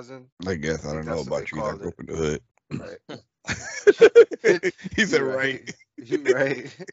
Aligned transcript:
housing. 0.00 0.26
I 0.46 0.54
guess 0.54 0.86
I 0.86 0.94
don't 0.94 1.06
know 1.06 1.20
about 1.20 1.50
you. 1.52 1.62
I 1.62 1.74
grew 1.74 1.88
up 1.88 2.00
in 2.00 2.06
the 2.06 2.16
hood. 2.16 2.42
Right. 2.70 2.98
he 4.96 5.04
said, 5.04 5.22
right. 5.22 5.74
You 5.96 6.22
right. 6.34 6.76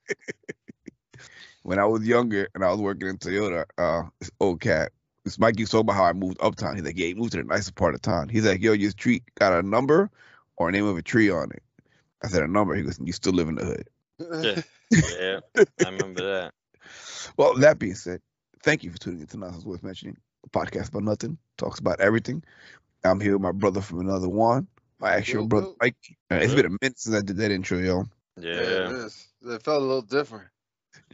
When 1.63 1.79
I 1.79 1.85
was 1.85 2.07
younger 2.07 2.47
and 2.55 2.63
I 2.63 2.71
was 2.71 2.79
working 2.79 3.09
in 3.09 3.17
Toyota, 3.17 3.65
uh, 3.77 4.03
this 4.19 4.31
old 4.39 4.61
cat, 4.61 4.93
this 5.25 5.37
Mike 5.37 5.59
used 5.59 5.71
to 5.71 5.77
talk 5.77 5.83
about 5.83 5.97
how 5.97 6.05
I 6.05 6.13
moved 6.13 6.37
uptown. 6.39 6.75
He's 6.75 6.85
like, 6.85 6.97
yeah, 6.97 7.07
he 7.07 7.13
moved 7.13 7.33
to 7.33 7.39
the 7.39 7.43
nicer 7.43 7.73
part 7.73 7.93
of 7.93 8.01
town. 8.01 8.29
He's 8.29 8.45
like, 8.45 8.61
yo, 8.61 8.71
your 8.71 8.91
street 8.91 9.23
got 9.35 9.51
a 9.51 9.61
number 9.61 10.09
or 10.55 10.69
a 10.69 10.71
name 10.71 10.85
of 10.85 10.95
a 10.95 11.01
tree 11.01 11.29
on 11.29 11.51
it. 11.51 11.61
I 12.23 12.29
said, 12.29 12.41
a 12.41 12.47
number. 12.47 12.73
He 12.73 12.83
goes, 12.83 12.97
you 13.03 13.11
still 13.11 13.33
live 13.33 13.49
in 13.49 13.55
the 13.55 13.65
hood. 13.65 13.89
Yeah. 14.41 14.61
Yeah, 15.19 15.39
I 15.83 15.89
remember 15.89 16.23
that. 16.23 16.53
Well, 17.35 17.55
that 17.55 17.79
being 17.79 17.95
said, 17.95 18.21
thank 18.63 18.85
you 18.85 18.91
for 18.91 18.97
tuning 18.97 19.19
in 19.19 19.27
to 19.27 19.37
Nonsense 19.37 19.65
Worth 19.65 19.83
Mentioning, 19.83 20.15
a 20.45 20.49
podcast 20.49 20.87
about 20.87 21.03
nothing, 21.03 21.37
talks 21.57 21.79
about 21.79 21.99
everything. 21.99 22.41
I'm 23.03 23.19
here 23.19 23.33
with 23.33 23.41
my 23.41 23.51
brother 23.51 23.81
from 23.81 23.99
another 23.99 24.29
one, 24.29 24.67
my 24.99 25.11
actual 25.13 25.41
Yo, 25.41 25.47
brother, 25.47 25.67
yo. 25.67 25.75
Mike. 25.81 25.95
It's 26.29 26.49
Yeah. 26.49 26.55
been 26.55 26.65
a 26.65 26.77
minute 26.81 26.99
since 26.99 27.15
I 27.15 27.21
did 27.21 27.37
that 27.37 27.51
intro, 27.51 27.77
yo. 27.77 28.05
Yeah, 28.39 28.53
it 28.59 28.69
Yeah. 28.69 29.05
is. 29.05 29.27
It 29.43 29.63
felt 29.63 29.81
a 29.81 29.85
little 29.85 30.01
different. 30.01 30.47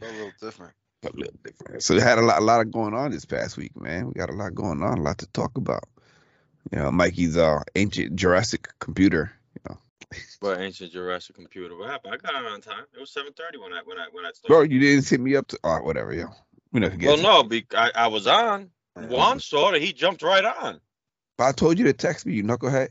Felt 0.00 0.12
a 0.12 0.14
little 0.16 0.32
different. 0.40 0.72
A 1.04 1.10
little 1.14 1.34
different. 1.44 1.82
So, 1.82 1.94
it 1.94 2.02
had 2.02 2.18
a 2.18 2.22
lot, 2.22 2.40
a 2.40 2.44
lot 2.44 2.60
of 2.60 2.72
going 2.72 2.94
on 2.94 3.10
this 3.10 3.24
past 3.24 3.56
week, 3.56 3.78
man. 3.80 4.06
We 4.08 4.14
got 4.14 4.30
a 4.30 4.34
lot 4.34 4.54
going 4.54 4.82
on, 4.82 4.98
a 4.98 5.02
lot 5.02 5.18
to 5.18 5.26
talk 5.28 5.56
about. 5.56 5.84
You 6.72 6.78
know, 6.78 6.90
Mikey's 6.90 7.36
uh, 7.36 7.60
ancient 7.74 8.16
Jurassic 8.16 8.68
computer. 8.78 9.32
You 9.54 9.60
know. 9.74 9.78
But 10.40 10.60
ancient 10.60 10.92
Jurassic 10.92 11.36
computer. 11.36 11.76
What 11.76 11.90
happened? 11.90 12.14
I 12.14 12.16
got 12.16 12.42
it 12.42 12.46
on 12.50 12.60
time. 12.60 12.84
It 12.94 13.00
was 13.00 13.10
7:30 13.10 13.60
when 13.62 13.72
I 13.72 13.80
when 13.84 13.98
I 13.98 14.06
when 14.12 14.24
I 14.24 14.30
started. 14.32 14.48
Bro, 14.48 14.62
you 14.62 14.78
didn't 14.80 15.08
hit 15.08 15.20
me 15.20 15.36
up 15.36 15.46
to, 15.48 15.58
oh, 15.64 15.82
whatever, 15.82 16.12
yo. 16.12 16.26
We 16.72 16.80
not 16.80 16.88
gonna 16.88 16.98
get 16.98 17.06
well, 17.06 17.16
to- 17.16 17.22
no, 17.22 17.42
be, 17.44 17.66
I, 17.74 17.90
I 17.94 18.06
was 18.08 18.26
on. 18.26 18.70
Juan 18.96 19.40
saw 19.40 19.72
it. 19.72 19.82
He 19.82 19.92
jumped 19.92 20.22
right 20.22 20.44
on. 20.44 20.80
I 21.38 21.52
told 21.52 21.78
you 21.78 21.84
to 21.86 21.92
text 21.92 22.26
me, 22.26 22.34
you 22.34 22.44
knucklehead. 22.44 22.88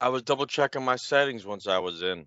I 0.00 0.08
was 0.08 0.22
double 0.22 0.46
checking 0.46 0.84
my 0.84 0.96
settings 0.96 1.46
once 1.46 1.66
I 1.66 1.78
was 1.78 2.02
in. 2.02 2.26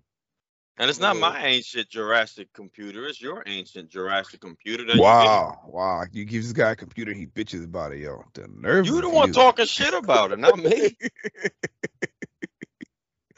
And 0.78 0.90
it's 0.90 1.00
not 1.00 1.16
Ooh. 1.16 1.20
my 1.20 1.44
ancient 1.44 1.88
Jurassic 1.88 2.52
computer. 2.52 3.06
It's 3.06 3.20
your 3.20 3.42
ancient 3.46 3.88
Jurassic 3.88 4.40
computer. 4.40 4.84
That 4.86 4.96
you 4.96 5.02
Wow, 5.02 5.60
wow. 5.66 6.04
You 6.12 6.24
give 6.24 6.42
this 6.42 6.52
guy 6.52 6.70
a 6.72 6.76
computer, 6.76 7.12
he 7.14 7.26
bitches 7.26 7.64
about 7.64 7.92
it, 7.92 8.00
yo. 8.00 8.24
The 8.34 8.48
nerve. 8.48 8.84
get. 8.84 8.94
You 8.94 9.00
the 9.00 9.08
one 9.08 9.28
you. 9.28 9.34
talking 9.34 9.66
shit 9.66 9.94
about 9.94 10.32
it, 10.32 10.38
not 10.38 10.58
me. 10.58 10.96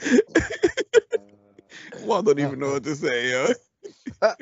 I 2.10 2.22
don't 2.22 2.38
even 2.41 2.58
know 2.58 2.72
what 2.72 2.84
to 2.84 2.96
say, 2.96 3.30
yo. 3.30 3.52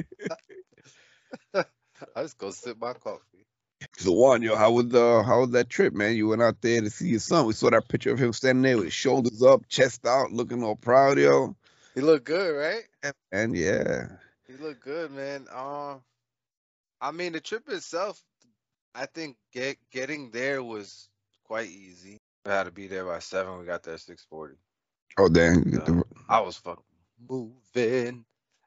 I 1.54 2.22
just 2.22 2.38
go 2.38 2.50
sip 2.50 2.78
my 2.80 2.94
coffee. 2.94 3.35
So 3.98 4.12
Juan, 4.12 4.42
yo, 4.42 4.56
how 4.56 4.72
was 4.72 4.88
the 4.88 5.22
how 5.24 5.40
was 5.40 5.50
that 5.50 5.70
trip, 5.70 5.94
man? 5.94 6.16
You 6.16 6.28
went 6.28 6.42
out 6.42 6.60
there 6.60 6.82
to 6.82 6.90
see 6.90 7.08
your 7.08 7.20
son. 7.20 7.46
We 7.46 7.54
saw 7.54 7.70
that 7.70 7.88
picture 7.88 8.12
of 8.12 8.18
him 8.18 8.34
standing 8.34 8.62
there 8.62 8.76
with 8.76 8.86
his 8.86 8.92
shoulders 8.92 9.42
up, 9.42 9.66
chest 9.68 10.06
out, 10.06 10.32
looking 10.32 10.62
all 10.62 10.76
proud, 10.76 11.18
yo. 11.18 11.56
He 11.94 12.02
look 12.02 12.24
good, 12.24 12.52
right? 12.52 13.14
And 13.32 13.56
yeah. 13.56 14.08
He 14.46 14.54
look 14.62 14.80
good, 14.80 15.12
man. 15.12 15.46
Um, 15.50 16.02
I 17.00 17.10
mean, 17.10 17.32
the 17.32 17.40
trip 17.40 17.68
itself, 17.70 18.22
I 18.94 19.06
think 19.06 19.36
get 19.50 19.78
getting 19.90 20.30
there 20.30 20.62
was 20.62 21.08
quite 21.44 21.68
easy. 21.68 22.18
We 22.44 22.52
had 22.52 22.64
to 22.64 22.70
be 22.70 22.88
there 22.88 23.06
by 23.06 23.20
seven. 23.20 23.58
We 23.58 23.64
got 23.64 23.82
there 23.82 23.94
at 23.94 24.00
six 24.00 24.26
forty. 24.28 24.56
Oh 25.16 25.30
damn. 25.30 25.66
Yeah. 25.72 26.02
I 26.28 26.40
was 26.40 26.58
fucking 26.58 26.84
moving. 27.28 28.26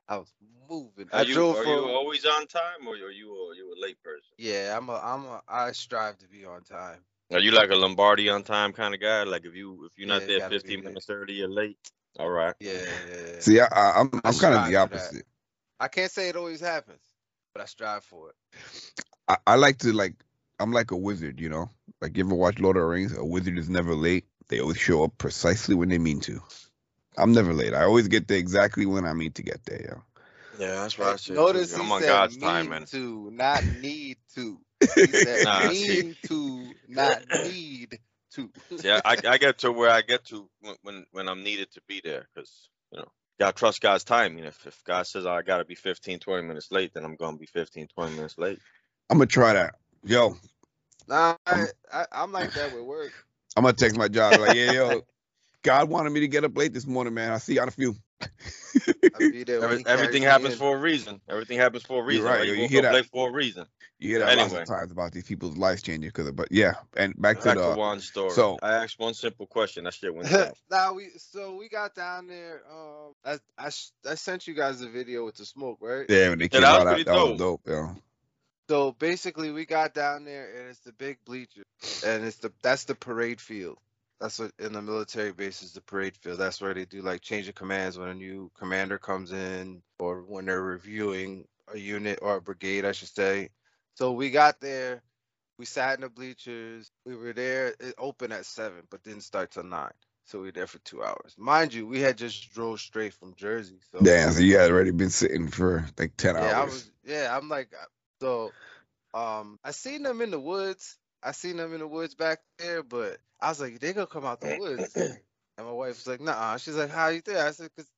I 0.10 0.18
was 0.18 0.34
moving. 0.70 1.08
I 1.14 1.20
Are 1.20 1.24
you, 1.24 1.36
drove 1.36 1.58
are 1.58 1.64
from. 1.64 1.74
you 1.74 1.90
always 1.92 2.26
on 2.26 2.48
time 2.48 2.88
or 2.88 2.94
are 2.94 3.12
you 3.12 3.30
a, 3.32 3.56
you 3.56 3.74
a 3.78 3.80
late 3.80 4.02
person? 4.04 4.34
Yeah, 4.38 4.76
I'm 4.76 4.90
a. 4.90 4.96
I'm 4.96 5.26
a. 5.26 5.42
I 5.48 5.72
strive 5.72 6.18
to 6.20 6.28
be 6.28 6.46
on 6.46 6.64
time. 6.64 7.00
Are 7.32 7.40
you 7.40 7.52
like 7.52 7.70
a 7.70 7.76
Lombardi 7.76 8.28
on 8.30 8.42
time 8.44 8.74
kind 8.74 8.94
of 8.96 9.00
guy? 9.00 9.24
Like 9.24 9.46
if 9.46 9.56
you 9.56 9.86
if 9.86 9.98
you're 9.98 10.08
not 10.08 10.22
Yeah, 10.24 10.40
there 10.40 10.50
15 10.50 10.80
there. 10.80 10.90
minutes 10.90 11.10
early, 11.10 11.34
you're 11.34 11.48
late. 11.48 11.78
All 12.18 12.30
right. 12.30 12.56
Yeah, 12.60 12.72
yeah, 12.74 13.16
yeah. 13.36 13.42
See, 13.42 13.60
I, 13.60 13.66
I, 13.72 14.00
I'm 14.00 14.10
I'm 14.26 14.34
kind 14.34 14.56
of 14.56 14.66
the 14.66 14.78
opposite. 14.78 15.26
I 15.80 15.88
can't 15.88 16.12
say 16.12 16.30
it 16.30 16.36
always 16.36 16.60
happens, 16.60 17.04
but 17.54 17.62
I 17.62 17.66
strive 17.66 18.04
for 18.04 18.30
it. 18.30 18.36
I, 19.28 19.38
I 19.46 19.56
like 19.56 19.78
to 19.80 19.94
like 19.94 20.16
I'm 20.60 20.72
like 20.72 20.92
a 20.92 20.98
wizard, 20.98 21.40
you 21.40 21.50
know. 21.50 21.70
Like 22.02 22.18
you 22.18 22.26
ever 22.26 22.36
watch 22.36 22.60
Lord 22.60 22.78
of 22.78 22.82
the 22.84 22.88
Rings? 22.88 23.16
A 23.16 23.24
wizard 23.24 23.58
is 23.58 23.70
never 23.70 23.94
late. 23.96 24.26
They 24.48 24.60
always 24.60 24.78
show 24.78 25.04
up 25.04 25.18
precisely 25.18 25.76
when 25.76 25.90
they 25.90 26.00
mean 26.00 26.20
to. 26.22 26.42
I'm 27.18 27.34
never 27.34 27.54
late. 27.54 27.74
I 27.74 27.84
always 27.84 28.08
get 28.08 28.28
there 28.28 28.38
exactly 28.38 28.86
when 28.86 29.06
I 29.06 29.14
mean 29.14 29.32
to 29.34 29.44
get 29.44 29.64
there, 29.66 29.82
yo. 29.82 30.04
Yeah, 30.60 30.76
that's 30.76 30.98
Hey, 31.02 31.16
Notice 31.28 31.76
he 31.76 31.82
I'm 31.82 31.92
on 31.92 32.04
said 32.04 32.06
God's 32.06 32.38
mean 32.38 32.38
timing. 32.38 32.88
to, 32.92 33.32
not 33.32 33.66
need 33.66 34.18
to. 34.36 34.60
He 35.00 35.14
said 35.14 35.44
Nah, 35.44 35.62
mean 35.62 36.18
to, 36.28 36.76
not 36.88 37.28
need 37.30 38.00
to. 38.36 38.52
Yeah, 38.84 39.02
I, 39.06 39.18
I 39.28 39.38
get 39.40 39.60
to 39.60 39.72
where 39.74 39.92
I 39.92 40.02
get 40.02 40.26
to 40.28 40.50
when 40.62 40.76
when, 40.84 41.06
when 41.12 41.30
I'm 41.30 41.44
needed 41.44 41.72
to 41.74 41.82
be 41.88 42.02
there 42.04 42.28
because 42.34 42.70
you 42.92 43.00
know 43.00 43.08
gotta 43.40 43.56
trust 43.58 43.82
God's 43.82 44.06
timing. 44.06 44.46
If 44.46 44.66
if 44.68 44.84
God 44.86 45.08
says 45.08 45.26
oh, 45.26 45.32
I 45.32 45.44
gotta 45.44 45.66
be 45.66 45.76
15, 45.76 46.20
20 46.20 46.48
minutes 46.48 46.72
late, 46.72 46.94
then 46.94 47.06
I'm 47.06 47.16
gonna 47.18 47.38
be 47.38 47.48
15, 47.48 47.88
20 47.88 48.12
minutes 48.16 48.38
late. 48.38 48.62
I'm 49.10 49.18
gonna 49.20 49.28
try 49.28 49.54
that. 49.54 49.76
Yo, 50.04 50.36
Nah, 51.08 51.36
I, 51.46 51.68
I, 51.92 52.06
I'm 52.12 52.32
like 52.32 52.54
that 52.56 52.72
with 52.72 52.84
work. 52.84 53.14
I'm 53.58 53.64
gonna 53.64 53.74
text 53.74 53.98
my 53.98 54.08
job 54.10 54.40
like, 54.40 54.54
yeah, 54.54 54.70
yo, 54.72 55.02
God 55.64 55.90
wanted 55.90 56.12
me 56.12 56.22
to 56.22 56.28
get 56.30 56.44
up 56.46 56.58
late 56.58 56.74
this 56.74 56.88
morning, 56.88 57.14
man. 57.14 57.32
I'll 57.32 57.40
see 57.40 57.56
you 57.56 57.62
on 57.62 57.68
a 57.70 57.72
few. 57.72 57.96
I 58.22 59.30
be 59.32 59.44
there 59.44 59.60
when 59.62 59.72
Every, 59.72 59.86
everything 59.88 60.24
happens 60.24 60.54
in. 60.54 60.60
for 60.60 60.76
a 60.78 60.80
reason. 60.80 61.22
Everything 61.30 61.58
happens 61.58 61.84
for 61.84 62.02
a 62.02 62.06
reason. 62.06 62.26
right, 62.26 62.40
right? 62.40 62.48
yo, 62.48 62.54
You 62.54 62.62
you 62.64 62.68
hear 62.68 62.82
that? 62.84 63.06
for 63.08 63.30
a 63.30 63.32
reason. 63.32 63.66
You 63.98 64.10
hear 64.10 64.20
that 64.20 64.38
lots 64.38 64.52
Anyway. 64.54 64.62
of 64.62 64.68
times 64.68 64.92
about 64.92 65.12
these 65.12 65.26
people's 65.26 65.58
lives 65.58 65.82
changing 65.82 66.10
because 66.10 66.28
of 66.28 66.36
but 66.36 66.50
yeah, 66.52 66.76
and 66.96 67.20
back 67.22 67.40
to 67.42 67.50
the 67.50 67.56
to 67.56 67.78
one 67.78 68.00
story. 68.00 68.32
so- 68.32 68.58
I 68.62 68.76
asked 68.76 69.00
one 69.00 69.14
simple 69.14 69.46
question. 69.48 69.84
That 69.84 69.94
shit 69.94 70.14
went 70.14 70.28
south. 70.30 70.62
nah, 70.70 70.94
we 70.94 71.10
so 71.18 71.56
we 71.56 71.70
got 71.70 71.96
down 71.96 72.28
there. 72.28 72.62
Um, 72.72 73.14
I 73.26 73.40
I, 73.58 73.70
sh- 73.70 73.92
I 74.10 74.16
sent 74.16 74.48
you 74.48 74.54
guys 74.54 74.82
a 74.82 74.90
video 74.90 75.26
with 75.26 75.36
the 75.36 75.46
smoke, 75.46 75.80
right? 75.82 76.06
yeah, 76.10 76.30
when 76.30 76.40
they 76.40 76.46
Yeah, 76.46 76.50
came 76.50 76.62
that 76.62 76.68
out, 76.70 76.84
that, 76.86 76.90
pretty 76.92 77.04
that 77.06 77.14
was 77.16 77.40
dope, 77.40 77.62
yo. 77.68 77.96
So 78.70 78.92
basically, 78.92 79.52
we 79.52 79.66
got 79.66 79.94
down 79.96 80.26
there, 80.26 80.60
and 80.60 80.70
it's 80.70 80.80
the 80.82 80.94
big 80.94 81.18
bleacher, 81.26 81.64
and 82.06 82.24
it's 82.24 82.38
the 82.38 82.54
that's 82.62 82.84
the 82.86 82.96
parade 82.96 83.42
field. 83.42 83.78
That's 84.22 84.40
what 84.40 84.52
in 84.60 84.74
the 84.74 84.82
military 84.82 85.32
base 85.34 85.64
is 85.64 85.74
the 85.74 85.82
parade 85.82 86.18
field. 86.18 86.40
That's 86.40 86.62
where 86.62 86.74
they 86.74 86.86
do 86.86 87.02
like 87.02 87.22
change 87.22 87.48
of 87.48 87.56
commands 87.56 87.98
when 87.98 88.10
a 88.10 88.14
new 88.16 88.52
commander 88.58 88.98
comes 89.00 89.32
in, 89.32 89.82
or 90.00 90.24
when 90.24 90.46
they're 90.46 90.62
reviewing 90.62 91.48
a 91.74 91.78
unit 91.78 92.20
or 92.22 92.38
a 92.38 92.42
brigade, 92.42 92.86
I 92.86 92.94
should 92.94 93.10
say. 93.16 93.50
So 93.96 94.14
we 94.14 94.32
got 94.32 94.62
there, 94.62 95.04
we 95.60 95.66
sat 95.66 95.96
in 95.96 96.02
the 96.02 96.10
bleachers. 96.10 96.92
We 97.06 97.16
were 97.16 97.34
there. 97.34 97.70
It 97.80 97.96
opened 97.98 98.34
at 98.34 98.46
seven, 98.46 98.84
but 98.92 99.04
didn't 99.04 99.22
start 99.24 99.52
till 99.52 99.64
nine. 99.64 99.92
So 100.26 100.40
we 100.40 100.48
were 100.48 100.52
there 100.54 100.68
for 100.68 100.80
two 100.80 101.04
hours. 101.04 101.36
Mind 101.38 101.74
you, 101.74 101.88
we 101.88 102.02
had 102.02 102.18
just 102.18 102.54
drove 102.54 102.82
straight 102.82 103.14
from 103.14 103.36
Jersey. 103.36 103.80
So 103.94 104.00
Damn, 104.06 104.32
so 104.32 104.42
you 104.42 104.58
had 104.58 104.72
already 104.72 104.92
been 104.92 105.10
sitting 105.12 105.48
for 105.50 105.86
like 105.98 106.18
ten 106.18 106.36
yeah, 106.38 106.60
I 106.60 106.64
hours. 106.64 106.66
was. 106.66 106.92
Yeah, 107.06 107.36
I'm 107.36 107.50
like, 107.50 107.74
uh, 107.74 107.86
so, 108.22 108.56
um, 109.14 109.60
I 109.64 109.72
seen 109.72 110.04
them 110.04 110.22
in 110.22 110.32
the 110.32 110.40
woods. 110.40 110.98
I 111.24 111.32
seen 111.34 111.58
them 111.58 111.74
in 111.74 111.80
the 111.80 111.88
woods 111.88 112.16
back 112.16 112.40
there, 112.58 112.84
but 112.84 113.18
I 113.42 113.50
was 113.50 113.60
like, 113.62 113.80
they 113.80 113.94
gonna 113.94 114.08
come 114.08 114.26
out 114.26 114.42
the 114.42 114.50
woods. 114.50 115.00
And 115.58 115.68
my 115.68 115.74
wife 115.74 115.90
was 115.98 116.08
like, 116.08 116.22
nah. 116.22 116.58
She's 116.58 116.76
like, 116.76 116.90
how 116.92 117.10
you 117.10 117.22
there? 117.22 117.46
I 117.46 117.52
said, 117.52 117.70
cause 117.76 117.90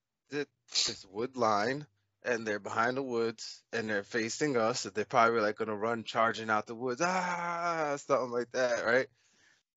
this 0.85 1.05
wood 1.05 1.35
line, 1.37 1.85
and 2.23 2.47
they're 2.47 2.59
behind 2.59 2.97
the 2.97 3.03
woods, 3.03 3.63
and 3.73 3.89
they're 3.89 4.03
facing 4.03 4.57
us. 4.57 4.81
So 4.81 4.89
they're 4.89 5.05
probably 5.05 5.41
like 5.41 5.57
gonna 5.57 5.75
run 5.75 6.03
charging 6.03 6.49
out 6.49 6.67
the 6.67 6.75
woods, 6.75 7.01
ah, 7.03 7.95
something 7.97 8.31
like 8.31 8.51
that, 8.53 8.85
right? 8.85 9.07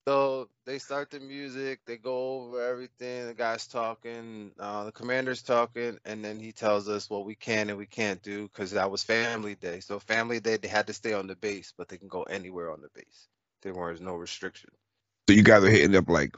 So 0.06 0.49
they 0.66 0.78
start 0.78 1.11
the 1.11 1.21
music, 1.21 1.81
they 1.87 1.97
go 1.97 2.43
over 2.43 2.62
everything, 2.62 3.26
the 3.26 3.34
guy's 3.34 3.66
talking, 3.66 4.53
uh, 4.59 4.84
the 4.84 4.93
commander's 4.93 5.43
talking, 5.43 5.99
and 6.05 6.25
then 6.25 6.40
he 6.40 6.52
tells 6.52 6.88
us 6.88 7.08
what 7.08 7.25
we 7.25 7.35
can 7.37 7.70
and 7.70 7.79
we 7.79 7.87
can't 7.87 8.23
do 8.23 8.44
because 8.49 8.73
that 8.73 8.90
was 8.90 9.02
family 9.02 9.55
day. 9.55 9.81
So 9.81 9.99
family 10.00 10.40
day, 10.40 10.58
they 10.58 10.69
had 10.69 10.88
to 10.88 10.94
stay 10.94 11.14
on 11.14 11.26
the 11.26 11.37
base, 11.37 11.73
but 11.76 11.88
they 11.88 11.99
can 11.99 12.08
go 12.08 12.25
anywhere 12.25 12.70
on 12.73 12.82
the 12.82 12.90
base. 12.94 13.29
There 13.64 13.75
was 13.75 14.00
no 14.00 14.14
restriction. 14.14 14.70
So 15.28 15.34
you 15.34 15.43
guys 15.43 15.64
are 15.64 15.70
hitting 15.70 15.96
up 15.96 16.08
like 16.08 16.37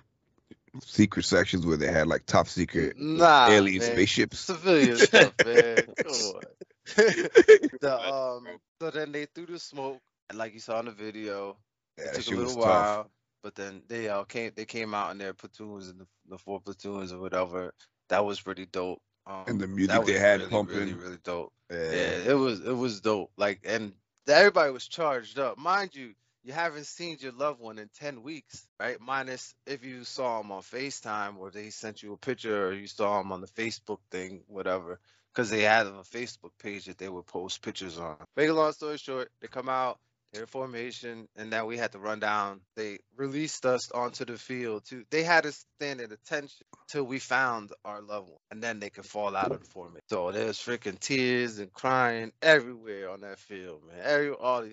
secret 0.84 1.24
sections 1.24 1.66
where 1.66 1.76
they 1.76 1.90
had 1.90 2.06
like 2.06 2.24
top 2.26 2.48
secret 2.48 2.96
Nah, 2.98 3.48
alien 3.50 3.80
man. 3.82 3.92
spaceships. 3.92 4.38
Civilian 4.40 4.96
stuff, 4.98 5.32
man. 5.44 5.76
Come 5.96 6.12
on. 6.12 6.40
the, 6.96 7.98
um, 8.12 8.46
so 8.80 8.90
then 8.90 9.12
they 9.12 9.26
threw 9.34 9.46
the 9.46 9.58
smoke, 9.58 9.98
and 10.30 10.38
like 10.38 10.54
you 10.54 10.60
saw 10.60 10.78
in 10.80 10.86
the 10.86 10.92
video, 10.92 11.56
Yeah, 11.98 12.04
it 12.04 12.08
took 12.10 12.18
a 12.18 12.22
shit 12.22 12.36
was 12.38 12.48
little 12.54 12.62
tough. 12.62 12.96
while, 12.96 13.10
but 13.42 13.54
then 13.54 13.82
they 13.88 14.08
all 14.08 14.24
came. 14.24 14.52
They 14.54 14.64
came 14.66 14.94
out 14.94 15.10
in 15.10 15.18
their 15.18 15.34
platoons 15.34 15.88
and 15.88 16.00
the, 16.00 16.06
the 16.28 16.38
four 16.38 16.60
platoons 16.60 17.12
or 17.12 17.18
whatever. 17.18 17.72
That 18.08 18.24
was 18.24 18.40
pretty 18.40 18.66
dope. 18.66 19.00
Um, 19.26 19.44
And 19.48 19.60
the 19.60 19.66
that 19.66 19.72
music 19.74 20.04
they 20.06 20.18
had 20.18 20.40
really, 20.40 20.50
pumping. 20.50 20.76
really, 20.76 20.92
really 20.94 21.18
dope. 21.24 21.52
Yeah. 21.70 21.78
Yeah, 21.90 22.30
it 22.30 22.34
was 22.38 22.60
it 22.60 22.76
was 22.76 23.00
dope. 23.00 23.32
Like, 23.36 23.60
and 23.66 23.92
everybody 24.28 24.70
was 24.70 24.86
charged 24.86 25.38
up. 25.40 25.58
Mind 25.58 25.94
you, 25.96 26.14
you 26.46 26.52
haven't 26.52 26.86
seen 26.86 27.16
your 27.18 27.32
loved 27.32 27.60
one 27.60 27.78
in 27.78 27.90
ten 27.98 28.22
weeks, 28.22 28.66
right? 28.78 28.98
Minus 29.00 29.52
if 29.66 29.84
you 29.84 30.04
saw 30.04 30.40
him 30.40 30.52
on 30.52 30.62
Facetime 30.62 31.38
or 31.38 31.50
they 31.50 31.70
sent 31.70 32.04
you 32.04 32.12
a 32.12 32.16
picture 32.16 32.68
or 32.68 32.72
you 32.72 32.86
saw 32.86 33.20
him 33.20 33.32
on 33.32 33.40
the 33.40 33.48
Facebook 33.48 33.98
thing, 34.12 34.44
whatever. 34.46 35.00
Because 35.34 35.50
they 35.50 35.62
had 35.62 35.86
a 35.88 36.04
Facebook 36.04 36.52
page 36.62 36.84
that 36.84 36.98
they 36.98 37.08
would 37.08 37.26
post 37.26 37.62
pictures 37.62 37.98
on. 37.98 38.16
Make 38.36 38.48
a 38.48 38.52
long 38.52 38.72
story 38.72 38.96
short, 38.96 39.30
they 39.40 39.48
come 39.48 39.68
out, 39.68 39.98
Air 40.34 40.46
formation, 40.46 41.28
and 41.36 41.52
then 41.52 41.66
we 41.66 41.78
had 41.78 41.92
to 41.92 41.98
run 41.98 42.20
down. 42.20 42.60
They 42.74 42.98
released 43.16 43.64
us 43.64 43.90
onto 43.90 44.24
the 44.24 44.36
field. 44.36 44.84
To 44.86 45.04
they 45.10 45.22
had 45.22 45.46
us 45.46 45.64
stand 45.76 46.00
at 46.00 46.12
attention 46.12 46.66
till 46.88 47.04
we 47.04 47.18
found 47.18 47.70
our 47.84 48.02
loved 48.02 48.28
one, 48.28 48.38
and 48.50 48.62
then 48.62 48.80
they 48.80 48.90
could 48.90 49.06
fall 49.06 49.36
out 49.36 49.52
of 49.52 49.60
the 49.60 49.66
formation. 49.66 50.02
So 50.10 50.32
there's 50.32 50.58
freaking 50.58 50.98
tears 50.98 51.58
and 51.58 51.72
crying 51.72 52.32
everywhere 52.42 53.10
on 53.10 53.20
that 53.20 53.38
field, 53.38 53.82
man. 53.86 54.00
Every 54.02 54.30
all 54.30 54.64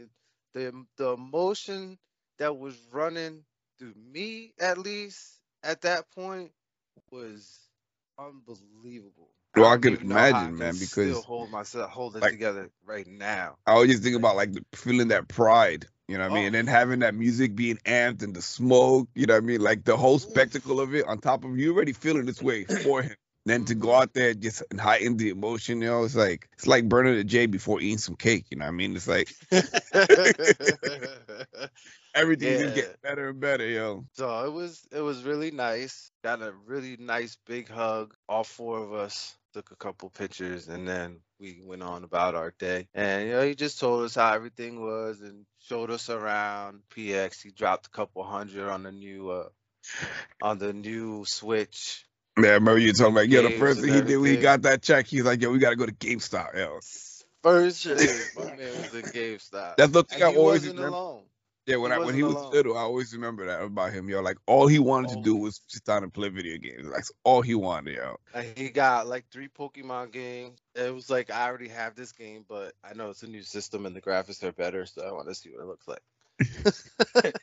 the 0.53 0.85
the, 0.97 1.13
emotion 1.13 1.97
that 2.39 2.57
was 2.57 2.75
running 2.91 3.44
through 3.79 3.94
me, 4.11 4.53
at 4.59 4.77
least 4.77 5.39
at 5.63 5.81
that 5.81 6.09
point, 6.15 6.51
was 7.11 7.59
unbelievable. 8.19 9.29
Well, 9.55 9.65
I 9.65 9.71
don't 9.73 9.81
could 9.81 9.94
even 9.94 10.07
know 10.09 10.15
how 10.15 10.27
imagine, 10.29 10.57
man, 10.57 10.73
because, 10.73 10.89
still 10.89 11.21
hold 11.21 11.51
myself, 11.51 11.91
hold 11.91 12.15
it 12.15 12.21
like- 12.21 12.31
together 12.31 12.69
right 12.85 13.05
now. 13.07 13.55
I 13.67 13.73
always 13.73 14.00
think 14.00 14.15
about 14.15 14.35
like 14.35 14.53
the, 14.53 14.65
feeling 14.73 15.09
that 15.09 15.27
pride, 15.27 15.85
you 16.07 16.17
know 16.17 16.23
what 16.27 16.31
I 16.31 16.35
mean, 16.35 16.44
Oh. 16.44 16.47
and 16.47 16.55
then 16.55 16.67
having 16.67 17.00
that 17.00 17.13
music 17.15 17.55
being 17.55 17.77
amped 17.85 18.23
and 18.23 18.35
the 18.35 18.41
smoke, 18.41 19.09
you 19.15 19.25
know 19.27 19.35
what 19.35 19.44
I 19.44 19.45
mean, 19.45 19.61
like 19.61 19.83
the 19.83 19.95
whole 19.97 20.17
spectacle 20.19 20.79
of 20.79 20.95
it 20.95 21.05
on 21.07 21.19
top 21.19 21.45
of 21.45 21.57
you 21.57 21.73
already 21.73 21.94
feeling 21.94 22.25
this 22.25 22.41
way 22.41 22.63
for 22.65 23.03
him. 23.03 23.15
Then 23.45 23.65
to 23.65 23.75
go 23.75 23.93
out 23.93 24.13
there 24.13 24.29
and 24.31 24.41
just 24.41 24.63
and 24.71 24.79
heighten 24.79 25.17
the 25.17 25.29
emotion, 25.29 25.81
you 25.81 25.87
know, 25.87 26.03
it's 26.03 26.15
like 26.15 26.47
it's 26.53 26.67
like 26.67 26.87
burning 26.87 27.15
a 27.15 27.23
J 27.23 27.47
before 27.47 27.81
eating 27.81 27.97
some 27.97 28.15
cake, 28.15 28.45
you 28.51 28.57
know 28.57 28.65
what 28.65 28.69
I 28.69 28.73
mean? 28.73 28.95
It's 28.95 29.07
like 29.07 29.29
everything 32.15 32.57
just 32.57 32.69
Yeah. 32.69 32.73
gets 32.73 32.95
better 33.01 33.29
and 33.29 33.39
better, 33.39 33.67
yo. 33.67 34.05
So 34.13 34.45
it 34.45 34.51
was 34.51 34.87
it 34.91 35.01
was 35.01 35.23
really 35.23 35.51
nice. 35.51 36.11
Got 36.23 36.41
a 36.41 36.51
really 36.53 36.97
nice 36.97 37.37
big 37.45 37.69
hug. 37.69 38.15
All 38.27 38.43
four 38.43 38.79
of 38.79 38.93
us 38.93 39.35
took 39.53 39.71
a 39.71 39.75
couple 39.75 40.09
pictures 40.09 40.67
and 40.67 40.87
then 40.87 41.21
we 41.39 41.61
went 41.63 41.83
on 41.83 42.03
about 42.03 42.35
our 42.35 42.51
day. 42.51 42.87
And 42.93 43.27
you 43.27 43.33
know, 43.33 43.45
he 43.45 43.55
just 43.55 43.79
told 43.79 44.03
us 44.03 44.15
how 44.15 44.33
everything 44.33 44.81
was 44.81 45.21
and 45.21 45.45
showed 45.59 45.91
us 45.91 46.09
around 46.09 46.81
PX. 46.89 47.41
He 47.41 47.51
dropped 47.51 47.87
a 47.87 47.91
couple 47.91 48.23
hundred 48.23 48.69
on 48.69 48.83
the 48.83 48.91
new 48.91 49.29
uh 49.29 49.49
on 50.41 50.59
the 50.59 50.73
new 50.73 51.25
switch. 51.25 52.05
Man, 52.38 52.50
I 52.50 52.53
remember 52.53 52.80
you 52.80 52.94
talking 52.94 53.13
about, 53.13 53.30
yo, 53.30 53.41
the 53.41 53.51
first 53.51 53.81
thing 53.81 53.91
he 53.91 54.01
did 54.01 54.18
when 54.18 54.31
he 54.31 54.38
got 54.38 54.63
that 54.63 54.81
check, 54.81 55.06
he's 55.07 55.24
like, 55.24 55.41
yo, 55.41 55.51
we 55.51 55.59
gotta 55.59 55.75
go 55.75 55.85
to 55.85 55.91
GameStop, 55.94 56.56
yo. 56.56 56.80
First 57.44 57.85
my 58.35 58.50
man 58.50 58.77
was 58.77 58.94
in 58.94 59.09
GameStop. 59.09 59.77
That's 59.77 59.91
the 59.91 60.03
thing 60.03 60.21
And 60.21 60.24
I 60.24 60.30
always 60.30 60.68
wasn't 60.68 60.77
remember. 60.77 60.97
alone. 60.97 61.24
Yeah, 61.65 61.77
when 61.77 61.91
He 61.91 61.94
I 61.94 62.00
when 62.00 62.15
he 62.15 62.24
wasn't 62.24 62.47
alone. 62.51 62.51
little, 62.51 62.77
I 62.77 62.81
always 62.81 63.13
remember 63.13 63.45
that 63.45 63.62
about 63.62 63.94
him, 63.94 64.09
yo. 64.09 64.21
Like 64.21 64.38
all 64.47 64.68
he 64.68 64.80
wanted 64.80 65.09
to 65.09 65.15
do 65.18 65.35
was 65.35 65.62
sit 65.68 65.83
down 65.85 66.03
and 66.03 66.13
play 66.13 66.30
video 66.30 66.57
games. 66.57 66.89
That's 66.91 67.12
all 67.24 67.41
he 67.41 67.56
wanted, 67.56 67.95
yo. 67.97 68.18
And 68.33 68.57
he 68.57 68.69
got 68.69 69.07
like 69.07 69.25
three 69.29 69.47
Pokemon 69.50 70.12
games. 70.12 70.59
It 70.75 70.94
was 70.94 71.09
like 71.09 71.29
I 71.31 71.47
already 71.47 71.69
have 71.69 71.95
this 71.95 72.12
game, 72.12 72.45
but 72.47 72.74
I 72.83 72.94
know 72.94 73.09
it's 73.09 73.24
a 73.24 73.27
new 73.27 73.44
system 73.44 73.86
and 73.86 73.95
the 73.95 74.01
graphics 74.01 74.44
are 74.44 74.51
better, 74.53 74.86
so 74.86 75.03
I 75.07 75.12
want 75.12 75.27
to 75.27 75.36
see 75.36 75.50
what 75.50 75.62
it 75.62 75.68
looks 75.68 75.88
like. 75.88 76.01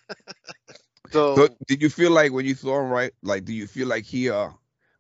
so, 1.13 1.47
So 1.47 1.49
did 1.67 1.83
you 1.83 1.89
feel 1.91 2.11
like 2.13 2.33
when 2.33 2.45
you 2.47 2.55
saw 2.55 2.81
him, 2.81 2.91
right? 2.91 3.13
Like, 3.23 3.45
do 3.45 3.53
you 3.53 3.67
feel 3.67 3.89
like 3.89 4.05
he, 4.05 4.31
uh, 4.31 4.51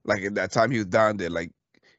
like 0.05 0.23
at 0.23 0.35
that 0.37 0.52
time 0.52 0.70
he 0.70 0.79
was 0.79 0.87
down 0.87 1.17
there, 1.17 1.31
like 1.31 1.50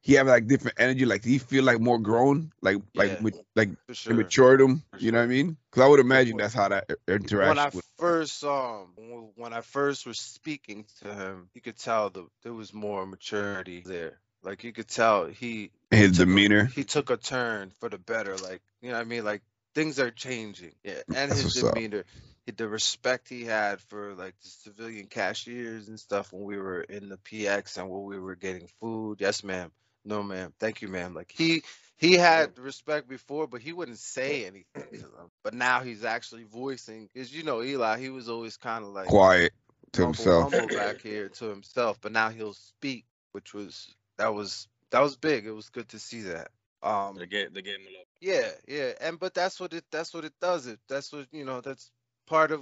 he 0.01 0.13
had 0.13 0.25
like 0.27 0.47
different 0.47 0.79
energy? 0.79 1.05
Like, 1.05 1.23
he 1.23 1.37
feel 1.37 1.63
like 1.63 1.79
more 1.79 1.99
grown? 1.99 2.51
Like, 2.61 2.77
like, 2.95 3.11
Yeah. 3.11 3.19
ma- 3.21 3.29
like 3.55 3.69
sure. 3.91 4.13
matured 4.15 4.59
him? 4.59 4.83
For 4.91 4.97
You 4.99 5.11
know 5.11 5.19
what 5.19 5.25
I 5.25 5.27
mean? 5.27 5.57
Because 5.69 5.83
I 5.83 5.87
would 5.87 5.99
imagine 5.99 6.37
that's 6.37 6.53
how 6.55 6.69
that 6.69 6.89
interaction. 7.07 7.37
when 7.49 7.59
I 7.59 7.69
would- 7.69 7.83
first 7.99 8.39
saw 8.39 8.81
him, 8.83 8.89
when- 9.35 9.53
I 9.53 9.61
first 9.61 10.05
was 10.07 10.17
speaking 10.19 10.85
to 11.03 11.13
him, 11.13 11.49
you 11.53 11.61
could 11.61 11.77
tell 11.77 12.09
the 12.09 12.25
there 12.43 12.53
was 12.53 12.73
more 12.73 13.05
maturity 13.05 13.81
there. 13.85 14.19
Like 14.43 14.63
you 14.63 14.73
could 14.73 14.87
tell 14.87 15.27
he 15.27 15.69
his 15.91 16.13
took 16.17 16.23
a- 16.23 16.25
demeanor. 16.25 16.65
he 16.65 16.83
took 16.83 17.11
a 17.11 17.17
turn 17.17 17.71
for 17.79 17.89
the 17.89 17.99
better. 17.99 18.35
Like 18.37 18.61
you 18.81 18.89
know 18.89 18.95
what 18.95 19.01
I 19.01 19.03
mean? 19.03 19.23
Like 19.23 19.43
things 19.75 19.99
are 19.99 20.09
changing. 20.09 20.73
Yeah. 20.83 21.01
And 21.09 21.29
That's 21.31 21.41
his 21.41 21.53
demeanor. 21.53 21.99
up. 21.99 22.05
Demeanor. 22.45 22.69
he- 22.89 22.95
The 22.97 23.01
respect 23.01 23.29
he 23.29 23.43
had 23.45 23.81
for 23.81 24.15
like 24.15 24.35
the 24.41 24.49
civilian 24.49 25.07
cashiers 25.07 25.87
and 25.89 25.99
stuff 25.99 26.33
when 26.33 26.43
we 26.43 26.57
were 26.57 26.81
in 26.81 27.09
the 27.09 27.17
PX 27.17 27.77
and 27.77 27.89
when 27.89 28.03
we 28.03 28.19
were 28.19 28.35
getting 28.35 28.67
food. 28.81 29.21
Yes, 29.21 29.43
ma'am. 29.43 29.71
No, 30.05 30.23
ma'am. 30.23 30.53
Thank 30.59 30.81
you, 30.81 30.87
ma'am. 30.89 31.13
Like 31.15 31.31
he 31.31 31.63
he 31.97 32.13
had 32.15 32.57
respect 32.59 33.07
before, 33.07 33.47
but 33.47 33.61
he 33.61 33.73
wouldn't 33.73 33.99
say 33.99 34.45
anything 34.45 34.89
to 34.99 35.07
them. 35.07 35.31
But 35.43 35.53
now 35.53 35.81
he's 35.81 36.05
actually 36.05 36.43
voicing 36.43 37.09
because 37.13 37.33
you 37.33 37.43
know 37.43 37.63
Eli, 37.63 37.99
he 37.99 38.09
was 38.09 38.29
always 38.29 38.57
kind 38.57 38.83
of 38.85 38.91
like 38.91 39.07
quiet 39.07 39.53
to 39.93 40.03
humble, 40.03 40.25
himself. 40.25 40.51
humble 40.51 40.69
back 40.69 41.01
here 41.01 41.29
to 41.29 41.45
himself, 41.45 41.99
but 42.01 42.11
now 42.11 42.29
he'll 42.29 42.53
speak, 42.53 43.05
which 43.33 43.53
was 43.53 43.95
that 44.17 44.33
was 44.33 44.67
that 44.91 45.01
was 45.01 45.17
big. 45.17 45.45
It 45.45 45.51
was 45.51 45.69
good 45.69 45.89
to 45.89 45.99
see 45.99 46.21
that. 46.21 46.49
Um, 46.83 47.15
They 47.17 47.27
gave 47.27 47.53
they 47.53 47.61
gave 47.61 47.75
him 47.75 47.87
a 47.87 47.91
little. 47.91 48.05
yeah, 48.21 48.51
yeah, 48.67 48.93
and 49.01 49.19
but 49.19 49.33
that's 49.33 49.59
what 49.59 49.73
it 49.73 49.85
that's 49.91 50.13
what 50.13 50.25
it 50.25 50.33
does. 50.41 50.67
It 50.67 50.79
that's 50.89 51.13
what 51.13 51.27
you 51.31 51.45
know. 51.45 51.61
That's 51.61 51.91
part 52.31 52.53
of 52.53 52.61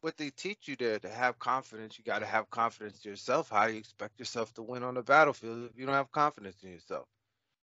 what 0.00 0.16
they 0.16 0.30
teach 0.30 0.66
you 0.66 0.76
there 0.76 0.98
to 0.98 1.10
have 1.10 1.38
confidence. 1.38 1.98
You 1.98 2.04
got 2.04 2.20
to 2.20 2.26
have 2.26 2.48
confidence 2.48 3.04
in 3.04 3.10
yourself. 3.10 3.50
How 3.50 3.66
do 3.66 3.74
you 3.74 3.78
expect 3.78 4.18
yourself 4.18 4.54
to 4.54 4.62
win 4.62 4.82
on 4.82 4.94
the 4.94 5.02
battlefield 5.02 5.68
if 5.70 5.78
you 5.78 5.84
don't 5.84 5.94
have 5.94 6.10
confidence 6.10 6.56
in 6.62 6.70
yourself? 6.70 7.06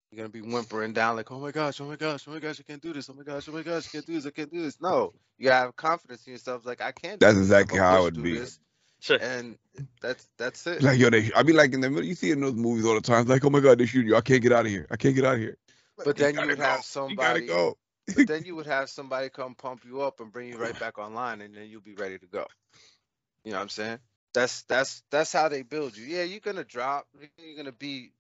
You're 0.10 0.18
gonna 0.18 0.30
be 0.30 0.42
whimpering 0.42 0.94
down 0.94 1.18
like, 1.18 1.32
oh 1.32 1.40
my 1.40 1.52
gosh, 1.52 1.82
oh 1.82 1.86
my 1.86 1.98
gosh, 1.98 2.24
oh 2.28 2.32
my 2.32 2.40
gosh, 2.40 2.62
I 2.62 2.64
can't 2.64 2.82
do 2.82 2.94
this. 2.94 3.10
Oh 3.10 3.14
my 3.14 3.24
gosh, 3.24 3.50
oh 3.50 3.52
my 3.52 3.62
gosh, 3.62 3.88
I 3.88 3.92
can't 3.92 4.06
do 4.06 4.14
this. 4.14 4.26
I 4.26 4.30
can't 4.30 4.52
do 4.52 4.62
this. 4.62 4.82
No, 4.82 5.14
you 5.38 5.50
gotta 5.50 5.66
have 5.66 5.76
confidence 5.76 6.26
in 6.26 6.32
yourself. 6.32 6.66
Like 6.66 6.82
I 6.82 6.94
can't. 6.94 7.20
do 7.20 7.26
That's 7.26 7.38
this. 7.38 7.48
exactly 7.48 7.78
how 7.78 8.00
it 8.00 8.16
would 8.16 8.24
be. 8.24 8.40
this, 8.40 8.60
and 9.22 9.58
that's 10.02 10.26
that's 10.38 10.66
it. 10.66 10.82
Like 10.82 10.98
yo, 10.98 11.10
they, 11.10 11.30
I 11.36 11.44
be 11.44 11.52
like 11.52 11.74
in 11.74 11.82
the 11.82 11.90
middle. 11.90 12.06
You 12.06 12.16
see 12.16 12.32
in 12.32 12.40
those 12.40 12.54
movies 12.54 12.86
all 12.86 12.96
the 12.96 13.02
time. 13.02 13.26
Like, 13.26 13.44
oh 13.44 13.50
my 13.50 13.60
god, 13.60 13.80
they 13.80 13.86
shoot 13.86 14.06
you. 14.06 14.16
I 14.16 14.22
can't 14.22 14.42
get 14.42 14.54
out 14.54 14.66
of 14.66 14.72
here. 14.72 14.88
I 14.90 14.96
can't 14.96 15.14
get 15.14 15.26
out 15.26 15.36
of 15.36 15.42
here. 15.42 15.58
But 15.98 16.16
then 16.16 16.36
you 16.36 16.48
would 16.48 16.58
go. 16.58 16.64
have 16.64 16.86
somebody. 16.86 17.42
You 17.42 17.48
gotta 17.50 17.74
go. 17.74 17.78
But 18.16 18.28
then 18.28 18.44
you 18.46 18.56
would 18.56 18.66
have 18.68 18.90
somebody 18.90 19.30
come 19.30 19.56
pump 19.56 19.84
you 19.86 20.02
up 20.02 20.20
and 20.20 20.32
bring 20.32 20.50
you 20.50 20.58
right 20.58 20.80
back 20.80 20.98
online 20.98 21.42
and 21.42 21.56
then 21.56 21.68
you'll 21.70 21.82
be 21.82 21.96
ready 21.96 22.18
to 22.18 22.26
go 22.28 22.46
you 23.44 23.52
know 23.52 23.58
what 23.58 23.64
i'm 23.64 23.70
saying 23.70 23.98
that's 24.34 24.64
that's 24.64 25.04
that's 25.12 25.32
how 25.34 25.48
they 25.50 25.62
build 25.64 25.96
you 25.98 26.06
yeah 26.06 26.24
you're 26.24 26.40
gonna 26.40 26.64
drop 26.64 27.08
you're 27.38 27.56
gonna 27.58 27.72
be 27.72 28.12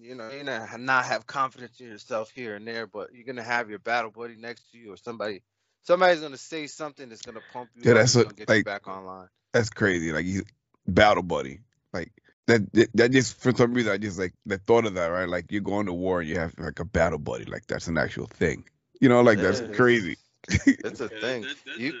you 0.00 0.14
know 0.14 0.28
you're 0.30 0.42
gonna 0.44 0.78
not 0.78 1.04
have 1.04 1.26
confidence 1.26 1.78
in 1.80 1.86
yourself 1.86 2.30
here 2.30 2.56
and 2.56 2.66
there 2.66 2.86
but 2.86 3.12
you're 3.14 3.24
gonna 3.26 3.42
have 3.42 3.70
your 3.70 3.78
battle 3.78 4.10
buddy 4.10 4.36
next 4.36 4.70
to 4.72 4.78
you 4.78 4.92
or 4.92 4.96
somebody 4.96 5.42
somebody's 5.82 6.20
gonna 6.20 6.36
say 6.36 6.66
something 6.66 7.08
that's 7.08 7.22
gonna 7.22 7.40
pump 7.52 7.68
you 7.76 7.82
Yeah, 7.84 7.92
up 7.92 7.96
that's 7.98 8.14
and 8.14 8.24
what- 8.24 8.36
gonna 8.36 8.46
get 8.46 8.48
you 8.48 8.54
like- 8.56 8.64
back 8.64 8.88
online 8.88 9.28
That's 9.52 9.70
crazy. 9.70 10.12
Like 10.12 10.26
you, 10.26 10.44
battle 10.86 11.22
buddy. 11.24 11.60
Like 11.92 12.12
that. 12.46 12.72
that- 12.72 12.90
That 12.94 13.10
just 13.10 13.40
for 13.42 13.52
some 13.52 13.74
reason 13.74 13.90
I 13.92 13.96
just 13.98 14.16
like 14.18 14.32
the 14.46 14.58
thought 14.58 14.86
of 14.86 14.94
that. 14.94 15.06
Right. 15.08 15.28
Like 15.28 15.50
you're 15.50 15.60
going 15.60 15.86
to 15.86 15.92
war 15.92 16.20
and 16.20 16.28
you 16.28 16.38
have 16.38 16.54
like 16.58 16.78
a 16.78 16.84
battle 16.84 17.18
buddy. 17.18 17.44
Like 17.46 17.66
that's 17.66 17.88
an 17.88 17.98
actual 17.98 18.26
thing. 18.26 18.64
You 19.00 19.08
know, 19.08 19.22
like 19.22 19.40
that's 19.40 19.60
Yeah, 19.60 19.68
crazy. 19.72 20.16
it's 20.48 21.00
a 21.00 21.08
thing 21.08 21.46
You- 21.76 21.92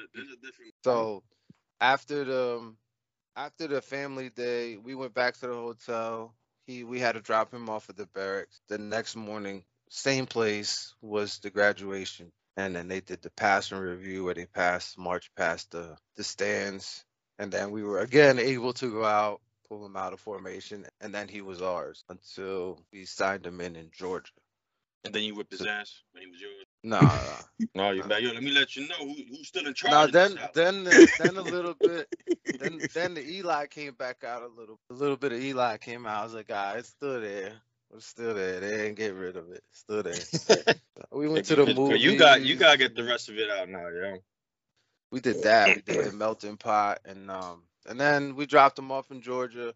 different. 0.42 0.74
So 0.84 1.22
after 1.80 2.24
the 2.24 2.56
um, 2.58 2.78
after 3.36 3.68
the 3.68 3.82
family 3.82 4.30
day, 4.30 4.76
we 4.76 4.94
went 4.94 5.14
back 5.14 5.34
to 5.38 5.46
the 5.48 5.54
hotel. 5.54 6.34
He 6.66 6.84
we 6.84 7.00
had 7.00 7.12
to 7.12 7.20
drop 7.20 7.52
him 7.52 7.68
off 7.70 7.88
at 7.90 7.96
the 7.96 8.06
barracks. 8.06 8.60
The 8.68 8.78
next 8.78 9.16
morning, 9.16 9.64
same 9.90 10.26
place 10.26 10.94
was 11.02 11.38
the 11.40 11.50
graduation. 11.50 12.32
And 12.56 12.76
then 12.76 12.88
they 12.88 13.00
did 13.00 13.22
the 13.22 13.30
passing 13.30 13.78
review 13.78 14.24
where 14.24 14.34
they 14.34 14.46
passed 14.46 14.98
march 14.98 15.30
past 15.36 15.72
the 15.72 15.96
the 16.16 16.24
stands. 16.24 17.04
And 17.38 17.52
then 17.52 17.70
we 17.72 17.82
were 17.84 18.00
again 18.00 18.38
able 18.38 18.74
to 18.74 18.90
go 18.92 19.04
out, 19.04 19.40
pull 19.68 19.84
him 19.86 19.96
out 19.96 20.12
of 20.12 20.20
formation, 20.20 20.86
and 21.00 21.14
then 21.14 21.28
he 21.28 21.40
was 21.42 21.62
ours 21.62 22.04
until 22.08 22.78
we 22.92 23.04
signed 23.06 23.46
him 23.46 23.60
in 23.60 23.76
in 23.76 23.90
Georgia. 23.92 24.32
And 25.04 25.14
then 25.14 25.22
you 25.24 25.34
whipped 25.34 25.52
his 25.52 25.66
ass 25.66 26.02
when 26.12 26.22
he 26.24 26.30
was 26.30 26.40
yours. 26.40 26.66
Nah, 26.84 27.00
nah. 27.00 27.18
No, 27.74 27.90
you 27.90 28.02
man, 28.04 28.22
yo, 28.22 28.32
let 28.32 28.42
me 28.42 28.50
let 28.50 28.74
you 28.74 28.88
know 28.88 28.96
who, 29.00 29.14
who's 29.28 29.48
still 29.48 29.66
in 29.66 29.74
charge. 29.74 29.92
Now 29.92 30.06
then, 30.06 30.38
then, 30.54 30.84
the- 30.84 31.08
then 31.18 31.36
a 31.36 31.42
little 31.42 31.74
bit, 31.74 32.08
then, 32.58 32.80
then 32.94 33.14
the 33.14 33.22
Eli 33.22 33.66
came 33.66 33.92
back 33.94 34.24
out 34.24 34.42
a 34.42 34.48
little. 34.48 34.78
A 34.90 34.94
little 34.94 35.16
bit 35.16 35.32
of 35.32 35.40
Eli 35.40 35.76
came 35.76 36.06
out. 36.06 36.20
I 36.20 36.24
was 36.24 36.34
like, 36.34 36.50
ah, 36.50 36.74
it's 36.74 36.88
still 36.88 37.20
there. 37.20 37.52
It's 37.94 38.06
still 38.06 38.34
there. 38.34 38.60
They 38.60 38.70
didn't 38.70 38.94
get 38.94 39.14
rid 39.14 39.36
of 39.36 39.50
it. 39.50 39.62
It's 39.70 39.80
still 39.80 40.02
there. 40.02 40.74
we 41.12 41.28
went 41.28 41.44
to 41.46 41.56
the 41.56 41.66
Cause- 41.66 41.74
'cause 41.74 41.78
movie. 41.78 42.00
You 42.00 42.16
got 42.18 42.40
you 42.42 42.56
gotta 42.56 42.78
get 42.78 42.96
the 42.96 43.04
rest 43.04 43.28
of 43.28 43.36
it 43.38 43.50
out 43.50 43.68
now, 43.68 43.88
yo. 43.88 44.16
We 45.10 45.20
did 45.20 45.42
that. 45.42 45.74
We 45.74 45.82
did 45.82 46.04
the 46.04 46.12
melting 46.12 46.56
pot, 46.56 47.00
and 47.04 47.30
um, 47.30 47.62
and 47.86 48.00
then 48.00 48.36
we 48.36 48.46
dropped 48.46 48.76
them 48.76 48.92
off 48.92 49.10
in 49.10 49.20
Georgia, 49.22 49.74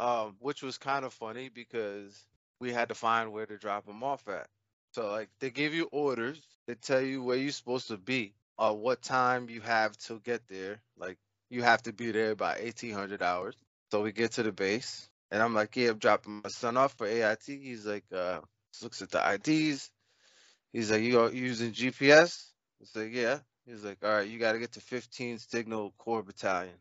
um, 0.00 0.36
which 0.40 0.62
was 0.62 0.76
kind 0.78 1.04
of 1.04 1.12
funny 1.14 1.48
because 1.48 2.26
we 2.60 2.72
had 2.72 2.88
to 2.88 2.94
find 2.94 3.32
where 3.32 3.46
to 3.46 3.56
drop 3.58 3.86
them 3.86 4.02
off 4.02 4.26
at. 4.28 4.48
So 4.92 5.10
like 5.10 5.30
they 5.40 5.50
give 5.50 5.74
you 5.74 5.88
orders, 5.92 6.40
they 6.66 6.74
tell 6.74 7.00
you 7.00 7.22
where 7.22 7.36
you're 7.36 7.50
supposed 7.52 7.88
to 7.88 7.96
be, 7.96 8.34
or 8.58 8.76
what 8.76 9.02
time 9.02 9.48
you 9.50 9.60
have 9.62 9.96
to 9.98 10.20
get 10.20 10.42
there. 10.48 10.80
Like 10.98 11.18
you 11.50 11.62
have 11.62 11.82
to 11.84 11.92
be 11.92 12.12
there 12.12 12.34
by 12.34 12.58
1800 12.60 13.22
hours. 13.22 13.56
So 13.90 14.02
we 14.02 14.12
get 14.12 14.32
to 14.32 14.42
the 14.42 14.52
base, 14.52 15.08
and 15.30 15.42
I'm 15.42 15.54
like, 15.54 15.76
yeah, 15.76 15.90
I'm 15.90 15.98
dropping 15.98 16.40
my 16.42 16.50
son 16.50 16.76
off 16.76 16.94
for 16.94 17.06
AIT. 17.06 17.42
He's 17.44 17.86
like, 17.86 18.04
uh, 18.14 18.40
looks 18.82 19.02
at 19.02 19.10
the 19.10 19.18
IDs. 19.34 19.90
He's 20.72 20.90
like, 20.90 21.02
you 21.02 21.20
are 21.20 21.32
using 21.32 21.72
GPS? 21.72 22.52
I 22.82 22.86
said, 22.86 23.12
yeah. 23.12 23.38
He's 23.66 23.84
like, 23.84 23.98
all 24.02 24.10
right, 24.10 24.28
you 24.28 24.38
got 24.38 24.52
to 24.52 24.58
get 24.58 24.72
to 24.72 24.80
15 24.80 25.38
Signal 25.38 25.94
Corps 25.98 26.22
Battalion. 26.22 26.74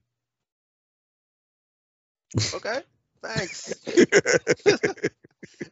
Okay, 2.54 2.82
thanks. 3.22 3.74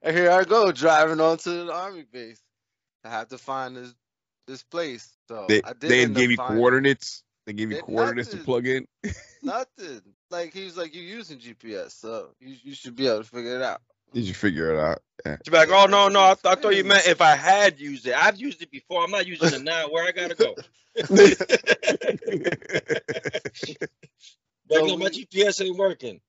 and 0.02 0.16
here 0.16 0.32
I 0.32 0.44
go 0.44 0.72
driving 0.72 1.20
onto 1.20 1.66
the 1.66 1.74
army 1.74 2.06
base. 2.12 2.42
I 3.04 3.10
have 3.10 3.30
to 3.30 3.38
find 3.38 3.76
this 3.76 3.94
this 4.48 4.64
place. 4.64 5.16
So 5.28 5.46
They 5.48 5.62
I 5.64 5.74
did 5.74 5.90
they 5.90 6.04
end 6.04 6.16
up 6.16 6.18
gave 6.22 6.32
you 6.32 6.38
finding- 6.38 6.58
coordinates. 6.58 7.24
They 7.46 7.54
gave 7.54 7.70
you 7.72 7.78
They- 7.78 7.82
coordinates 7.82 8.30
to 8.30 8.38
plug 8.38 8.68
in. 8.68 8.88
Nothing. 9.44 10.02
Like 10.30 10.54
he 10.54 10.66
was 10.66 10.78
like, 10.78 10.94
"You're 10.94 11.04
using 11.04 11.40
GPS, 11.40 11.92
so 11.92 12.30
you 12.40 12.56
you 12.64 12.74
should 12.76 12.96
be 12.96 13.08
able 13.08 13.20
to 13.20 13.24
figure 13.30 13.56
it 13.56 13.62
out. 13.62 13.82
Did 14.14 14.24
you 14.24 14.34
figure 14.34 14.74
it 14.74 14.80
out? 14.80 15.02
Yeah. 15.26 15.38
You're 15.46 15.56
like, 15.56 15.70
oh 15.70 15.86
no, 15.86 16.08
no, 16.08 16.20
I, 16.24 16.34
th- 16.34 16.46
I 16.58 16.60
thought 16.60 16.76
you 16.76 16.84
meant 16.84 17.08
if 17.08 17.22
I 17.22 17.36
had 17.36 17.80
used 17.80 18.08
it. 18.08 18.16
I've 18.16 18.38
used 18.38 18.62
it 18.62 18.72
before. 18.72 19.04
I'm 19.04 19.12
not 19.12 19.28
using 19.28 19.54
it 19.54 19.64
now. 19.64 19.88
Where 19.90 20.04
I 20.04 20.12
gotta 20.12 20.34
go? 20.36 20.56
like, 21.10 21.38
So 24.72 24.86
no, 24.86 24.98
my 24.98 25.10
GPS 25.10 25.64
ain't 25.66 25.78
working. 25.78 26.20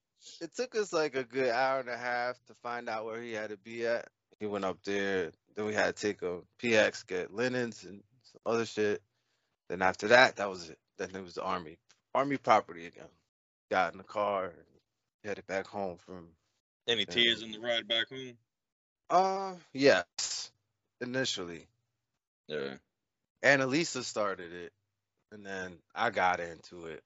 It 0.41 0.55
took 0.55 0.75
us 0.75 0.93
like 0.93 1.15
a 1.15 1.25
good 1.25 1.51
hour 1.51 1.81
and 1.81 1.89
a 1.89 1.97
half 1.97 2.37
to 2.47 2.55
find 2.63 2.89
out 2.89 3.05
where 3.05 3.21
he 3.21 3.33
had 3.33 3.51
to 3.51 3.59
be 3.59 3.87
at. 3.87 4.09
He 4.39 4.47
went 4.47 4.65
up 4.65 4.79
there. 4.85 5.33
Then 5.55 5.67
we 5.67 5.75
had 5.75 5.97
to 5.97 6.03
take 6.03 6.23
a 6.23 6.41
PX, 6.63 7.07
get 7.07 7.35
linens 7.35 7.85
and 7.85 8.03
some 8.23 8.41
other 8.47 8.65
shit. 8.65 9.03
Then 9.69 9.83
after 9.83 10.09
that, 10.09 10.37
that 10.37 10.49
was 10.49 10.71
it. 10.71 10.79
Then 10.97 11.11
it 11.15 11.23
was 11.23 11.35
the 11.35 11.43
army, 11.43 11.77
army 12.15 12.39
property 12.39 12.87
again. 12.87 13.09
Got 13.71 13.93
in 13.93 13.99
the 13.99 14.05
car 14.05 14.47
and 14.47 14.55
headed 15.25 15.47
back 15.47 15.67
home 15.67 15.99
from. 16.07 16.29
Any 16.89 17.05
tears 17.05 17.43
in 17.43 17.53
the 17.53 17.61
ride 17.61 17.87
back 17.87 18.09
home? 18.09 18.37
Uh, 19.11 19.55
yes, 19.73 20.51
initially. 21.01 21.67
Yeah. 22.49 22.75
Annalisa 23.45 24.03
started 24.03 24.53
it, 24.53 24.73
and 25.33 25.45
then 25.45 25.79
I 25.95 26.11
got 26.11 26.41
into 26.41 26.87
it. 26.87 27.03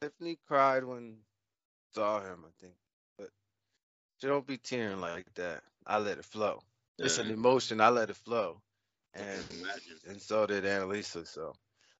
Tiffany 0.00 0.38
cried 0.46 0.84
when 0.84 1.16
saw 1.94 2.20
him, 2.20 2.44
I 2.46 2.50
think, 2.60 2.74
but 3.18 3.28
don't 4.20 4.46
be 4.46 4.58
tearing 4.58 5.00
like 5.00 5.32
that. 5.34 5.62
I 5.86 5.98
let 5.98 6.18
it 6.18 6.24
flow. 6.24 6.60
It's 6.98 7.18
an 7.18 7.30
emotion. 7.30 7.80
I 7.80 7.90
let 7.90 8.10
it 8.10 8.16
flow, 8.16 8.60
and 9.14 9.44
imagine. 9.52 9.98
and 10.08 10.20
so 10.20 10.46
did 10.46 10.64
Annalisa. 10.64 11.26
So, 11.26 11.54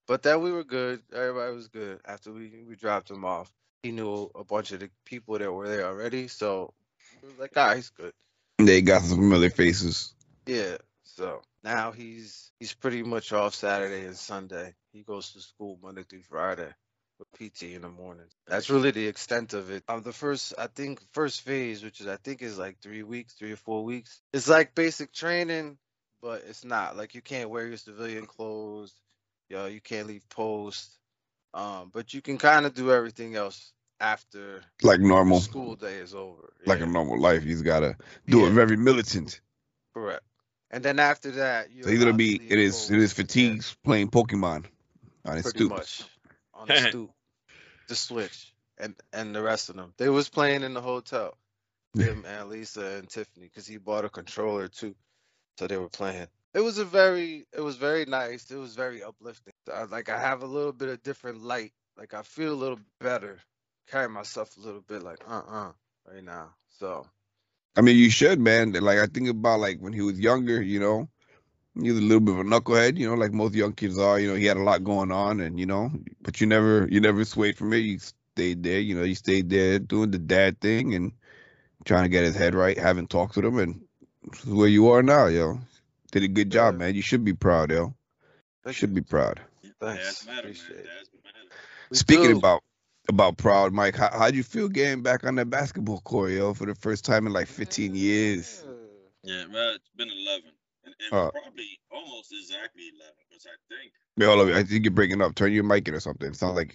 but 0.07 0.23
that 0.25 0.40
we 0.40 0.50
were 0.50 0.64
good. 0.64 1.00
Everybody 1.12 1.54
was 1.54 1.68
good 1.68 2.00
after 2.04 2.33
we 2.33 2.64
we 2.66 2.75
dropped 2.75 3.11
him 3.11 3.25
off. 3.25 3.52
He 3.83 3.92
knew 3.92 4.30
a 4.35 4.42
bunch 4.42 4.73
of 4.73 4.80
the 4.80 4.90
people 5.04 5.38
that 5.38 5.52
were 5.52 5.68
there 5.68 5.87
already, 5.87 6.26
so 6.26 6.75
it 7.23 7.26
was 7.26 7.38
like, 7.38 7.52
ah, 7.57 7.75
he's 7.76 7.90
good. 7.90 8.12
They 8.59 8.83
got 8.83 9.02
some 9.02 9.18
familiar 9.18 9.50
faces. 9.50 10.14
Yeah. 10.47 10.78
So 11.04 11.42
now 11.62 11.92
he's 11.92 12.50
he's 12.59 12.75
pretty 12.75 13.04
much 13.04 13.33
off 13.33 13.54
Saturday 13.54 14.04
and 14.04 14.16
Sunday. 14.16 14.75
He 14.92 15.02
goes 15.02 15.33
to 15.33 15.40
school 15.40 15.78
Monday 15.80 16.02
through 16.02 16.23
Friday 16.23 16.73
with 17.19 17.29
PT 17.33 17.75
in 17.75 17.83
the 17.83 17.89
morning. 17.89 18.27
That's 18.47 18.71
really 18.71 18.91
the 18.91 19.07
extent 19.07 19.55
of 19.55 19.71
it. 19.71 19.85
Um, 19.89 20.03
the 20.03 20.13
first 20.13 20.55
I 20.59 20.67
think 20.69 21.01
first 21.13 21.43
phase, 21.43 21.83
which 21.83 22.01
is 22.01 22.07
I 22.07 22.17
think 22.17 22.43
is 22.43 22.59
like 22.59 22.79
three 22.81 23.03
weeks, 23.03 23.35
three 23.35 23.53
or 23.53 23.57
four 23.57 23.85
weeks. 23.85 24.21
It's 24.33 24.49
like 24.49 24.75
basic 24.75 25.13
training, 25.13 25.79
but 26.23 26.43
it's 26.49 26.65
not 26.65 26.97
like 26.97 27.15
you 27.15 27.23
can't 27.23 27.51
wear 27.51 27.67
your 27.67 27.77
civilian 27.77 28.27
clothes. 28.27 28.93
Yo, 29.49 29.67
you 29.67 29.81
can't 29.81 30.07
leave 30.07 30.29
post. 30.29 30.99
Um, 31.55 31.91
but 31.93 32.13
you 32.15 32.23
can 32.23 32.39
kind 32.39 32.67
of 32.67 32.75
do 32.75 32.93
everything 32.93 33.35
else 33.37 33.73
after 34.01 34.63
Like 34.83 35.01
normal. 35.01 35.41
school 35.41 35.77
day 35.77 35.97
is 35.97 36.15
over. 36.15 36.53
Like 36.67 36.81
Yeah. 36.81 36.83
a 36.83 36.87
normal 36.87 37.21
life. 37.21 37.43
He's 37.43 37.63
gotta 37.63 37.97
do 38.27 38.47
it 38.47 38.51
very 38.51 38.77
militant. 38.77 39.41
Correct. 39.95 40.25
And 40.71 40.85
then 40.85 40.99
after 40.99 41.31
that, 41.33 41.73
you're 41.73 41.85
So 41.85 41.99
gonna 41.99 42.13
be 42.15 42.41
it 42.49 42.59
is 42.59 42.91
it 42.91 42.99
post. 42.99 43.01
is 43.01 43.13
fatigues 43.13 43.77
playing 43.85 44.11
Pokemon 44.11 44.67
on 45.25 45.37
his 45.37 45.47
pretty 45.47 45.61
stoop. 45.61 45.73
much 45.73 46.05
on 46.59 46.69
the 46.69 46.77
stoop, 46.91 47.11
the 47.88 47.97
switch, 47.97 48.53
and 48.79 48.95
and 49.12 49.35
the 49.35 49.43
rest 49.43 49.71
of 49.71 49.77
them. 49.77 49.95
They 49.97 50.09
was 50.09 50.29
playing 50.29 50.62
in 50.62 50.75
the 50.75 50.81
hotel. 50.81 51.37
Him 51.97 52.25
and 52.27 52.49
Lisa 52.50 52.99
and 52.99 53.09
Tiffany, 53.09 53.47
because 53.47 53.67
he 53.67 53.79
bought 53.79 54.05
a 54.05 54.11
controller 54.11 54.69
too, 54.69 54.95
so 55.59 55.67
they 55.67 55.79
were 55.79 55.88
playing. 55.88 56.29
It 56.55 56.61
was 56.61 56.79
a 56.79 56.85
very, 56.85 57.47
it 57.53 57.61
was 57.61 57.77
very 57.77 58.05
nice. 58.05 58.50
It 58.50 58.57
was 58.57 58.75
very 58.75 59.03
uplifting. 59.03 59.55
I, 59.73 59.85
like 59.85 60.09
I 60.09 60.19
have 60.19 60.43
a 60.43 60.47
little 60.47 60.73
bit 60.73 60.91
of 60.91 61.03
different 61.03 61.43
light. 61.43 61.73
Like 61.97 62.15
I 62.15 62.23
feel 62.23 62.53
a 62.53 62.55
little 62.55 62.81
better, 63.00 63.38
carry 63.91 64.09
myself 64.09 64.57
a 64.57 64.61
little 64.61 64.83
bit 64.83 65.03
like 65.03 65.19
uh 65.29 65.43
uh 65.49 65.73
right 66.12 66.25
now. 66.25 66.50
So 66.79 67.07
I 67.77 67.81
mean, 67.81 67.97
you 67.97 68.11
should, 68.11 68.41
man. 68.41 68.73
Like 68.73 68.99
I 68.99 69.07
think 69.07 69.29
about 69.29 69.61
like 69.61 69.79
when 69.79 69.93
he 69.93 70.03
was 70.03 70.19
younger, 70.21 70.62
you 70.62 70.81
know, 70.81 71.09
he 71.81 71.91
was 71.91 72.01
a 72.01 72.03
little 72.03 72.21
bit 72.21 72.35
of 72.35 72.41
a 72.41 72.45
knucklehead, 72.45 72.97
you 72.97 73.09
know, 73.09 73.15
like 73.15 73.33
most 73.33 73.55
young 73.55 73.73
kids 73.73 73.99
are. 73.99 74.19
You 74.19 74.29
know, 74.29 74.35
he 74.35 74.47
had 74.47 74.57
a 74.57 74.63
lot 74.63 74.85
going 74.85 75.13
on, 75.13 75.41
and 75.41 75.59
you 75.59 75.67
know, 75.67 75.91
but 76.23 76.41
you 76.41 76.47
never, 76.47 76.89
you 76.91 77.01
never 77.01 77.25
swayed 77.25 77.57
from 77.57 77.73
it. 77.73 77.79
You 77.79 77.99
stayed 77.99 78.63
there. 78.63 78.81
You 78.81 78.95
know, 78.95 79.05
you 79.05 79.15
stayed 79.15 79.51
there 79.51 79.79
doing 79.79 80.11
the 80.11 80.19
dad 80.19 80.61
thing 80.61 80.95
and 80.95 81.13
trying 81.85 82.05
to 82.05 82.09
get 82.09 82.25
his 82.25 82.37
head 82.37 82.55
right. 82.55 82.79
Haven't 82.79 83.11
talked 83.11 83.37
with 83.37 83.45
him, 83.45 83.59
and 83.59 83.81
this 84.31 84.45
is 84.45 84.53
where 84.53 84.69
you 84.69 84.91
are 84.91 85.03
now, 85.03 85.27
yo. 85.27 85.61
Did 86.11 86.23
a 86.25 86.29
good 86.29 86.51
job, 86.51 86.77
man. 86.77 86.95
You 86.95 87.03
should 87.03 87.25
be 87.25 87.35
proud, 87.35 87.71
yo. 87.71 87.95
You 88.67 88.73
should 88.73 88.95
be 88.95 89.03
proud. 89.03 89.41
Thanks. 89.81 90.25
Dads 90.25 90.27
matter. 90.27 90.39
Appreciate 90.41 90.71
it. 90.71 90.87
Dads 90.87 91.11
matter. 91.23 91.55
We 91.91 91.97
Speaking 91.97 92.31
do. 92.31 92.39
about 92.39 92.63
about 93.09 93.39
proud, 93.39 93.73
Mike, 93.73 93.97
how 93.97 94.11
how'd 94.11 94.35
you 94.35 94.43
feel 94.43 94.69
getting 94.69 95.03
back 95.03 95.25
on 95.25 95.35
that 95.37 95.49
basketball 95.49 96.01
court, 96.01 96.33
yo, 96.33 96.53
for 96.55 96.67
the 96.67 96.75
first 96.75 97.05
time 97.05 97.27
in 97.27 97.33
like 97.33 97.47
15 97.47 97.95
years? 97.95 98.65
Yeah, 99.23 99.45
well, 99.53 99.75
it's 99.75 99.89
been 99.97 100.09
11. 100.11 100.51
And, 100.88 100.95
and 101.04 101.12
Uh. 101.12 101.30
probably 101.30 101.78
almost 101.90 102.33
exactly 102.33 102.88
11, 102.97 103.12
because 103.28 103.47
I 103.47 103.57
think. 103.68 103.92
Wait, 104.16 104.26
hold 104.26 104.49
on. 104.49 104.54
I 104.54 104.62
think 104.64 104.85
you're 104.85 104.92
breaking 104.92 105.21
up. 105.21 105.35
Turn 105.35 105.52
your 105.52 105.64
mic 105.64 105.87
in 105.87 105.95
or 105.95 106.00
something. 106.00 106.28
It 106.28 106.37
sounds 106.37 106.57
like 106.57 106.75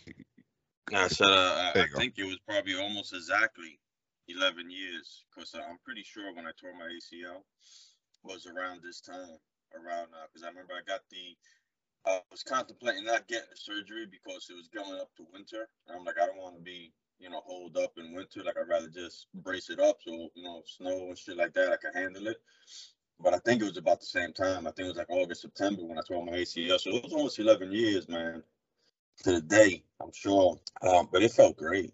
I 0.93 1.07
said, 1.07 1.27
uh, 1.27 1.71
I, 1.75 1.81
I 1.81 1.87
think 1.97 2.15
it 2.17 2.25
was 2.25 2.37
probably 2.47 2.75
almost 2.75 3.13
exactly 3.13 3.79
11 4.27 4.69
years, 4.69 5.25
because 5.33 5.53
I'm 5.55 5.79
pretty 5.83 6.03
sure 6.03 6.33
when 6.35 6.45
I 6.45 6.51
tore 6.59 6.77
my 6.77 6.85
ACL 6.85 7.41
was 8.23 8.45
around 8.45 8.81
this 8.83 9.01
time, 9.01 9.39
around, 9.73 10.09
because 10.31 10.43
I 10.43 10.49
remember 10.49 10.73
I 10.73 10.85
got 10.85 11.01
the, 11.09 11.35
I 12.05 12.21
was 12.31 12.43
contemplating 12.43 13.05
not 13.05 13.27
getting 13.27 13.49
the 13.49 13.57
surgery 13.57 14.05
because 14.05 14.47
it 14.49 14.53
was 14.53 14.67
going 14.67 14.99
up 14.99 15.09
to 15.17 15.25
winter. 15.33 15.67
And 15.87 15.97
I'm 15.97 16.05
like, 16.05 16.21
I 16.21 16.27
don't 16.27 16.37
want 16.37 16.55
to 16.57 16.61
be, 16.61 16.93
you 17.17 17.29
know, 17.29 17.41
holed 17.45 17.77
up 17.77 17.93
in 17.97 18.13
winter. 18.13 18.43
Like, 18.43 18.57
I'd 18.57 18.69
rather 18.69 18.89
just 18.89 19.27
brace 19.33 19.69
it 19.69 19.79
up 19.79 19.97
so, 20.05 20.29
you 20.35 20.43
know, 20.43 20.61
snow 20.67 21.07
and 21.09 21.17
shit 21.17 21.37
like 21.37 21.53
that, 21.53 21.71
I 21.71 21.77
can 21.77 21.93
handle 21.93 22.27
it. 22.27 22.37
But 23.19 23.33
I 23.33 23.39
think 23.39 23.61
it 23.61 23.65
was 23.65 23.77
about 23.77 23.99
the 23.99 24.05
same 24.05 24.33
time. 24.33 24.67
I 24.67 24.71
think 24.71 24.85
it 24.85 24.89
was 24.89 24.97
like 24.97 25.09
August, 25.09 25.41
September 25.41 25.83
when 25.83 25.97
I 25.97 26.01
tore 26.01 26.25
my 26.25 26.33
ACL. 26.33 26.79
So 26.79 26.91
it 26.91 27.03
was 27.03 27.13
almost 27.13 27.39
11 27.39 27.71
years, 27.71 28.09
man, 28.09 28.43
to 29.23 29.31
the 29.31 29.41
day, 29.41 29.83
I'm 30.01 30.11
sure. 30.13 30.59
Um, 30.81 31.07
but 31.11 31.23
it 31.23 31.31
felt 31.31 31.57
great. 31.57 31.93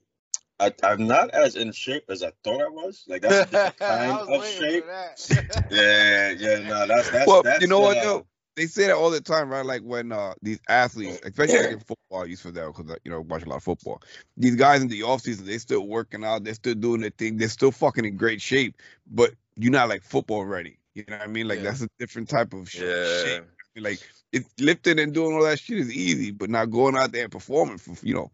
I, 0.60 0.74
I'm 0.84 1.08
not 1.08 1.30
as 1.32 1.56
in 1.56 1.72
shape 1.72 2.06
as 2.10 2.24
I 2.24 2.32
thought 2.44 2.62
I 2.62 2.70
was. 2.70 3.06
Like, 3.08 3.22
that's 3.22 3.40
a 3.40 3.46
different 3.46 3.76
I 3.82 4.08
kind 4.08 4.28
was 4.28 4.30
of 4.30 4.66
shape. 4.66 4.84
for 4.84 4.92
that. 4.92 5.66
Yeah, 5.72 6.32
yeah, 6.32 6.68
no, 6.68 6.88
that's, 6.88 7.10
that's, 7.12 7.28
well, 7.28 7.44
that's, 7.44 7.62
you 7.62 7.68
know 7.68 7.80
what 7.80 7.98
uh, 7.98 8.02
though? 8.02 8.26
They 8.56 8.66
say 8.66 8.88
that 8.88 8.96
all 8.96 9.12
the 9.12 9.22
time, 9.22 9.50
right? 9.50 9.66
Like 9.66 9.84
when 9.84 10.12
uh, 10.12 10.34
these 10.42 10.60
athletes, 10.68 11.20
especially 11.24 11.60
like 11.60 11.70
in 11.72 11.80
football, 11.80 12.24
I 12.24 12.26
use 12.26 12.42
for 12.42 12.52
that 12.52 12.66
because 12.76 12.98
you 13.06 13.12
know 13.12 13.22
watch 13.22 13.44
a 13.44 13.50
lot 13.50 13.58
of 13.58 13.64
football. 13.64 14.02
These 14.36 14.56
guys 14.56 14.82
in 14.82 14.88
the 14.88 15.04
off 15.04 15.22
season, 15.22 15.46
they 15.46 15.60
still 15.60 15.86
working 15.86 16.24
out, 16.24 16.44
they're 16.44 16.56
still 16.56 16.74
doing 16.74 17.02
their 17.02 17.12
thing, 17.12 17.38
they're 17.38 17.50
still 17.50 17.72
fucking 17.72 18.06
in 18.06 18.18
great 18.18 18.42
shape, 18.42 18.76
but 19.12 19.32
you're 19.56 19.72
not 19.72 19.90
like 19.90 20.02
football 20.02 20.44
ready. 20.44 20.79
You 20.96 21.06
know 21.08 21.18
what 21.18 21.28
I 21.28 21.32
mean? 21.32 21.48
Like 21.48 21.60
Yeah. 21.60 21.66
that's 21.66 21.82
a 21.82 21.90
different 22.00 22.30
type 22.30 22.54
of 22.54 22.70
sh- 22.70 22.82
Yeah. 22.82 23.24
shape. 23.24 23.44
Like 23.78 24.02
it's 24.32 24.50
lifting 24.60 25.00
and 25.00 25.14
doing 25.14 25.36
all 25.36 25.44
that 25.44 25.60
shit 25.60 25.78
is 25.78 25.92
easy, 25.92 26.32
but 26.32 26.50
not 26.50 26.70
going 26.72 26.98
out 26.98 27.12
there 27.12 27.24
and 27.24 27.32
performing 27.32 27.78
for 27.78 27.96
you 28.06 28.14
know. 28.14 28.32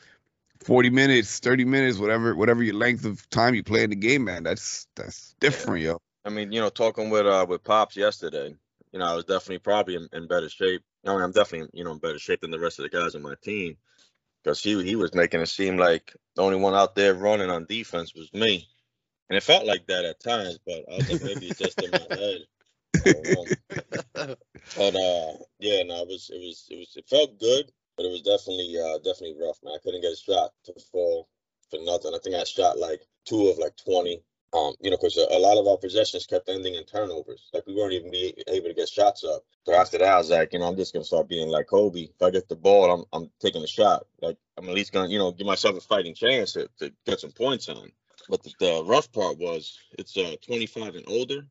40 0.63 0.89
minutes, 0.89 1.39
30 1.39 1.65
minutes, 1.65 2.00
whatever, 2.00 2.33
whatever 2.35 2.63
your 2.63 2.74
length 2.75 3.05
of 3.05 3.29
time 3.29 3.53
you 3.53 3.62
play 3.62 3.83
in 3.83 3.91
the 3.91 3.95
game, 3.95 4.24
man. 4.24 4.41
That's 4.43 4.88
that's 4.95 5.35
different, 5.39 5.83
yo. 5.83 6.00
I 6.24 6.29
mean, 6.29 6.51
you 6.51 6.59
know, 6.59 6.69
talking 6.69 7.09
with 7.12 7.27
uh 7.27 7.45
with 7.47 7.63
Pops 7.63 7.95
yesterday, 7.95 8.55
you 8.91 9.00
know, 9.00 9.05
I 9.05 9.13
was 9.15 9.25
definitely 9.25 9.59
probably 9.59 9.95
in, 9.95 10.07
in 10.13 10.27
better 10.27 10.50
shape. 10.50 10.81
I 11.05 11.13
mean, 11.13 11.21
I'm 11.21 11.31
definitely, 11.31 11.69
you 11.74 11.83
know, 11.83 11.91
in 11.91 12.00
better 12.00 12.17
shape 12.17 12.41
than 12.41 12.50
the 12.51 12.59
rest 12.59 12.79
of 12.79 12.83
the 12.83 12.97
guys 12.97 13.13
on 13.13 13.21
my 13.21 13.35
team. 13.43 13.77
Because 14.43 14.63
he 14.63 14.81
he 14.83 14.95
was 14.95 15.13
making 15.13 15.41
it 15.41 15.47
seem 15.50 15.77
like 15.77 16.15
the 16.35 16.41
only 16.41 16.57
one 16.57 16.74
out 16.74 16.95
there 16.95 17.13
running 17.13 17.50
on 17.50 17.65
defense 17.65 18.15
was 18.15 18.33
me. 18.33 18.67
And 19.29 19.38
it 19.38 19.44
felt 19.44 19.65
like 19.65 19.88
that 19.88 20.05
at 20.05 20.20
times, 20.22 20.60
but 20.65 20.86
I 20.91 20.96
was 20.98 21.10
like, 21.10 21.22
maybe 21.22 21.48
it's 21.48 21.60
just 21.60 21.82
in 21.82 21.94
my 21.94 22.08
head. 22.13 23.48
But 24.75 24.96
uh 24.96 25.34
yeah, 25.60 25.84
no, 25.84 26.03
it 26.03 26.08
was 26.10 26.32
it 26.34 26.39
was 26.39 26.67
it 26.72 26.77
was 26.77 26.94
it 26.96 27.08
felt 27.10 27.39
good, 27.39 27.72
but 27.98 28.05
it 28.05 28.12
was 28.12 28.22
definitely 28.24 28.75
uh 28.79 28.98
definitely 29.00 29.36
rough, 29.39 29.60
man. 29.63 29.75
I 29.75 29.79
couldn't 29.84 30.01
get 30.01 30.13
a 30.13 30.17
shot 30.17 30.51
to 30.65 30.74
fall 30.91 31.29
for 31.70 31.79
nothing. 31.84 32.13
I 32.15 32.20
think 32.24 32.36
I 32.36 32.44
shot 32.46 32.79
like 32.79 33.01
two 33.25 33.50
of 33.50 33.58
like 33.60 33.75
twenty. 33.77 34.24
Um, 34.53 34.74
you 34.82 34.89
know, 34.91 34.98
because 34.98 35.17
a, 35.17 35.27
a 35.36 35.39
lot 35.39 35.60
of 35.60 35.67
our 35.67 35.77
possessions 35.77 36.27
kept 36.27 36.48
ending 36.48 36.75
in 36.75 36.86
turnovers. 36.86 37.50
Like 37.53 37.67
we 37.67 37.75
weren't 37.75 37.94
even 37.94 38.12
be 38.12 38.34
able 38.48 38.67
to 38.70 38.74
get 38.74 38.88
shots 38.88 39.24
up. 39.25 39.44
So 39.65 39.74
after 39.74 39.98
that, 39.98 40.08
I 40.08 40.17
was 40.17 40.29
like, 40.29 40.53
you 40.53 40.60
know, 40.60 40.67
I'm 40.67 40.77
just 40.77 40.94
gonna 40.94 41.05
start 41.05 41.27
being 41.29 41.50
like 41.50 41.67
Kobe. 41.67 42.01
If 42.03 42.22
I 42.22 42.32
get 42.32 42.48
the 42.50 42.55
ball, 42.55 42.91
I'm 42.91 43.05
I'm 43.13 43.32
taking 43.41 43.63
a 43.63 43.67
shot. 43.67 44.05
Like 44.22 44.38
I'm 44.58 44.70
at 44.70 44.75
least 44.75 44.94
gonna, 44.94 45.10
you 45.10 45.20
know, 45.20 45.32
give 45.32 45.48
myself 45.48 45.77
a 45.77 45.82
fighting 45.82 46.15
chance 46.15 46.53
to, 46.53 46.70
to 46.79 46.94
get 47.05 47.20
some 47.20 47.32
points 47.32 47.70
on. 47.70 47.91
But 48.27 48.44
the, 48.44 48.53
the 48.60 48.84
rough 48.86 49.12
part 49.12 49.38
was 49.38 49.77
it's 49.98 50.17
a 50.17 50.38
25 50.38 50.96
and 50.96 51.05
older 51.08 51.48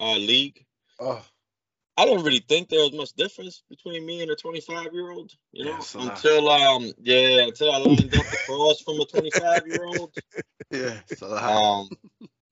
uh, 0.00 0.16
league. 0.16 0.66
oh, 1.00 1.24
I 1.96 2.06
didn't 2.06 2.24
really 2.24 2.40
think 2.48 2.68
there 2.68 2.80
was 2.82 2.92
much 2.92 3.12
difference 3.12 3.62
between 3.68 4.04
me 4.06 4.22
and 4.22 4.30
a 4.30 4.36
25 4.36 4.92
year 4.92 5.10
old, 5.10 5.32
you 5.52 5.64
know, 5.64 5.88
Yeah, 5.94 6.20
until 6.20 6.48
um 6.48 6.92
yeah, 7.00 7.42
until 7.46 7.72
I 7.72 7.78
lined 7.78 8.14
up 8.14 8.32
across 8.32 8.80
from 8.80 9.00
a 9.00 9.04
25 9.06 9.66
year 9.66 9.84
old. 9.84 10.14
yeah. 10.70 11.00
So 11.06 11.36
Um 11.36 11.90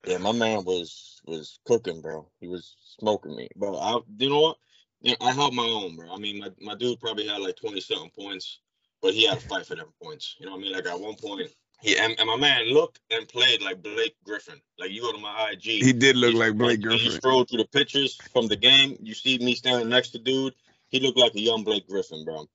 yeah, 0.04 0.18
my 0.18 0.32
man 0.32 0.64
was 0.64 1.20
was 1.26 1.58
cooking, 1.64 2.00
bro. 2.00 2.30
He 2.40 2.48
was 2.48 2.76
smoking 2.98 3.36
me. 3.36 3.48
But 3.56 3.76
I 3.78 3.98
you 4.18 4.28
know 4.30 4.40
what? 4.40 4.58
Yeah, 5.00 5.14
I 5.20 5.32
held 5.32 5.54
my 5.54 5.64
own, 5.66 5.96
bro. 5.96 6.12
I 6.12 6.18
mean, 6.18 6.38
my, 6.40 6.50
my 6.60 6.74
dude 6.74 7.00
probably 7.00 7.26
had 7.26 7.40
like 7.40 7.56
20 7.56 7.80
something 7.80 8.10
points, 8.10 8.60
but 9.00 9.14
he 9.14 9.26
had 9.26 9.38
to 9.38 9.46
fight 9.46 9.66
for 9.66 9.76
them 9.76 9.92
points. 10.02 10.36
You 10.38 10.46
know 10.46 10.52
what 10.52 10.58
I 10.58 10.62
mean? 10.62 10.72
Like 10.72 10.86
at 10.86 11.00
one 11.00 11.16
point, 11.16 11.50
he 11.82 11.98
and, 11.98 12.18
and 12.18 12.26
my 12.26 12.36
man 12.36 12.72
looked 12.72 13.00
and 13.10 13.28
played 13.28 13.60
like 13.62 13.82
Blake 13.82 14.14
Griffin. 14.24 14.60
Like 14.78 14.90
you 14.90 15.02
go 15.02 15.12
to 15.12 15.18
my 15.18 15.50
IG, 15.52 15.62
He 15.62 15.92
did 15.92 16.16
look 16.16 16.34
like 16.34 16.56
Blake 16.56 16.74
and 16.76 16.84
You 16.84 16.88
Griffin. 16.90 17.10
scroll 17.12 17.44
through 17.44 17.58
the 17.58 17.68
pictures 17.68 18.16
from 18.32 18.46
the 18.48 18.56
game. 18.56 18.96
You 19.00 19.14
see 19.14 19.38
me 19.38 19.54
standing 19.54 19.88
next 19.88 20.10
to 20.10 20.18
dude. 20.18 20.54
He 20.88 21.00
looked 21.00 21.18
like 21.18 21.34
a 21.34 21.40
young 21.40 21.64
Blake 21.64 21.88
Griffin, 21.88 22.24
bro. 22.24 22.48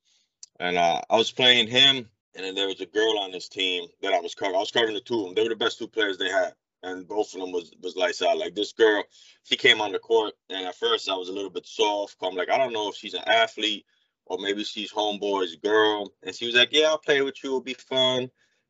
And 0.59 0.77
uh, 0.77 1.01
I 1.09 1.17
was 1.17 1.31
playing 1.31 1.67
him, 1.67 2.09
and 2.35 2.45
then 2.45 2.55
there 2.55 2.67
was 2.67 2.81
a 2.81 2.85
girl 2.85 3.19
on 3.19 3.31
this 3.31 3.47
team 3.49 3.87
that 4.01 4.13
I 4.13 4.19
was 4.19 4.33
covering. 4.33 4.55
I 4.55 4.59
was 4.59 4.71
covering 4.71 4.95
the 4.95 5.01
two 5.01 5.19
of 5.19 5.25
them. 5.25 5.35
They 5.35 5.43
were 5.43 5.49
the 5.49 5.55
best 5.55 5.77
two 5.77 5.87
players 5.87 6.17
they 6.17 6.29
had, 6.29 6.53
and 6.83 7.07
both 7.07 7.33
of 7.33 7.41
them 7.41 7.51
was 7.51 7.71
was 7.81 7.95
lights 7.95 8.21
out. 8.21 8.37
Like 8.37 8.55
this 8.55 8.73
girl, 8.73 9.03
she 9.43 9.55
came 9.55 9.81
on 9.81 9.91
the 9.91 9.99
court, 9.99 10.33
and 10.49 10.65
at 10.65 10.75
first 10.75 11.09
I 11.09 11.15
was 11.15 11.29
a 11.29 11.33
little 11.33 11.49
bit 11.51 11.67
soft. 11.67 12.15
I'm 12.23 12.35
like, 12.35 12.49
I 12.49 12.57
don't 12.57 12.73
know 12.73 12.89
if 12.89 12.95
she's 12.95 13.13
an 13.13 13.27
athlete 13.27 13.85
or 14.29 14.37
maybe 14.39 14.63
she's 14.63 14.91
homeboy's 14.91 15.55
girl. 15.55 16.11
And 16.23 16.35
she 16.35 16.45
was 16.45 16.55
like, 16.55 16.69
Yeah, 16.71 16.87
I'll 16.87 16.97
play 16.97 17.21
with 17.21 17.43
you. 17.43 17.49
It'll 17.51 17.61
be 17.61 17.73
fun. 17.73 18.29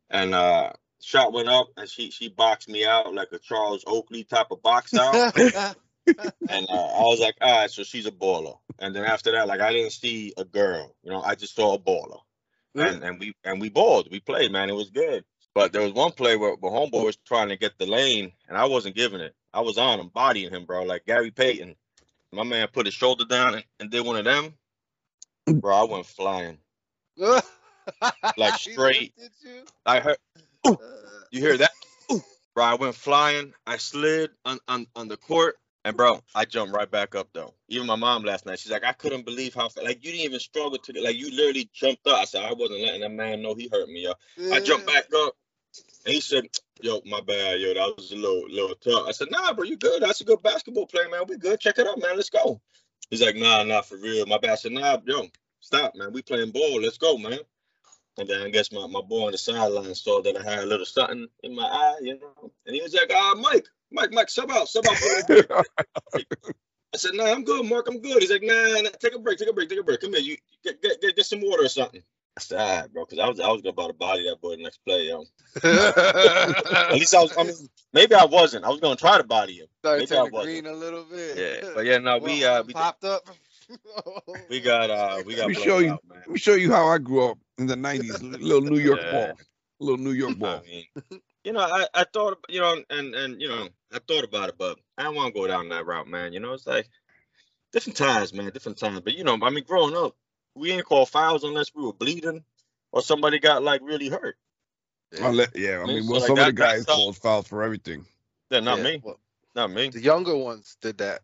And 0.10 0.34
uh, 0.34 0.72
shot 1.02 1.34
went 1.34 1.50
up, 1.50 1.68
and 1.78 1.90
she 1.90 2.12
she 2.12 2.30
boxed 2.30 2.70
me 2.70 2.86
out 2.86 3.14
like 3.14 3.30
a 3.32 3.40
Charles 3.40 3.84
Oakley 3.88 4.24
type 4.24 4.48
of 4.52 4.62
box 4.62 4.94
out. 4.96 5.34
And 6.50 6.66
uh, 6.70 6.86
I 6.86 7.02
was 7.02 7.20
like, 7.20 7.36
all 7.42 7.60
right, 7.60 7.70
so 7.70 7.84
she's 7.84 8.06
a 8.06 8.12
baller. 8.12 8.58
And 8.80 8.96
then 8.96 9.04
after 9.04 9.32
that, 9.34 9.48
like 9.48 9.60
I 9.60 9.74
didn't 9.74 9.92
see 9.92 10.34
a 10.38 10.46
girl, 10.46 10.96
you 11.04 11.12
know, 11.12 11.22
I 11.22 11.36
just 11.36 11.54
saw 11.54 11.74
a 11.74 11.80
baller. 11.80 12.20
And 12.76 13.04
and 13.04 13.20
we 13.20 13.34
and 13.44 13.60
we 13.60 13.70
balled, 13.70 14.08
we 14.12 14.20
played, 14.20 14.52
man. 14.52 14.70
It 14.70 14.76
was 14.76 14.90
good. 14.90 15.26
But 15.54 15.74
there 15.74 15.82
was 15.82 15.94
one 15.94 16.12
play 16.12 16.38
where, 16.38 16.54
where 16.54 16.72
homeboy 16.72 17.04
was 17.04 17.18
trying 17.26 17.50
to 17.50 17.58
get 17.58 17.78
the 17.78 17.88
lane, 17.88 18.32
and 18.48 18.58
I 18.58 18.66
wasn't 18.66 18.96
giving 18.96 19.22
it. 19.22 19.36
I 19.54 19.62
was 19.62 19.78
on 19.78 20.00
him, 20.00 20.12
bodying 20.14 20.52
him, 20.52 20.66
bro, 20.66 20.84
like 20.84 21.06
Gary 21.06 21.32
Payton. 21.32 21.76
My 22.32 22.44
man 22.44 22.68
put 22.72 22.86
his 22.86 22.94
shoulder 22.94 23.26
down 23.26 23.56
and, 23.56 23.64
and 23.80 23.90
did 23.90 24.06
one 24.06 24.18
of 24.18 24.26
them. 24.26 24.54
Bro, 25.48 25.76
I 25.76 25.84
went 25.86 26.06
flying. 26.06 26.60
like 28.38 28.54
straight. 28.56 29.14
Did 29.18 29.32
you? 29.42 29.64
I 29.86 30.00
heard 30.00 30.18
Uh, 30.66 30.76
You 31.32 31.42
hear 31.42 31.58
that? 31.58 31.72
Ooh. 32.12 32.22
Bro, 32.56 32.66
I 32.66 32.74
went 32.76 32.96
flying. 32.96 33.54
I 33.66 33.78
slid 33.78 34.32
on, 34.46 34.60
on, 34.68 34.88
on 34.96 35.08
the 35.08 35.18
court. 35.18 35.56
And 35.86 35.96
bro, 35.96 36.20
I 36.36 36.44
jumped 36.44 36.76
right 36.76 36.90
back 36.90 37.16
up 37.16 37.30
though. 37.34 37.54
Even 37.70 37.88
my 37.88 37.96
mom 37.96 38.24
last 38.24 38.46
night, 38.46 38.60
she's 38.60 38.72
like, 38.72 38.84
I 38.84 38.92
couldn't 38.92 39.24
believe 39.26 39.54
how 39.54 39.70
like 39.82 40.04
you 40.04 40.12
didn't 40.12 40.26
even 40.26 40.40
struggle 40.42 40.78
to 40.80 41.02
like 41.02 41.16
you 41.16 41.32
literally 41.32 41.70
jumped 41.74 42.06
up. 42.08 42.18
I 42.18 42.26
said 42.26 42.44
I 42.44 42.52
wasn't 42.52 42.82
letting 42.82 43.02
that 43.02 43.12
man 43.12 43.42
know 43.42 43.54
he 43.54 43.70
hurt 43.72 43.88
me, 43.88 44.04
yo. 44.04 44.14
I 44.54 44.60
jumped 44.60 44.86
back 44.86 45.06
up, 45.16 45.34
and 46.06 46.14
he 46.14 46.20
said, 46.20 46.46
"Yo, 46.82 47.02
my 47.06 47.22
bad, 47.22 47.62
yo, 47.62 47.74
that 47.74 47.96
was 47.96 48.12
a 48.12 48.18
little 48.18 48.50
little 48.50 48.76
tough." 48.76 49.08
I 49.08 49.12
said, 49.12 49.32
"Nah, 49.32 49.54
bro, 49.54 49.64
you 49.64 49.78
good? 49.78 50.02
That's 50.02 50.20
a 50.20 50.26
good 50.26 50.44
basketball 50.44 50.88
player, 50.88 51.08
man. 51.10 51.22
We 51.30 51.38
good. 51.38 51.60
Check 51.62 51.78
it 51.80 51.88
out, 51.88 52.02
man. 52.02 52.18
Let's 52.18 52.30
go." 52.32 52.60
He's 53.10 53.22
like, 53.22 53.38
"Nah, 53.38 53.64
not 53.64 53.86
for 53.86 53.96
real. 53.98 54.26
My 54.26 54.40
bad." 54.40 54.52
I 54.52 54.56
said, 54.56 54.74
"Nah, 54.74 54.98
yo, 55.06 55.28
stop, 55.62 55.96
man. 55.96 56.12
We 56.12 56.22
playing 56.22 56.52
ball. 56.52 56.82
Let's 56.82 56.98
go, 56.98 57.18
man." 57.18 57.40
And 58.18 58.28
then 58.28 58.42
I 58.42 58.50
guess 58.50 58.72
my, 58.72 58.88
my 58.88 59.02
boy 59.02 59.28
on 59.28 59.32
the 59.32 59.38
sideline 59.38 59.94
saw 59.94 60.22
that 60.24 60.38
I 60.38 60.44
had 60.44 60.64
a 60.64 60.66
little 60.66 60.86
something 60.86 61.28
in 61.44 61.56
my 61.56 61.66
eye, 61.66 61.98
you 62.02 62.20
know, 62.20 62.52
and 62.66 62.76
he 62.76 62.82
was 62.82 62.94
like, 62.94 63.12
"Ah, 63.14 63.36
Mike, 63.40 63.68
Mike, 63.92 64.12
Mike, 64.12 64.30
sub 64.30 64.50
out, 64.52 64.68
sub 64.68 64.86
out." 64.88 64.98
I 66.94 66.98
said, 66.98 67.12
"Nah, 67.14 67.26
I'm 67.26 67.44
good, 67.44 67.66
Mark. 67.66 67.88
I'm 67.88 68.02
good." 68.02 68.22
He's 68.22 68.32
like, 68.32 68.42
"Nah, 68.44 68.82
nah, 68.82 68.90
take 69.00 69.14
a 69.14 69.20
break, 69.20 69.38
take 69.38 69.50
a 69.50 69.54
break, 69.54 69.70
take 69.70 69.80
a 69.80 69.84
break. 69.84 70.02
Come 70.02 70.14
here, 70.14 70.22
you 70.22 70.38
get 70.64 70.82
get, 70.82 71.00
get, 71.00 71.16
get 71.16 71.26
some 71.26 71.42
water 71.42 71.66
or 71.66 71.70
something." 71.70 72.02
I 72.38 72.40
said, 72.40 72.60
"All 72.60 72.82
right, 72.82 72.94
bro," 72.94 73.06
because 73.06 73.20
I 73.20 73.28
was 73.28 73.40
I 73.40 73.50
was 73.50 73.62
about 73.66 73.88
to 73.88 73.94
body 73.94 74.28
that 74.30 74.42
boy 74.42 74.56
the 74.56 74.64
next 74.64 74.80
play, 74.86 75.08
yo. 75.08 75.24
At 75.64 76.94
least 76.94 77.14
I 77.14 77.22
was. 77.22 77.38
I 77.38 77.44
mean, 77.44 77.56
maybe 77.94 78.16
I 78.16 78.26
wasn't. 78.26 78.66
I 78.66 78.70
was 78.70 78.80
gonna 78.80 78.96
try 78.96 79.18
to 79.18 79.24
body 79.24 79.58
him. 79.58 79.68
Started 79.80 80.10
Maybe 80.10 80.20
I 80.20 80.24
wasn't. 80.24 80.44
green 80.44 80.66
a 80.66 80.74
little 80.74 81.04
bit. 81.04 81.38
Yeah, 81.38 81.70
but 81.76 81.86
yeah, 81.86 81.98
no, 81.98 82.18
we 82.22 82.46
uh, 82.46 82.64
we, 82.64 82.74
popped 82.74 83.04
up. 83.04 83.28
we 84.50 84.62
got 84.62 84.90
uh, 84.90 85.24
we 85.26 85.36
got 85.36 85.48
Let 85.48 85.50
me 85.50 85.54
show 85.56 85.80
you. 85.80 85.92
out, 85.92 86.04
man. 86.08 86.20
Let 86.20 86.30
me 86.30 86.40
show 86.40 86.54
you 86.54 86.72
how 86.72 86.88
I 86.88 86.98
grew 86.98 87.30
up 87.30 87.38
in 87.58 87.68
the 87.68 87.76
'90s. 87.76 88.22
Little 88.22 88.62
New 88.62 88.78
York 88.80 89.02
Yeah. 89.02 89.12
ball. 89.12 89.38
Little 89.80 89.98
New 89.98 90.12
York 90.12 90.38
ball. 90.40 90.64
I 90.64 90.68
mean, 90.68 90.86
you 91.44 91.54
know, 91.54 91.60
I, 91.60 91.88
I 91.94 92.06
thought, 92.12 92.38
you 92.50 92.60
know, 92.60 92.82
and 92.90 93.14
and 93.16 93.42
you 93.42 93.50
know, 93.50 93.68
I 93.94 94.00
thought 94.08 94.24
about 94.24 94.50
it, 94.50 94.56
but 94.58 94.80
I 94.98 95.04
don't 95.04 95.16
want 95.16 95.34
to 95.34 95.40
go 95.40 95.48
down 95.48 95.70
that 95.70 95.86
route, 95.86 96.08
man. 96.08 96.34
You 96.34 96.40
know, 96.40 96.54
it's 96.54 96.68
like 96.68 96.88
different 97.72 97.98
times, 97.98 98.34
man, 98.34 98.52
different 98.52 98.78
times. 98.78 99.02
But 99.02 99.16
you 99.18 99.24
know, 99.24 99.38
I 99.42 99.50
mean, 99.50 99.64
growing 99.64 99.96
up, 99.96 100.16
we 100.56 100.72
ain't 100.72 100.86
call 100.86 101.06
fouls 101.06 101.44
unless 101.44 101.74
we 101.76 101.84
were 101.84 101.94
bleeding 101.94 102.44
or 102.92 103.02
somebody 103.02 103.40
got 103.40 103.64
like 103.64 103.82
really 103.84 104.10
hurt. 104.10 104.38
Unless- 105.20 105.52
yeah, 105.56 105.80
I 105.82 105.86
mean, 105.86 105.96
mean, 105.96 106.04
so 106.04 106.12
well, 106.12 106.20
like 106.22 106.28
some 106.28 106.40
of 106.40 106.46
the 106.46 106.52
guys 106.54 106.86
called 106.86 107.18
fouls 107.18 107.48
for 107.48 107.64
everything. 107.64 108.06
Yeah, 108.50 108.60
not 108.62 108.78
Yeah, 108.78 108.84
me, 108.84 109.02
well, 109.04 109.20
not 109.56 109.72
me. 109.72 109.90
the 109.90 110.02
younger 110.02 110.36
ones 110.36 110.78
did 110.82 110.98
that. 111.00 111.22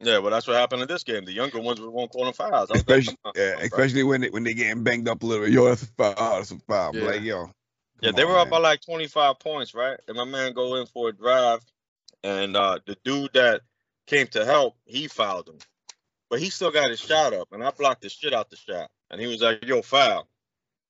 Yeah, 0.00 0.18
well, 0.18 0.30
that's 0.30 0.46
what 0.46 0.56
happened 0.56 0.82
in 0.82 0.88
this 0.88 1.04
game. 1.04 1.24
The 1.24 1.32
younger 1.32 1.58
ones 1.58 1.80
won't 1.80 2.10
call 2.10 2.24
them 2.24 2.34
fouls. 2.34 2.68
Was 2.68 2.70
like, 2.70 2.80
Especially, 2.80 3.16
yeah, 3.34 3.54
on, 3.56 3.62
especially 3.62 4.02
when 4.02 4.20
they 4.20 4.28
when 4.28 4.44
they 4.44 4.52
getting 4.52 4.82
banged 4.82 5.08
up 5.08 5.22
a 5.22 5.26
little. 5.26 5.48
Yo, 5.48 5.64
that's 5.64 5.82
a 5.82 5.86
foul. 5.86 6.14
Oh, 6.16 6.36
that's 6.36 6.50
a 6.50 6.58
foul. 6.58 6.94
Yeah. 6.94 7.04
Like, 7.04 7.22
yo. 7.22 7.50
Yeah, 8.02 8.10
come 8.10 8.16
they 8.16 8.24
on, 8.24 8.30
were 8.30 8.38
up 8.38 8.50
by 8.50 8.58
like 8.58 8.82
25 8.82 9.38
points, 9.38 9.74
right? 9.74 9.98
And 10.06 10.18
my 10.18 10.24
man 10.24 10.52
go 10.52 10.76
in 10.76 10.86
for 10.86 11.08
a 11.08 11.12
drive, 11.12 11.60
and 12.22 12.56
uh, 12.56 12.78
the 12.86 12.96
dude 13.04 13.32
that 13.32 13.62
came 14.06 14.26
to 14.28 14.44
help, 14.44 14.76
he 14.84 15.08
fouled 15.08 15.48
him, 15.48 15.58
but 16.28 16.40
he 16.40 16.50
still 16.50 16.70
got 16.70 16.90
his 16.90 17.00
shot 17.00 17.32
up, 17.32 17.48
and 17.52 17.64
I 17.64 17.70
blocked 17.70 18.02
the 18.02 18.10
shit 18.10 18.34
out 18.34 18.50
the 18.50 18.56
shot, 18.56 18.90
and 19.10 19.18
he 19.18 19.26
was 19.26 19.40
like, 19.40 19.64
"Yo, 19.64 19.80
foul." 19.80 20.28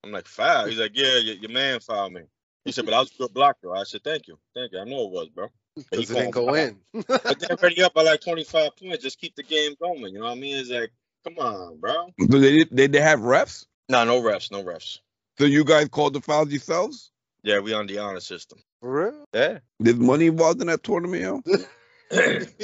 I'm 0.03 0.11
like, 0.11 0.27
"Foul?" 0.27 0.67
He's 0.67 0.79
like, 0.79 0.91
"Yeah, 0.95 1.17
your, 1.17 1.35
your 1.35 1.51
man 1.51 1.79
fouled 1.79 2.11
me." 2.11 2.23
He 2.65 2.73
said, 2.73 2.83
"But 2.83 2.93
I 2.93 2.99
was 2.99 3.11
a 3.13 3.17
good 3.19 3.33
blocker." 3.33 3.73
I 3.73 3.83
said, 3.83 4.03
"Thank 4.03 4.27
you, 4.27 4.37
thank 4.53 4.73
you. 4.73 4.79
I 4.79 4.83
know 4.83 5.05
it 5.05 5.11
was, 5.11 5.29
bro." 5.29 5.47
But 5.89 5.99
he 5.99 6.05
Because 6.05 6.11
it 6.11 6.13
didn't 6.15 6.31
go 6.31 6.53
in. 6.53 6.77
But 6.93 7.39
they're 7.39 7.57
already 7.57 7.83
up 7.83 7.93
by 7.93 8.03
like 8.03 8.21
25 8.21 8.75
points. 8.75 9.03
Just 9.03 9.19
keep 9.19 9.35
the 9.35 9.43
game 9.43 9.75
going. 9.79 10.13
You 10.13 10.19
know 10.19 10.25
what 10.25 10.31
I 10.31 10.35
mean? 10.35 10.57
It's 10.57 10.69
like, 10.69 10.91
come 11.23 11.37
on, 11.39 11.79
bro. 11.79 12.13
So 12.19 12.39
they 12.39 12.57
did, 12.57 12.69
they, 12.71 12.87
they 12.87 13.01
have 13.01 13.19
refs. 13.19 13.65
No, 13.89 14.03
no 14.03 14.21
refs, 14.21 14.51
no 14.51 14.63
refs. 14.63 14.99
So 15.37 15.45
you 15.45 15.63
guys 15.63 15.87
called 15.89 16.13
the 16.13 16.21
fouls 16.21 16.49
yourselves. 16.49 17.11
Yeah, 17.43 17.59
we 17.59 17.73
on 17.73 17.87
the 17.87 17.99
honor 17.99 18.19
system. 18.19 18.59
For 18.81 19.05
real? 19.05 19.25
Yeah. 19.33 19.59
There's 19.79 19.97
money 19.97 20.27
involved 20.27 20.61
in 20.61 20.67
that 20.67 20.83
tournament, 20.83 21.21
yo. 21.21 21.41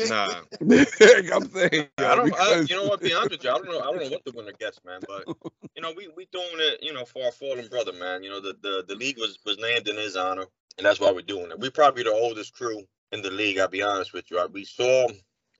nah. 0.07 0.41
I'm 0.61 1.49
saying, 1.49 1.87
yo, 1.99 2.07
I 2.07 2.15
don't. 2.15 2.33
I, 2.39 2.59
you 2.61 2.75
know 2.75 2.87
what? 2.87 3.01
Be 3.01 3.13
honest 3.13 3.31
with 3.31 3.43
you, 3.43 3.51
I 3.51 3.57
don't 3.57 3.65
know. 3.65 3.79
I 3.79 3.83
don't 3.83 4.01
know 4.03 4.09
what 4.09 4.25
the 4.25 4.31
winner 4.31 4.53
gets, 4.57 4.79
man. 4.85 5.01
But 5.07 5.35
you 5.75 5.81
know, 5.81 5.93
we 5.95 6.07
we 6.15 6.27
doing 6.31 6.47
it, 6.55 6.81
you 6.81 6.93
know, 6.93 7.05
for 7.05 7.25
our 7.25 7.31
fallen 7.31 7.67
brother, 7.67 7.93
man. 7.93 8.23
You 8.23 8.29
know, 8.29 8.39
the 8.39 8.55
the, 8.61 8.85
the 8.87 8.95
league 8.95 9.17
was 9.17 9.37
was 9.45 9.57
named 9.57 9.87
in 9.87 9.97
his 9.97 10.15
honor, 10.15 10.45
and 10.77 10.85
that's 10.85 10.99
why 10.99 11.11
we're 11.11 11.21
doing 11.21 11.51
it. 11.51 11.59
We're 11.59 11.71
probably 11.71 12.03
the 12.03 12.13
oldest 12.13 12.53
crew 12.53 12.83
in 13.13 13.21
the 13.21 13.31
league. 13.31 13.59
I'll 13.59 13.67
be 13.67 13.83
honest 13.83 14.13
with 14.13 14.29
you. 14.31 14.45
We 14.51 14.65
saw 14.65 15.07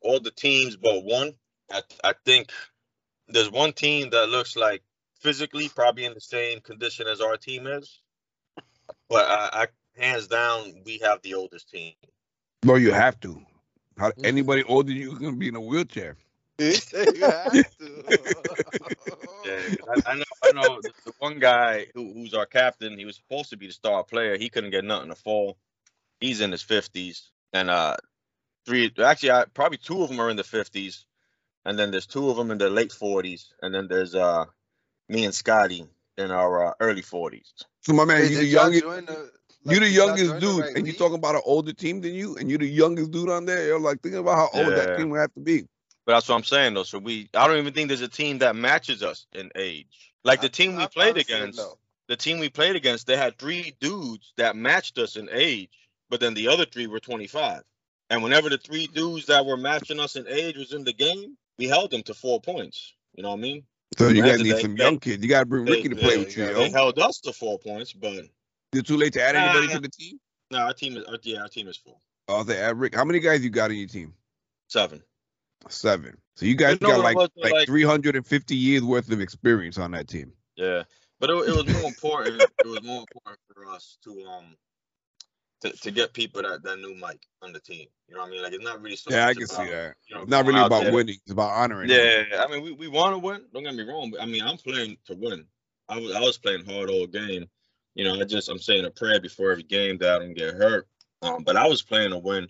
all 0.02 0.20
the 0.20 0.32
teams 0.32 0.76
but 0.76 1.04
one. 1.04 1.34
I 1.72 1.82
I 2.04 2.14
think 2.26 2.52
there's 3.28 3.50
one 3.50 3.74
team 3.74 4.10
that 4.10 4.30
looks 4.30 4.56
like 4.56 4.84
physically 5.22 5.70
probably 5.70 6.06
in 6.06 6.14
the 6.14 6.22
same 6.22 6.60
condition 6.60 7.08
as 7.08 7.22
our 7.22 7.38
team 7.38 7.68
is, 7.68 8.02
but 9.10 9.26
I, 9.26 9.64
I 9.64 9.68
hands 9.96 10.28
down 10.28 10.84
we 10.86 10.98
have 11.00 11.22
the 11.22 11.36
oldest 11.36 11.70
team. 11.70 11.94
Bro, 12.62 12.76
you 12.78 12.92
have 12.92 13.20
to. 13.22 13.42
How, 13.98 14.12
Mhm. 14.12 14.26
anybody 14.26 14.64
older 14.64 14.90
than 14.90 14.98
you 15.02 15.16
can 15.16 15.38
be 15.38 15.48
in 15.48 15.56
a 15.56 15.62
wheelchair. 15.62 16.18
you 16.58 16.74
have 17.22 17.78
to. 17.80 18.04
Yeah, 19.46 19.62
'cause 19.78 20.02
I, 20.06 20.12
I 20.12 20.16
know. 20.16 20.24
I 20.42 20.52
know 20.54 20.82
the, 20.82 20.94
the 21.06 21.12
one 21.20 21.38
guy 21.40 21.88
who, 21.94 22.14
who's 22.14 22.34
our 22.34 22.46
captain. 22.46 22.98
He 22.98 23.04
was 23.06 23.18
supposed 23.18 23.50
to 23.50 23.58
be 23.58 23.68
the 23.68 23.74
star 23.74 24.04
player. 24.04 24.38
He 24.38 24.50
couldn't 24.50 24.72
get 24.72 24.86
nothing 24.86 25.10
to 25.10 25.16
fall. 25.16 25.58
He's 26.22 26.40
in 26.40 26.52
his 26.54 26.62
fifties, 26.62 27.30
and 27.54 27.70
uh, 27.70 27.98
three 28.66 28.92
actually, 29.04 29.32
I, 29.32 29.46
probably 29.54 29.78
two 29.78 30.04
of 30.04 30.10
them 30.10 30.20
are 30.20 30.30
in 30.30 30.38
the 30.38 30.44
fifties, 30.44 31.06
and 31.66 31.78
then 31.78 31.92
there's 31.92 32.08
two 32.08 32.30
of 32.30 32.38
them 32.38 32.52
in 32.52 32.58
the 32.58 32.70
late 32.70 32.92
forties, 32.92 33.54
and 33.62 33.74
then 33.74 33.88
there's 33.88 34.16
uh, 34.16 34.46
me 35.10 35.26
and 35.26 35.34
Scotty 35.34 35.86
in 36.18 36.32
our 36.32 36.68
uh, 36.68 36.74
early 36.80 37.02
forties. 37.02 37.54
So 37.82 37.94
my 37.94 38.06
man, 38.06 38.18
Hey, 38.18 38.30
you 38.30 38.38
the 38.38 38.46
youngest. 38.46 38.84
join 38.84 39.06
the- 39.06 39.32
You 39.66 39.72
like, 39.72 39.80
the 39.80 39.90
y'all 39.90 40.08
youngest 40.08 40.26
join 40.28 40.36
the 40.36 40.40
dude, 40.42 40.60
right 40.62 40.76
and 40.76 40.86
you 40.88 40.92
league? 40.92 40.98
talking 41.00 41.16
about 41.16 41.36
an 41.36 41.42
older 41.46 41.74
team 41.74 42.02
than 42.02 42.14
you, 42.14 42.36
and 42.38 42.50
you 42.52 42.58
the 42.58 42.68
youngest 42.68 43.12
dude 43.12 43.30
on 43.30 43.46
there. 43.46 43.66
You're 43.66 43.80
like 43.80 44.02
thinking 44.02 44.20
about 44.20 44.36
how 44.38 44.50
old 44.60 44.70
Yeah. 44.70 44.76
that 44.76 44.98
team 44.98 45.10
would 45.12 45.20
have 45.20 45.34
to 45.36 45.40
be. 45.42 45.64
But 46.06 46.14
that's 46.16 46.28
what 46.28 46.36
I'm 46.36 46.44
saying 46.44 46.74
though. 46.74 46.84
So 46.84 47.00
we, 47.00 47.30
I 47.34 47.48
don't 47.48 47.58
even 47.58 47.74
think 47.74 47.88
there's 47.88 48.02
a 48.02 48.10
team 48.10 48.40
that 48.40 48.56
matches 48.58 49.02
us 49.04 49.26
in 49.34 49.52
age. 49.56 50.12
Like 50.26 50.42
the 50.42 50.48
I- 50.48 50.50
team 50.50 50.76
we 50.76 50.84
I 50.84 50.88
played 50.88 51.18
against. 51.18 51.60
no. 51.60 51.76
the 52.10 52.18
team 52.18 52.40
we 52.40 52.50
played 52.50 52.76
against, 52.76 53.08
they 53.08 53.16
had 53.16 53.38
three 53.40 53.74
dudes 53.80 54.34
that 54.38 54.56
matched 54.58 54.98
us 54.98 55.16
in 55.16 55.30
age, 55.32 55.70
but 56.14 56.20
then 56.20 56.36
the 56.36 56.48
other 56.48 56.64
three 56.64 56.86
were 56.86 57.00
25. 57.00 57.64
And 58.12 58.22
whenever 58.22 58.48
the 58.48 58.60
three 58.60 58.86
dudes 58.86 59.26
that 59.26 59.48
were 59.48 59.58
matching 59.58 60.00
us 60.00 60.16
in 60.16 60.28
age 60.28 60.56
was 60.58 60.72
in 60.72 60.84
the 60.84 60.94
game, 60.94 61.36
we 61.58 61.66
held 61.66 61.90
them 61.90 62.04
to 62.04 62.14
four 62.14 62.40
points. 62.40 62.94
You 63.16 63.24
know 63.24 63.30
what 63.32 63.40
I 63.40 63.42
mean? 63.42 63.64
So 63.98 64.10
you 64.10 64.22
Granted, 64.22 64.38
guys 64.38 64.44
need 64.44 64.52
they- 64.58 64.62
some 64.62 64.78
young 64.78 65.00
kids. 65.00 65.24
You 65.24 65.30
got 65.30 65.40
to 65.40 65.46
bring 65.48 65.66
Ricky 65.66 65.90
to 65.90 65.96
play 65.96 66.12
they, 66.12 66.18
with 66.20 66.38
you, 66.38 66.46
they, 66.46 66.52
yo. 66.52 66.58
they 66.60 66.70
held 66.70 67.00
us 67.00 67.20
to 67.22 67.34
four 67.34 67.58
points, 67.58 67.94
but 67.94 68.26
you're 68.74 68.84
too 68.84 68.96
late 68.96 69.14
to 69.14 69.24
add 69.24 69.36
anybody 69.36 69.66
Nah. 69.66 69.74
to 69.74 69.80
the 69.80 69.90
team. 69.90 70.20
no, 70.52 70.60
our 70.60 70.74
team 70.76 70.98
is 70.98 71.04
our, 71.06 71.18
yeah, 71.24 71.42
our 71.42 71.48
team 71.48 71.68
is 71.68 71.78
full. 71.78 72.00
Oh, 72.28 72.44
they 72.44 72.60
add 72.60 72.78
Rick. 72.78 72.94
How 72.94 73.06
many 73.06 73.20
guys 73.20 73.44
you 73.44 73.50
got 73.50 73.72
on 73.72 73.76
your 73.78 73.88
team? 73.88 74.14
Seven. 74.68 75.02
Seven. 75.68 76.16
So 76.36 76.46
you 76.46 76.54
guys 76.54 76.80
know 76.80 76.90
got 76.90 77.00
like 77.00 77.16
was, 77.18 77.30
like 77.38 77.54
like- 77.54 77.68
350 77.68 78.56
years 78.56 78.84
worth 78.84 79.12
of 79.12 79.20
experience 79.20 79.80
on 79.80 79.90
that 79.94 80.08
team. 80.08 80.32
Yeah. 80.58 80.84
But 81.20 81.32
it, 81.32 81.50
it 81.50 81.56
was 81.56 81.68
more 81.74 81.86
important. 81.88 82.40
it 82.44 82.68
was 82.68 82.84
more 82.84 83.00
important 83.00 83.40
for 83.52 83.66
us 83.72 83.98
to 84.04 84.24
um 84.26 84.56
to, 85.64 85.72
to 85.72 85.92
get 85.92 86.14
people 86.14 86.42
that, 86.42 86.62
that 86.64 86.80
knew 86.80 86.94
Mike 86.96 87.26
on 87.42 87.54
the 87.54 87.60
team. 87.60 87.88
You 88.08 88.16
know 88.16 88.22
what 88.22 88.28
I 88.28 88.32
mean? 88.32 88.44
Like 88.44 88.54
it's 88.54 88.64
not 88.64 88.82
really 88.82 88.96
so 88.96 89.12
Yeah, 89.12 89.28
I 89.28 89.34
can 89.34 89.48
see 89.48 89.56
about, 89.56 89.72
that. 89.72 89.96
You 90.08 90.16
know, 90.16 90.22
It's 90.22 90.32
not 90.32 90.46
really 90.46 90.62
about 90.62 90.84
there. 90.84 90.94
winning. 90.94 91.16
It's 91.16 91.32
about 91.32 91.52
honoring. 91.52 91.90
him. 91.90 91.98
Yeah, 91.98 92.44
I 92.44 92.52
mean, 92.52 92.64
we, 92.64 92.74
we 92.74 92.88
want 92.88 93.14
to 93.14 93.20
win. 93.20 93.42
Don't 93.54 93.64
get 93.64 93.74
me 93.76 93.84
wrong, 93.84 94.12
but 94.12 94.22
I 94.22 94.26
mean, 94.26 94.44
I'm 94.44 94.58
playing 94.58 94.98
to 95.06 95.16
win. 95.16 95.46
I 95.90 95.98
was 96.00 96.14
I 96.14 96.20
was 96.20 96.38
playing 96.38 96.66
hard 96.66 96.90
all 96.90 97.08
game. 97.08 97.46
You 97.96 98.06
know, 98.06 98.20
I 98.20 98.24
just 98.24 98.50
I'm 98.50 98.60
saying 98.60 98.86
a 98.86 98.92
prayer 98.92 99.20
before 99.20 99.52
every 99.52 99.64
game 99.64 99.98
that 100.00 100.16
I 100.16 100.20
don't 100.20 100.34
get 100.34 100.56
hurt. 100.56 100.88
Um, 101.22 101.44
but 101.44 101.56
I 101.56 101.68
was 101.68 101.82
playing 101.82 102.12
to 102.12 102.18
win. 102.18 102.48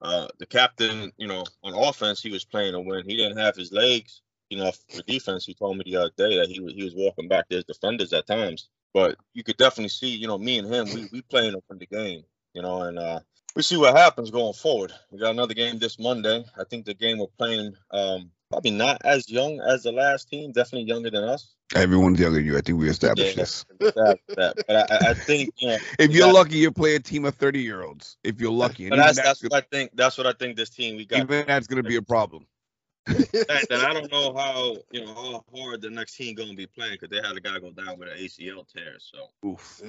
Uh, 0.00 0.28
the 0.38 0.46
captain, 0.46 1.12
you 1.16 1.26
know, 1.26 1.44
on 1.62 1.74
offense, 1.74 2.22
he 2.22 2.30
was 2.30 2.44
playing 2.44 2.72
to 2.72 2.80
win. 2.80 3.04
He 3.06 3.16
didn't 3.16 3.38
have 3.38 3.56
his 3.56 3.72
legs, 3.72 4.22
you 4.50 4.58
know, 4.58 4.70
for 4.90 5.02
defense. 5.02 5.44
He 5.44 5.54
told 5.54 5.76
me 5.76 5.84
the 5.86 5.96
other 5.96 6.12
day 6.16 6.38
that 6.38 6.48
he 6.48 6.60
was 6.60 6.74
he 6.74 6.84
was 6.84 6.94
walking 6.94 7.28
back 7.28 7.48
to 7.48 7.56
his 7.56 7.64
defenders 7.64 8.12
at 8.12 8.26
times. 8.26 8.68
But 8.92 9.16
you 9.32 9.42
could 9.42 9.56
definitely 9.56 9.88
see, 9.88 10.14
you 10.14 10.28
know, 10.28 10.38
me 10.38 10.58
and 10.58 10.72
him, 10.72 10.86
we 10.94 11.08
we 11.10 11.22
playing 11.22 11.52
to 11.52 11.62
win 11.68 11.78
the 11.78 11.86
game, 11.86 12.22
you 12.54 12.62
know, 12.62 12.82
and 12.82 12.98
uh, 12.98 13.20
we 13.56 13.62
see 13.62 13.76
what 13.76 13.96
happens 13.96 14.30
going 14.30 14.54
forward. 14.54 14.92
We 15.10 15.18
got 15.18 15.30
another 15.30 15.54
game 15.54 15.78
this 15.78 15.98
Monday. 15.98 16.44
I 16.58 16.64
think 16.64 16.86
the 16.86 16.94
game 16.94 17.18
we're 17.18 17.26
playing, 17.38 17.74
um, 17.90 18.30
probably 18.50 18.70
not 18.70 19.02
as 19.04 19.28
young 19.28 19.60
as 19.60 19.82
the 19.82 19.92
last 19.92 20.28
team, 20.30 20.52
definitely 20.52 20.88
younger 20.88 21.10
than 21.10 21.24
us. 21.24 21.54
Everyone's 21.74 22.20
younger 22.20 22.38
than 22.38 22.46
you. 22.46 22.56
I 22.56 22.60
think 22.60 22.78
we 22.78 22.88
established 22.88 23.36
Yeah. 23.36 23.42
this. 23.42 23.64
That, 23.80 24.18
that. 24.36 24.56
But 24.66 24.92
I, 24.92 25.10
I 25.10 25.14
think, 25.14 25.50
you 25.58 25.68
know, 25.68 25.78
If 25.98 26.08
we 26.10 26.16
you're 26.16 26.26
got- 26.26 26.34
lucky, 26.34 26.58
you 26.58 26.70
play 26.70 26.94
a 26.94 27.00
team 27.00 27.24
of 27.24 27.34
30 27.34 27.60
year 27.60 27.82
olds. 27.82 28.16
If 28.24 28.40
you're 28.40 28.52
lucky, 28.52 28.84
and 28.84 28.90
but 28.90 28.96
that's 28.96 29.16
that's, 29.16 29.40
that's 29.40 29.42
what 29.42 29.52
I 29.54 29.60
think. 29.70 29.90
That's 29.94 30.16
what 30.18 30.26
I 30.26 30.32
think. 30.32 30.56
This 30.56 30.70
team 30.70 30.96
we 30.96 31.04
got. 31.06 31.20
even 31.20 31.44
that's 31.46 31.66
gonna 31.66 31.82
be 31.82 31.96
a 31.96 32.02
problem. 32.02 32.46
that, 33.06 33.66
that 33.68 33.80
I 33.84 33.92
don't 33.92 34.10
know 34.10 34.32
how 34.34 34.76
you 34.90 35.04
know 35.04 35.14
how 35.14 35.44
hard 35.58 35.82
the 35.82 35.90
next 35.90 36.16
team 36.16 36.34
gonna 36.34 36.54
be 36.54 36.66
playing 36.66 36.92
because 36.98 37.10
they 37.10 37.26
had 37.26 37.36
a 37.36 37.40
guy 37.40 37.58
go 37.58 37.70
down 37.70 37.98
with 37.98 38.08
an 38.08 38.16
ACL 38.18 38.66
tear. 38.72 38.94
So 38.98 39.48
Oof. 39.48 39.78
See, 39.80 39.86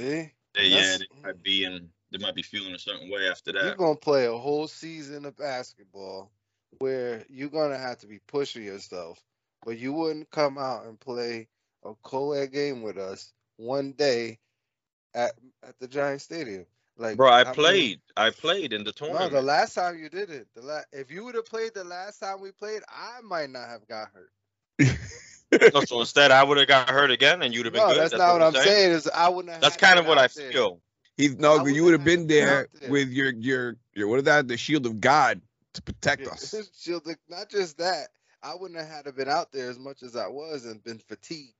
they, 0.54 0.64
yeah, 0.64 0.76
That's- 0.76 1.00
they 1.00 1.22
might 1.24 1.42
be 1.44 1.64
in. 1.66 1.90
They 2.16 2.24
might 2.24 2.36
be 2.36 2.44
feeling 2.44 2.74
a 2.74 2.80
certain 2.80 3.10
way 3.10 3.28
after 3.30 3.52
that. 3.52 3.66
you're 3.66 3.76
gonna 3.76 3.98
play 3.98 4.26
a 4.26 4.38
whole 4.38 4.70
season 4.70 5.26
of 5.26 5.36
basketball 5.36 6.32
where 6.78 7.26
you're 7.30 7.50
gonna 7.50 7.78
have 7.78 7.98
to 8.00 8.08
be 8.08 8.20
pushing 8.26 8.64
yourself, 8.64 9.22
but 9.66 9.78
you 9.78 9.92
wouldn't 9.92 10.32
come 10.32 10.58
out 10.58 10.86
and 10.86 10.98
play 10.98 11.50
a 11.84 11.94
co-ed 12.04 12.54
game 12.54 12.82
with 12.82 12.98
us 12.98 13.34
one 13.58 13.92
day 13.92 14.40
at 15.14 15.34
at 15.62 15.78
the 15.80 15.90
Giant 15.90 16.22
Stadium. 16.22 16.66
Like, 16.98 17.18
Bro, 17.18 17.32
I 17.32 17.44
mean, 17.44 17.54
played. 17.54 18.02
I 18.16 18.30
played 18.30 18.72
in 18.72 18.86
the 18.86 18.94
tournament. 18.94 19.34
No, 19.34 19.38
the 19.38 19.46
last 19.46 19.74
time 19.74 20.00
you 20.00 20.08
did 20.08 20.30
it, 20.30 20.48
the 20.56 20.62
la- 20.62 20.84
if 20.94 21.12
you 21.12 21.26
would 21.26 21.36
have 21.36 21.46
played 21.46 21.74
the 21.74 21.84
last 21.84 22.20
time 22.20 22.40
we 22.40 22.54
played, 22.54 22.82
I 22.88 23.20
might 23.24 23.50
not 23.50 23.68
have 23.68 23.86
got 23.88 24.10
hurt. 24.14 24.32
No, 25.74 25.82
so 25.82 26.02
instead, 26.02 26.32
I 26.32 26.44
would 26.44 26.58
have 26.58 26.68
got 26.68 26.90
hurt 26.90 27.12
again, 27.12 27.42
and 27.42 27.54
you'd 27.54 27.66
have 27.66 27.72
been 27.72 27.82
No, 27.84 27.94
good. 27.94 27.98
that's, 27.98 28.14
not 28.14 28.34
what 28.34 28.42
I'm 28.42 28.54
saying. 28.54 28.92
Is 28.92 29.08
I 29.08 29.30
wouldn't 29.30 29.54
have. 29.54 29.62
That's 29.62 29.78
kind 29.78 30.00
of 30.00 30.06
what 30.06 30.18
I 30.18 30.26
out 30.26 30.34
there. 30.36 30.52
feel. 30.52 30.82
He's 31.18 31.38
no, 31.38 31.60
I 31.60 31.64
'cause 31.64 31.72
you 31.72 31.84
wouldn't 31.84 32.02
have 32.02 32.02
have 32.02 32.04
been 32.04 32.28
been 32.28 32.28
there 32.28 32.62
out 32.62 32.68
with 32.90 33.10
your 33.10 33.32
your 33.34 33.76
your 33.94 34.08
what 34.08 34.20
is 34.20 34.26
that? 34.26 34.48
The 34.48 34.58
shield 34.58 34.86
of 34.86 35.00
God 35.00 35.42
to 35.74 35.82
protect 35.82 36.28
us. 36.28 36.56
Shield, 36.78 37.06
like, 37.06 37.20
not 37.30 37.50
just 37.50 37.78
that, 37.78 38.10
I 38.44 38.56
wouldn't 38.56 38.80
have 38.80 38.90
had 38.90 39.06
to 39.06 39.12
been 39.12 39.30
out 39.30 39.52
there 39.52 39.70
as 39.70 39.80
much 39.80 40.04
as 40.04 40.16
I 40.16 40.28
was 40.28 40.66
and 40.66 40.84
been 40.84 41.00
fatigued 41.00 41.54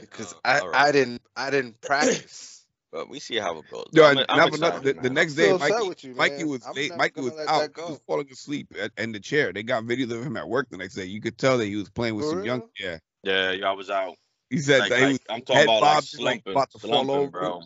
because 0.00 0.34
Uh, 0.34 0.38
I, 0.44 0.60
all 0.60 0.68
right. 0.68 0.88
I 0.88 0.92
didn't 0.92 1.22
I 1.36 1.50
didn't 1.50 1.80
practice. 1.80 2.66
But 2.92 3.08
we 3.08 3.20
see 3.20 3.36
how 3.36 3.56
it 3.58 3.70
goes. 3.70 3.88
Yo, 3.92 4.04
I'm, 4.04 4.18
I'm 4.28 4.36
not 4.38 4.48
excited, 4.48 4.82
the, 4.82 4.92
the 4.94 5.10
next 5.10 5.34
day, 5.34 5.52
so 5.52 5.58
Mikey, 5.58 5.84
you, 6.02 6.14
Mikey 6.14 6.44
was 6.44 6.66
I'm 6.66 6.98
Mikey 6.98 7.20
was 7.20 7.32
out. 7.46 7.70
He 7.76 7.92
was 7.92 8.00
falling 8.06 8.28
asleep 8.30 8.74
at, 8.78 8.90
in 8.98 9.12
the 9.12 9.20
chair. 9.20 9.52
They 9.52 9.62
got 9.62 9.84
videos 9.84 10.10
of 10.12 10.22
him 10.24 10.36
at 10.36 10.48
work 10.48 10.68
the 10.70 10.76
next 10.76 10.94
day. 10.94 11.04
You 11.04 11.20
could 11.20 11.38
tell 11.38 11.58
that 11.58 11.66
he 11.66 11.76
was 11.76 11.88
playing 11.88 12.16
with 12.16 12.24
For 12.24 12.30
some 12.30 12.44
young. 12.44 12.60
real? 12.60 12.70
Yeah, 12.78 12.98
Yeah, 13.22 13.52
yeah, 13.52 13.68
I 13.68 13.72
was 13.72 13.90
out. 13.90 14.16
he 14.50 14.58
said 14.58 14.80
Like, 14.80 14.90
that 14.90 14.98
he 14.98 15.04
like, 15.04 15.12
was 15.12 15.20
I'm 15.30 15.40
talking 15.42 15.56
head 15.56 15.64
about 15.64 15.82
like 15.82 16.04
slumping, 16.04 16.52
about 16.52 16.70
to 16.72 16.78
fall 16.78 16.88
slumping, 16.88 17.20
over. 17.22 17.30
bro. 17.30 17.62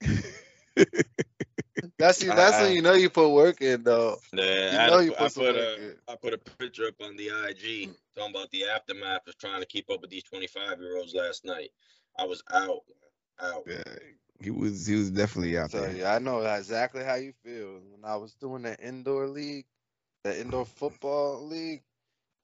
That's 1.98 2.22
you. 2.22 2.32
That's 2.32 2.58
I- 2.58 2.60
when 2.60 2.72
you 2.72 2.82
know 2.82 2.94
you 2.94 3.10
put 3.10 3.30
work 3.30 3.60
in, 3.60 3.82
though. 3.84 4.18
Yeah, 4.32 4.70
You 4.70 4.80
I, 4.86 4.90
know 4.90 4.98
to 4.98 5.00
you 5.00 5.12
put, 5.12 5.18
put 5.18 5.30
I 5.30 5.30
some 5.30 5.46
put 5.46 5.56
work 5.56 5.70
a 5.70 5.78
in. 5.78 5.96
I 6.08 6.16
put 6.16 6.34
a 6.34 6.38
picture 6.38 6.76
up 6.76 6.86
on 6.90 7.06
the 7.16 7.18
IG 7.20 7.80
talking 8.14 8.24
about 8.24 8.40
the 8.40 8.56
aftermath 8.56 9.26
of 9.26 9.30
trying 9.30 9.60
to 9.60 9.66
keep 9.66 9.90
up 9.90 10.00
with 10.00 10.10
these 10.10 10.22
25 10.24 10.80
year 10.80 10.96
olds 10.96 11.14
last 11.14 11.44
night. 11.44 11.70
I 12.16 12.24
was 12.26 12.42
out, 12.50 12.82
out. 13.40 13.66
Yeah, 13.66 13.82
he 14.40 14.50
was 14.50 14.86
he 14.86 14.94
was 14.96 15.10
definitely 15.10 15.56
out 15.58 15.72
So 15.72 15.76
there. 15.76 15.90
yeah, 15.90 16.14
I 16.14 16.18
know 16.18 16.40
exactly 16.40 17.04
how 17.04 17.14
you 17.16 17.32
feel. 17.32 17.80
When 17.92 18.04
I 18.04 18.16
was 18.16 18.34
doing 18.34 18.62
the 18.62 18.78
indoor 18.80 19.26
league, 19.28 19.66
the 20.24 20.38
indoor 20.40 20.64
football 20.64 21.44
league, 21.46 21.82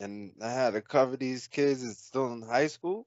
and 0.00 0.32
I 0.42 0.50
had 0.50 0.72
to 0.74 0.82
cover 0.82 1.16
these 1.16 1.46
kids 1.48 1.84
that's 1.84 1.98
still 1.98 2.32
in 2.32 2.42
high 2.42 2.68
school, 2.68 3.06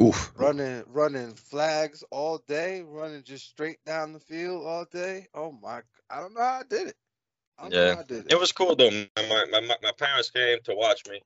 Oof. 0.00 0.32
running 0.36 0.84
running 0.86 1.34
flags 1.34 2.04
all 2.10 2.38
day, 2.46 2.82
running 2.86 3.22
just 3.24 3.48
straight 3.50 3.84
down 3.84 4.12
the 4.12 4.20
field 4.20 4.64
all 4.64 4.84
day. 4.84 5.26
Oh 5.34 5.52
my! 5.52 5.82
I 6.08 6.20
don't 6.20 6.34
know 6.34 6.40
how 6.40 6.60
I 6.60 6.62
did 6.68 6.88
it. 6.88 6.96
I 7.58 7.68
Yeah. 7.68 7.96
I 7.98 8.02
did 8.04 8.26
it. 8.26 8.32
It 8.32 8.38
was 8.38 8.52
cool 8.52 8.76
though. 8.76 8.90
My, 8.90 9.44
my 9.50 9.60
my 9.60 9.76
my 9.82 9.92
parents 9.98 10.30
came 10.30 10.58
to 10.64 10.74
watch 10.74 11.02
me. 11.08 11.20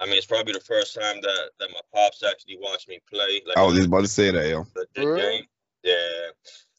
I 0.00 0.06
mean, 0.06 0.16
it's 0.16 0.26
probably 0.26 0.52
the 0.52 0.60
first 0.60 0.94
time 0.94 1.20
that 1.22 1.50
that 1.60 1.70
my 1.70 1.80
pops 1.94 2.22
actually 2.24 2.58
watched 2.60 2.88
me 2.88 2.98
play. 3.08 3.40
Like 3.46 3.56
I 3.56 3.62
was 3.62 3.76
just 3.76 3.88
about 3.88 4.00
to 4.00 4.08
say 4.08 4.30
that, 4.32 4.48
yo. 4.48 4.66
the, 4.74 4.86
the 4.94 5.16
game. 5.16 5.44
Yeah, 5.84 6.30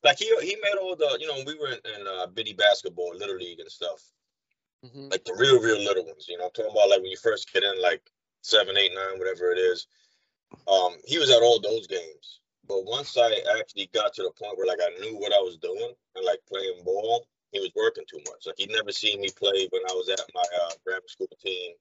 like 0.03 0.17
he 0.17 0.25
he 0.41 0.57
made 0.61 0.75
all 0.81 0.95
the 0.95 1.17
you 1.19 1.27
know 1.27 1.41
we 1.45 1.57
were 1.57 1.69
in, 1.69 2.01
in 2.01 2.07
uh, 2.07 2.27
Biddy 2.27 2.53
basketball, 2.53 3.15
little 3.15 3.37
league 3.37 3.59
and 3.59 3.71
stuff. 3.71 4.01
Mhm. 4.85 5.11
like 5.11 5.23
the 5.23 5.33
real, 5.35 5.61
real 5.61 5.79
little 5.79 6.05
ones. 6.05 6.27
You 6.27 6.37
know, 6.37 6.45
I'm 6.45 6.51
talking 6.51 6.71
about 6.71 6.89
like 6.89 6.99
when 6.99 7.11
you 7.11 7.17
first 7.17 7.51
get 7.53 7.63
in, 7.63 7.81
like 7.81 8.01
seven, 8.41 8.77
eight, 8.77 8.91
nine, 8.93 9.17
whatever 9.17 9.51
it 9.51 9.57
is. 9.57 9.87
Um, 10.67 10.95
he 11.05 11.17
was 11.17 11.29
at 11.29 11.41
all 11.41 11.59
those 11.59 11.87
games. 11.87 12.39
But 12.67 12.85
once 12.85 13.17
I 13.17 13.29
actually 13.59 13.89
got 13.93 14.13
to 14.13 14.23
the 14.23 14.31
point 14.31 14.57
where 14.57 14.67
like 14.67 14.79
I 14.81 14.99
knew 15.01 15.17
what 15.17 15.33
I 15.33 15.39
was 15.39 15.57
doing 15.57 15.93
and 16.15 16.25
like 16.25 16.39
playing 16.47 16.81
ball, 16.85 17.27
he 17.51 17.59
was 17.59 17.71
working 17.75 18.05
too 18.09 18.21
much. 18.27 18.45
Like 18.45 18.55
he'd 18.57 18.71
never 18.71 18.91
seen 18.91 19.19
me 19.19 19.29
play 19.37 19.67
when 19.69 19.81
I 19.89 19.93
was 19.93 20.09
at 20.09 20.21
my 20.33 20.41
uh, 20.41 20.71
grammar 20.85 21.07
school 21.07 21.27
team. 21.43 21.73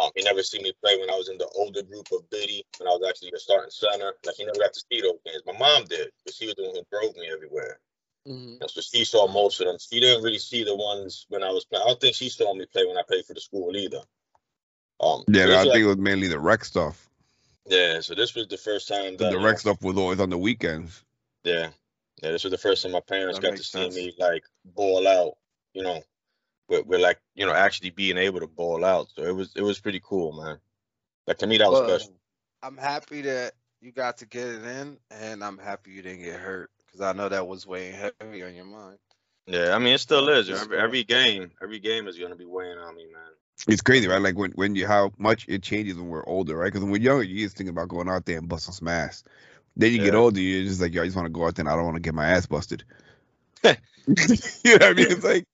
Um, 0.00 0.10
he 0.16 0.22
never 0.22 0.42
seen 0.42 0.62
me 0.62 0.72
play 0.82 0.96
when 0.98 1.10
I 1.10 1.16
was 1.16 1.28
in 1.28 1.36
the 1.36 1.50
older 1.56 1.82
group 1.82 2.06
of 2.12 2.28
Biddy, 2.30 2.64
when 2.78 2.88
I 2.88 2.92
was 2.92 3.06
actually 3.06 3.32
a 3.34 3.38
starting 3.38 3.70
center. 3.70 4.14
Like 4.24 4.36
he 4.36 4.44
never 4.44 4.58
got 4.58 4.72
to 4.72 4.84
see 4.90 5.00
those 5.02 5.20
games. 5.26 5.42
My 5.44 5.58
mom 5.58 5.84
did, 5.84 6.08
because 6.24 6.36
she 6.36 6.46
was 6.46 6.54
the 6.54 6.64
one 6.64 6.76
who 6.76 6.84
drove 6.90 7.16
me 7.16 7.28
everywhere. 7.30 7.78
Mhm. 8.26 8.60
And 8.60 8.70
so 8.70 8.80
she 8.80 9.04
saw 9.04 9.26
most 9.26 9.60
of 9.60 9.66
them. 9.66 9.76
She 9.78 10.00
didn't 10.00 10.22
really 10.22 10.38
see 10.38 10.64
the 10.64 10.76
ones 10.76 11.26
when 11.28 11.42
I 11.42 11.50
was 11.50 11.64
playing. 11.64 11.82
I 11.84 11.88
don't 11.88 12.00
think 12.00 12.14
she 12.14 12.28
saw 12.28 12.54
me 12.54 12.64
play 12.66 12.86
when 12.86 12.96
I 12.96 13.02
played 13.02 13.26
for 13.26 13.34
the 13.34 13.40
school 13.40 13.76
either. 13.76 14.02
Um, 15.00 15.24
Yeah, 15.28 15.46
this 15.46 15.56
I 15.56 15.64
was 15.64 15.72
think 15.72 15.82
it 15.82 15.88
was 15.88 15.96
mainly 15.96 16.28
the 16.28 16.38
rec 16.38 16.64
stuff. 16.64 17.10
Yeah. 17.66 18.00
So 18.00 18.14
this 18.14 18.34
was 18.34 18.48
the 18.48 18.56
first 18.56 18.88
time 18.88 19.16
The 19.16 19.30
that 19.30 19.38
rec 19.38 19.58
stuff 19.58 19.82
was 19.82 19.96
always 19.96 20.20
on 20.20 20.30
the 20.30 20.38
weekends. 20.38 21.04
yeah, 21.44 21.68
yeah. 22.22 22.30
This 22.32 22.44
was 22.44 22.50
the 22.50 22.58
first 22.58 22.82
time 22.82 22.92
my 22.92 23.00
parents 23.00 23.38
That 23.38 23.48
got 23.48 23.56
to 23.56 23.62
see 23.62 23.82
sense. 23.82 23.96
me 23.96 24.14
like 24.18 24.44
ball 24.64 25.06
out. 25.06 25.34
You 25.74 25.82
know, 25.82 26.02
with, 26.68 26.86
with 26.86 27.00
like 27.00 27.18
you 27.34 27.46
know 27.46 27.52
actually 27.52 27.90
being 27.90 28.18
able 28.18 28.40
to 28.40 28.46
ball 28.46 28.84
out. 28.84 29.08
So 29.14 29.22
it 29.22 29.34
was 29.34 29.52
it 29.56 29.62
was 29.62 29.80
pretty 29.80 30.00
cool, 30.04 30.32
man. 30.32 30.58
Like 31.26 31.38
to 31.38 31.46
me 31.46 31.58
that 31.58 31.70
was 31.70 31.80
Well, 31.80 31.98
special. 31.98 32.14
I'm 32.62 32.76
happy 32.76 33.22
that 33.22 33.52
you 33.80 33.90
got 33.92 34.18
to 34.18 34.26
get 34.26 34.46
it 34.46 34.64
in, 34.64 34.98
and 35.10 35.42
I'm 35.42 35.58
happy 35.58 35.90
you 35.92 36.02
didn't 36.02 36.22
get 36.22 36.38
hurt 36.38 36.70
because 36.86 37.00
I 37.00 37.12
know 37.12 37.28
that 37.28 37.46
was 37.46 37.66
weighing 37.66 37.94
heavy 37.94 38.42
on 38.44 38.54
your 38.54 38.64
mind. 38.66 38.98
Yeah, 39.46 39.74
I 39.74 39.78
mean 39.78 39.94
it 39.94 39.98
still 39.98 40.28
is. 40.28 40.48
Every, 40.50 40.78
every 40.78 41.04
game, 41.04 41.50
every 41.62 41.78
game 41.80 42.06
is 42.06 42.18
gonna 42.18 42.36
be 42.36 42.44
weighing 42.44 42.78
on 42.78 42.94
me, 42.94 43.06
man. 43.12 43.22
It's 43.68 43.82
crazy, 43.82 44.08
right? 44.08 44.20
Like 44.20 44.36
when 44.36 44.52
when 44.52 44.74
you 44.74 44.86
how 44.86 45.12
much 45.18 45.46
it 45.48 45.62
changes 45.62 45.96
when 45.96 46.08
we're 46.08 46.26
older, 46.26 46.56
right? 46.56 46.66
Because 46.66 46.80
when 46.82 46.90
we're 46.90 47.00
younger, 47.00 47.22
you 47.22 47.44
just 47.44 47.56
think 47.56 47.70
about 47.70 47.88
going 47.88 48.08
out 48.08 48.24
there 48.26 48.38
and 48.38 48.48
busting 48.48 48.74
some 48.74 48.88
ass. 48.88 49.22
Then 49.76 49.92
you 49.92 49.98
get 49.98 50.14
older, 50.14 50.40
you're 50.40 50.64
just 50.64 50.80
like, 50.80 50.92
yo, 50.92 51.02
I 51.02 51.04
just 51.06 51.16
want 51.16 51.26
to 51.26 51.30
go 51.32 51.46
out 51.46 51.54
there 51.54 51.62
and 51.62 51.68
I 51.68 51.76
don't 51.76 51.84
want 51.84 51.96
to 51.96 52.00
get 52.02 52.14
my 52.14 52.26
ass 52.28 52.46
busted. 52.46 52.84
you 53.64 53.74
know 54.16 54.72
what 54.72 54.82
I 54.82 54.92
mean? 54.94 55.06
It's 55.10 55.24
like 55.24 55.44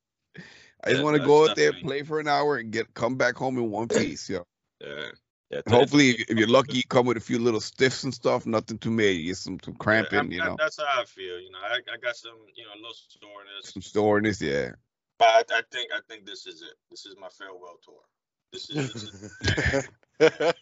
I 0.84 0.90
just 0.90 0.98
Yeah, 0.98 1.04
want 1.04 1.16
to 1.16 1.20
go 1.26 1.44
out 1.44 1.54
there, 1.54 1.72
play 1.72 2.02
for 2.02 2.18
an 2.18 2.28
hour, 2.28 2.56
and 2.56 2.70
get 2.72 2.94
come 2.94 3.16
back 3.16 3.36
home 3.36 3.58
in 3.58 3.70
one 3.70 3.88
piece. 3.88 4.30
Yo. 4.30 4.44
Yeah, 4.80 5.10
yeah. 5.50 5.60
Hopefully, 5.68 6.10
if, 6.10 6.30
you're 6.30 6.48
lucky, 6.48 6.76
you 6.78 6.82
come 6.88 7.06
with 7.06 7.18
a 7.18 7.20
few 7.20 7.38
little 7.38 7.60
stiffs 7.60 8.04
and 8.04 8.14
stuff. 8.14 8.46
Nothing 8.46 8.78
too 8.78 8.90
major, 8.90 9.28
just 9.28 9.44
some 9.44 9.58
some 9.62 9.74
Yeah, 9.74 9.78
cramping, 9.78 10.18
I'm- 10.18 10.32
you 10.32 10.38
that- 10.38 10.46
know, 10.46 10.56
That's 10.56 10.78
how 10.78 11.02
I 11.02 11.04
feel. 11.04 11.38
You 11.40 11.50
know, 11.50 11.58
I, 11.58 11.76
I 11.92 11.96
got 11.98 12.16
some, 12.16 12.38
you 12.54 12.64
know, 12.64 12.70
a 12.74 12.80
little 12.80 12.94
soreness. 12.94 13.72
some 13.72 13.82
soreness. 13.82 14.40
Yeah. 14.40 14.72
But 15.18 15.28
I, 15.28 15.42
I 15.58 15.62
think 15.72 15.90
I 15.92 16.00
think 16.08 16.26
this 16.26 16.46
is 16.46 16.62
it. 16.62 16.74
This 16.90 17.06
is 17.06 17.16
my 17.20 17.28
farewell 17.28 17.78
tour. 17.84 18.00
This 18.52 18.70
is, 18.70 18.92
this 18.92 19.02
is 19.02 20.52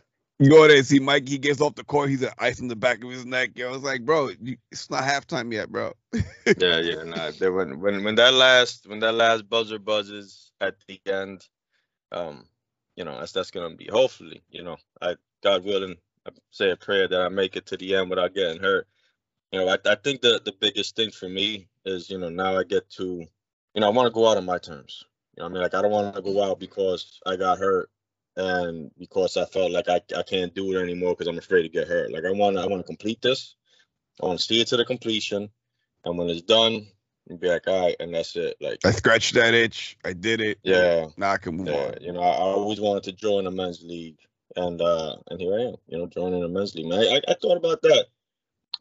You 0.40 0.50
go 0.50 0.68
there 0.68 0.76
and 0.76 0.86
see 0.86 1.00
Mike. 1.00 1.28
He 1.28 1.36
gets 1.36 1.60
off 1.60 1.74
the 1.74 1.82
court. 1.82 2.10
He's 2.10 2.20
got 2.20 2.34
ice 2.38 2.60
in 2.60 2.68
the 2.68 2.76
back 2.76 3.02
of 3.02 3.10
his 3.10 3.26
neck. 3.26 3.50
Yo, 3.56 3.74
it's 3.74 3.82
like, 3.82 4.04
bro, 4.04 4.30
you, 4.40 4.56
it's 4.70 4.88
not 4.88 5.02
halftime 5.02 5.52
yet, 5.52 5.68
bro. 5.68 5.92
yeah, 6.12 6.78
yeah. 6.78 7.02
Nah, 7.02 7.32
there, 7.40 7.52
when 7.52 7.80
when 7.80 8.04
when 8.04 8.14
that 8.14 8.34
last 8.34 8.86
when 8.86 9.00
that 9.00 9.14
last 9.14 9.48
buzzer 9.48 9.80
buzzes 9.80 10.52
at 10.60 10.76
the 10.86 11.00
end, 11.06 11.44
um, 12.12 12.44
you 12.94 13.04
know, 13.04 13.18
that's 13.18 13.32
that's 13.32 13.50
gonna 13.50 13.74
be 13.74 13.88
hopefully, 13.90 14.40
you 14.48 14.62
know, 14.62 14.76
I 15.02 15.16
God 15.42 15.64
willing, 15.64 15.96
I 16.24 16.30
say 16.52 16.70
a 16.70 16.76
prayer 16.76 17.08
that 17.08 17.20
I 17.20 17.28
make 17.28 17.56
it 17.56 17.66
to 17.66 17.76
the 17.76 17.96
end 17.96 18.08
without 18.08 18.34
getting 18.34 18.62
hurt. 18.62 18.86
You 19.50 19.58
know, 19.58 19.68
I 19.68 19.78
I 19.90 19.96
think 19.96 20.20
the 20.20 20.40
the 20.44 20.54
biggest 20.60 20.94
thing 20.94 21.10
for 21.10 21.28
me 21.28 21.66
is, 21.84 22.10
you 22.10 22.18
know, 22.18 22.28
now 22.28 22.56
I 22.56 22.62
get 22.62 22.88
to, 22.90 23.26
you 23.74 23.80
know, 23.80 23.86
I 23.86 23.90
want 23.90 24.06
to 24.06 24.14
go 24.14 24.28
out 24.28 24.36
on 24.36 24.44
my 24.44 24.58
terms. 24.58 25.04
You 25.36 25.42
know, 25.42 25.44
what 25.44 25.50
I 25.50 25.52
mean, 25.54 25.62
like 25.62 25.74
I 25.74 25.82
don't 25.82 25.90
want 25.90 26.14
to 26.14 26.22
go 26.22 26.42
out 26.42 26.58
because 26.58 27.20
I 27.26 27.36
got 27.36 27.58
hurt 27.58 27.90
and 28.36 28.90
because 28.98 29.36
I 29.36 29.44
felt 29.44 29.72
like 29.72 29.88
I, 29.88 30.00
I 30.16 30.22
can't 30.22 30.54
do 30.54 30.72
it 30.72 30.82
anymore 30.82 31.10
because 31.14 31.26
I'm 31.26 31.38
afraid 31.38 31.62
to 31.62 31.68
get 31.68 31.88
hurt. 31.88 32.12
Like 32.12 32.24
I 32.24 32.30
want 32.30 32.56
to 32.56 32.62
I 32.62 32.66
want 32.66 32.80
to 32.80 32.86
complete 32.86 33.20
this. 33.20 33.56
I 34.22 34.26
want 34.26 34.38
to 34.38 34.44
see 34.44 34.60
it 34.60 34.68
to 34.68 34.76
the 34.76 34.84
completion, 34.84 35.48
and 36.04 36.18
when 36.18 36.28
it's 36.28 36.42
done, 36.42 36.86
you 37.28 37.36
be 37.36 37.48
like, 37.48 37.68
all 37.68 37.86
right, 37.86 37.96
and 38.00 38.14
that's 38.14 38.34
it. 38.36 38.56
Like, 38.60 38.80
I 38.84 38.90
scratched 38.90 39.34
that 39.34 39.54
itch. 39.54 39.96
I 40.04 40.12
did 40.12 40.40
it. 40.40 40.58
yeah, 40.62 41.06
Now 41.16 41.32
I 41.32 41.38
can 41.38 41.56
move 41.56 41.68
yeah. 41.68 41.74
on. 41.74 41.94
You 42.00 42.12
know, 42.12 42.20
I, 42.20 42.30
I 42.30 42.38
always 42.38 42.80
wanted 42.80 43.04
to 43.04 43.12
join 43.12 43.46
a 43.46 43.50
men's 43.50 43.82
league, 43.82 44.18
and 44.56 44.80
uh, 44.80 45.16
and 45.30 45.40
here 45.40 45.54
I 45.54 45.62
am. 45.62 45.74
You 45.86 45.98
know, 45.98 46.06
joining 46.06 46.42
a 46.42 46.48
men's 46.48 46.74
league. 46.74 46.88
Man, 46.88 47.00
I, 47.00 47.20
I 47.28 47.34
thought 47.34 47.58
about 47.58 47.82
that 47.82 48.06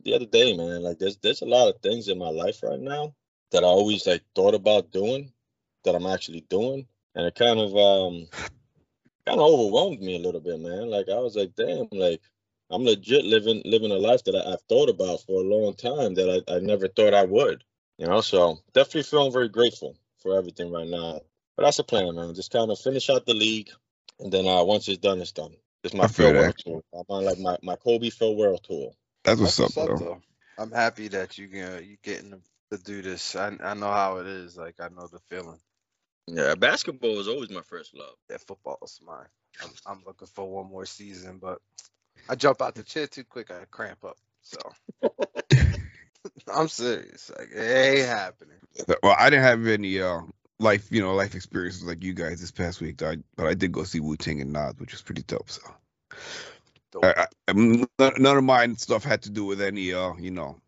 the 0.03 0.15
other 0.15 0.25
day, 0.25 0.55
man. 0.55 0.81
Like, 0.81 0.97
there's 0.97 1.17
there's 1.17 1.41
a 1.41 1.45
lot 1.45 1.67
of 1.67 1.81
things 1.81 2.07
in 2.07 2.17
my 2.17 2.29
life 2.29 2.63
right 2.63 2.79
now 2.79 3.13
that 3.51 3.63
I 3.63 3.67
always 3.67 4.05
like 4.07 4.23
thought 4.35 4.53
about 4.53 4.91
doing 4.91 5.31
that 5.83 5.95
I'm 5.95 6.05
actually 6.07 6.41
doing, 6.49 6.87
and 7.15 7.25
it 7.25 7.35
kind 7.35 7.59
of 7.59 7.75
um 7.75 8.27
kind 9.25 9.39
of 9.39 9.47
overwhelmed 9.49 10.01
me 10.01 10.15
a 10.15 10.19
little 10.19 10.41
bit, 10.41 10.59
man. 10.59 10.89
Like, 10.89 11.09
I 11.09 11.19
was 11.19 11.35
like, 11.35 11.55
damn, 11.55 11.87
like. 11.91 12.21
I'm 12.69 12.83
legit 12.83 13.23
living 13.23 13.61
living 13.63 13.91
a 13.91 13.95
life 13.95 14.25
that 14.25 14.35
I, 14.35 14.51
I've 14.51 14.61
thought 14.67 14.89
about 14.89 15.21
for 15.21 15.39
a 15.39 15.45
long 15.45 15.73
time 15.73 16.15
that 16.15 16.43
I, 16.49 16.55
I 16.55 16.59
never 16.59 16.89
thought 16.89 17.13
I 17.13 17.23
would. 17.23 17.63
You 17.97 18.07
know, 18.07 18.21
so 18.21 18.59
definitely 18.73 19.03
feeling 19.03 19.31
very 19.31 19.49
grateful 19.49 19.97
for 20.21 20.37
everything 20.37 20.71
right 20.71 20.87
now. 20.87 21.21
But 21.55 21.63
that's 21.63 21.77
the 21.77 21.83
plan, 21.83 22.15
man. 22.15 22.35
Just 22.35 22.51
kind 22.51 22.69
of 22.69 22.79
finish 22.79 23.09
out 23.09 23.25
the 23.25 23.33
league, 23.33 23.69
and 24.19 24.31
then 24.31 24.47
uh, 24.47 24.63
once 24.63 24.87
it's 24.87 24.97
done, 24.97 25.19
it's 25.21 25.31
done. 25.31 25.55
It's 25.83 25.93
my 25.93 26.03
I 26.03 26.07
feel 26.07 26.33
farewell 26.33 26.43
that. 26.47 26.57
tour. 26.57 26.83
I'm 26.93 27.05
on 27.09 27.23
like 27.25 27.39
my, 27.39 27.57
my 27.63 27.75
Kobe 27.77 28.11
world 28.21 28.63
tour. 28.63 28.91
That's 29.23 29.39
what's 29.39 29.57
That's 29.57 29.77
up, 29.77 29.87
what's 29.87 30.01
bro. 30.01 30.07
though. 30.07 30.21
I'm 30.57 30.71
happy 30.71 31.07
that 31.09 31.37
you 31.37 31.47
can 31.47 31.83
you 31.85 31.97
getting 32.03 32.41
to, 32.71 32.77
do 32.77 33.01
this. 33.01 33.35
I 33.35 33.55
I 33.63 33.73
know 33.73 33.91
how 33.91 34.17
it 34.17 34.27
is. 34.27 34.57
Like 34.57 34.75
I 34.79 34.89
know 34.89 35.07
the 35.07 35.19
feeling. 35.29 35.59
Yeah, 36.27 36.55
basketball 36.55 37.15
was 37.15 37.27
always 37.27 37.49
my 37.49 37.61
first 37.61 37.95
love. 37.95 38.15
That 38.29 38.41
football 38.41 38.77
is 38.83 38.99
mine. 39.05 39.27
I'm, 39.63 39.69
I'm 39.85 40.03
looking 40.05 40.27
for 40.27 40.49
one 40.49 40.69
more 40.69 40.85
season, 40.85 41.39
but 41.41 41.59
I 42.27 42.35
jump 42.35 42.61
out 42.61 42.75
the 42.75 42.83
chair 42.83 43.07
too 43.07 43.23
quick. 43.23 43.49
I 43.49 43.63
cramp 43.71 44.03
up. 44.03 44.17
So 44.41 44.59
I'm 46.53 46.67
serious. 46.67 47.31
Like 47.37 47.49
it 47.53 47.59
ain't 47.59 48.07
happening. 48.07 48.57
Well, 49.01 49.15
I 49.17 49.29
didn't 49.29 49.45
have 49.45 49.65
any 49.67 50.01
uh 50.01 50.21
life, 50.59 50.87
you 50.91 51.01
know, 51.01 51.15
life 51.15 51.35
experiences 51.35 51.83
like 51.83 52.03
you 52.03 52.13
guys 52.13 52.41
this 52.41 52.51
past 52.51 52.81
week, 52.81 53.01
I, 53.03 53.17
but 53.35 53.47
I 53.47 53.53
did 53.53 53.71
go 53.71 53.83
see 53.83 53.99
Wu 53.99 54.17
Tang 54.17 54.41
and 54.41 54.51
Nas, 54.51 54.73
which 54.77 54.91
was 54.91 55.01
pretty 55.01 55.23
dope. 55.23 55.49
So 55.49 55.61
Dope. 56.91 57.05
I, 57.05 57.27
I, 57.47 57.53
none, 57.53 57.87
none 57.99 58.37
of 58.37 58.43
my 58.43 58.67
stuff 58.73 59.03
had 59.03 59.23
to 59.23 59.29
do 59.29 59.45
with 59.45 59.61
any, 59.61 59.93
uh, 59.93 60.13
you 60.15 60.31
know, 60.31 60.59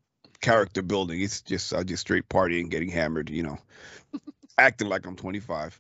character 0.41 0.81
building. 0.81 1.21
It's 1.21 1.41
just 1.41 1.73
I 1.73 1.83
just 1.83 2.01
straight 2.01 2.27
partying, 2.29 2.69
getting 2.69 2.89
hammered, 2.89 3.29
you 3.29 3.43
know, 3.43 3.57
acting 4.57 4.89
like 4.89 5.05
I'm 5.05 5.15
25. 5.15 5.79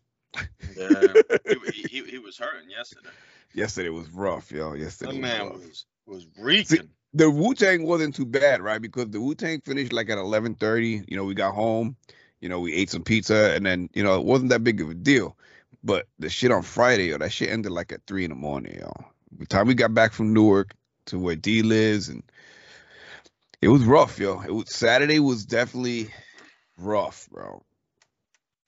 Yeah, 0.75 1.13
he, 1.73 1.83
he, 1.89 2.03
he 2.03 2.19
was 2.19 2.37
hurting 2.37 2.69
yesterday. 2.69 3.09
Yesterday 3.53 3.89
was 3.89 4.09
rough, 4.11 4.51
yo. 4.51 4.73
Yesterday 4.73 5.13
That 5.13 5.21
man 5.21 5.41
rough. 5.45 5.61
was 5.61 5.85
was 6.05 6.27
reeking. 6.37 6.89
the 7.13 7.29
Wu 7.29 7.53
Tang 7.55 7.83
wasn't 7.85 8.15
too 8.15 8.25
bad, 8.25 8.61
right? 8.61 8.81
Because 8.81 9.09
the 9.09 9.19
Wu 9.21 9.35
Tang 9.35 9.61
finished 9.61 9.93
like 9.93 10.09
at 10.09 10.17
eleven 10.17 10.55
thirty. 10.55 11.03
You 11.07 11.17
know, 11.17 11.23
we 11.23 11.33
got 11.33 11.55
home. 11.55 11.95
You 12.41 12.49
know, 12.49 12.59
we 12.59 12.73
ate 12.73 12.89
some 12.89 13.03
pizza, 13.03 13.53
and 13.55 13.65
then 13.65 13.89
you 13.93 14.03
know 14.03 14.19
it 14.19 14.25
wasn't 14.25 14.49
that 14.51 14.63
big 14.63 14.81
of 14.81 14.89
a 14.89 14.93
deal. 14.93 15.35
But 15.83 16.07
the 16.19 16.29
shit 16.29 16.51
on 16.51 16.61
Friday, 16.61 17.07
yo, 17.07 17.17
that 17.17 17.31
shit 17.31 17.49
ended 17.49 17.71
like 17.71 17.91
at 17.91 18.05
three 18.05 18.23
in 18.23 18.29
the 18.29 18.35
morning, 18.35 18.77
yo. 18.79 18.91
By 19.31 19.39
the 19.39 19.45
time 19.45 19.67
we 19.67 19.73
got 19.75 19.93
back 19.93 20.13
from 20.13 20.33
Newark 20.33 20.75
to 21.05 21.17
where 21.19 21.35
D 21.35 21.61
lives, 21.63 22.09
and 22.09 22.23
it 23.61 23.67
was 23.67 23.83
rough, 23.83 24.19
yo. 24.19 24.41
It 24.41 24.53
was 24.53 24.73
Saturday 24.73 25.19
was 25.19 25.45
definitely 25.45 26.09
rough, 26.77 27.27
bro. 27.31 27.63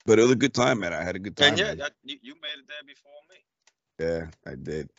But 0.04 0.18
it 0.18 0.22
was 0.22 0.32
a 0.32 0.36
good 0.36 0.54
time, 0.54 0.80
man. 0.80 0.92
I 0.92 1.02
had 1.02 1.16
a 1.16 1.20
good 1.20 1.36
time. 1.36 1.50
And 1.50 1.58
yeah, 1.58 1.74
that, 1.74 1.92
you, 2.02 2.16
you 2.22 2.34
made 2.34 2.58
it 2.58 2.66
there 2.68 2.82
before 2.86 3.12
me. 3.30 4.34
yeah, 4.46 4.50
I 4.50 4.56
did. 4.56 4.90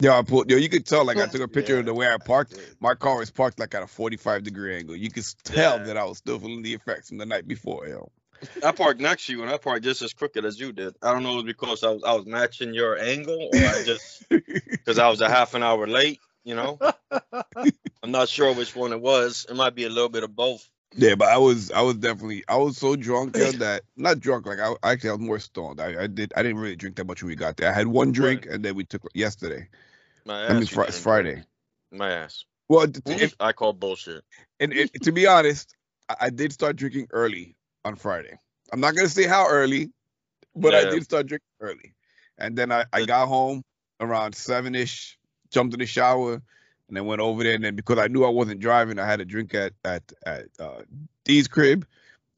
Yo, 0.00 0.16
I 0.16 0.22
pulled. 0.22 0.50
Yo, 0.50 0.56
you 0.56 0.68
could 0.68 0.86
tell. 0.86 1.04
Like 1.04 1.16
I 1.18 1.26
took 1.26 1.42
a 1.42 1.48
picture 1.48 1.74
Yeah, 1.74 1.80
of 1.80 1.86
the 1.86 1.94
way 1.94 2.08
I 2.08 2.16
parked. 2.18 2.54
did. 2.54 2.76
My 2.80 2.94
car 2.94 3.18
was 3.18 3.30
parked 3.30 3.58
like 3.58 3.74
at 3.74 3.82
a 3.82 3.86
45 3.86 4.44
degree 4.44 4.76
angle. 4.76 4.96
You 4.96 5.10
could 5.10 5.24
tell 5.44 5.78
Yeah. 5.78 5.84
that 5.84 5.96
I 5.96 6.04
was 6.04 6.18
still 6.18 6.38
feeling 6.38 6.62
the 6.62 6.74
effects 6.74 7.08
from 7.08 7.18
the 7.18 7.26
night 7.26 7.46
before, 7.48 7.86
yo. 7.88 8.10
I 8.62 8.70
parked 8.70 9.00
next 9.00 9.26
to 9.26 9.32
you, 9.32 9.42
and 9.42 9.50
I 9.50 9.56
parked 9.58 9.82
just 9.84 10.00
as 10.02 10.12
crooked 10.12 10.44
as 10.44 10.60
you 10.60 10.72
did. 10.72 10.94
I 11.02 11.12
don't 11.12 11.24
know 11.24 11.30
if 11.40 11.44
it 11.44 11.44
was 11.44 11.44
because 11.44 11.82
I 11.82 11.90
was 11.90 12.04
I 12.04 12.12
was 12.14 12.26
matching 12.26 12.72
your 12.74 12.96
angle, 12.96 13.50
or 13.52 13.68
I 13.68 13.82
just 13.84 14.24
because 14.30 14.98
I 15.00 15.08
was 15.08 15.20
a 15.20 15.28
half 15.28 15.54
an 15.54 15.62
hour 15.64 15.86
late. 15.88 16.20
You 16.48 16.54
know, 16.54 16.78
I'm 18.02 18.10
not 18.10 18.30
sure 18.30 18.54
which 18.54 18.74
one 18.74 18.94
it 18.94 19.00
was. 19.02 19.44
It 19.50 19.54
might 19.54 19.74
be 19.74 19.84
a 19.84 19.90
little 19.90 20.08
bit 20.08 20.22
of 20.22 20.34
both. 20.34 20.66
yeah, 20.96 21.14
but 21.14 21.28
I 21.28 21.36
was 21.36 21.70
I 21.70 21.82
was 21.82 21.96
definitely 21.96 22.42
I 22.48 22.56
was 22.56 22.78
so 22.78 22.96
drunk 22.96 23.34
that 23.58 23.82
not 23.98 24.20
drunk 24.20 24.46
like 24.46 24.58
I 24.58 24.72
actually 24.82 25.10
I 25.10 25.12
was 25.12 25.20
more 25.20 25.38
stoned. 25.40 25.78
I, 25.78 26.04
I 26.04 26.06
did 26.06 26.32
I 26.34 26.42
didn't 26.42 26.56
really 26.56 26.74
drink 26.74 26.96
that 26.96 27.06
much 27.06 27.22
when 27.22 27.28
we 27.28 27.36
got 27.36 27.58
there. 27.58 27.68
I 27.68 27.74
had 27.74 27.86
one 27.86 28.12
drink 28.12 28.46
and 28.46 28.64
then 28.64 28.76
we 28.76 28.84
took 28.84 29.02
yesterday. 29.12 29.68
My 30.24 30.46
I 30.46 30.54
mean 30.54 30.62
ass, 30.62 30.72
it's 30.72 30.98
Friday. 30.98 31.42
My 31.92 32.12
ass. 32.12 32.46
Well, 32.66 32.86
if, 33.04 33.34
I 33.38 33.52
call 33.52 33.74
bullshit. 33.74 34.24
and 34.58 34.72
it, 34.72 35.02
to 35.02 35.12
be 35.12 35.26
honest, 35.26 35.76
I, 36.08 36.16
I 36.22 36.30
did 36.30 36.54
start 36.54 36.76
drinking 36.76 37.08
early 37.10 37.56
on 37.84 37.94
Friday. 37.94 38.38
I'm 38.72 38.80
not 38.80 38.94
gonna 38.94 39.10
say 39.10 39.26
how 39.26 39.46
early, 39.48 39.90
but 40.56 40.74
I 40.74 40.88
did 40.88 41.04
start 41.04 41.26
drinking 41.26 41.44
early. 41.60 41.92
And 42.38 42.56
then 42.56 42.72
I, 42.72 42.86
I 42.90 43.04
got 43.04 43.28
home 43.28 43.64
around 44.00 44.34
seven 44.34 44.74
ish, 44.74 45.17
jumped 45.50 45.74
in 45.74 45.80
the 45.80 45.86
shower, 45.86 46.34
and 46.88 46.96
then 46.96 47.06
went 47.06 47.20
over 47.20 47.42
there. 47.42 47.54
And 47.54 47.64
then 47.64 47.76
because 47.76 47.98
I 47.98 48.08
knew 48.08 48.24
I 48.24 48.30
wasn't 48.30 48.60
driving, 48.60 48.98
I 48.98 49.06
had 49.06 49.20
a 49.20 49.24
drink 49.24 49.54
at 49.54 49.72
at 49.84 50.12
at 50.24 50.46
uh, 50.58 50.82
Dee's 51.24 51.48
crib. 51.48 51.86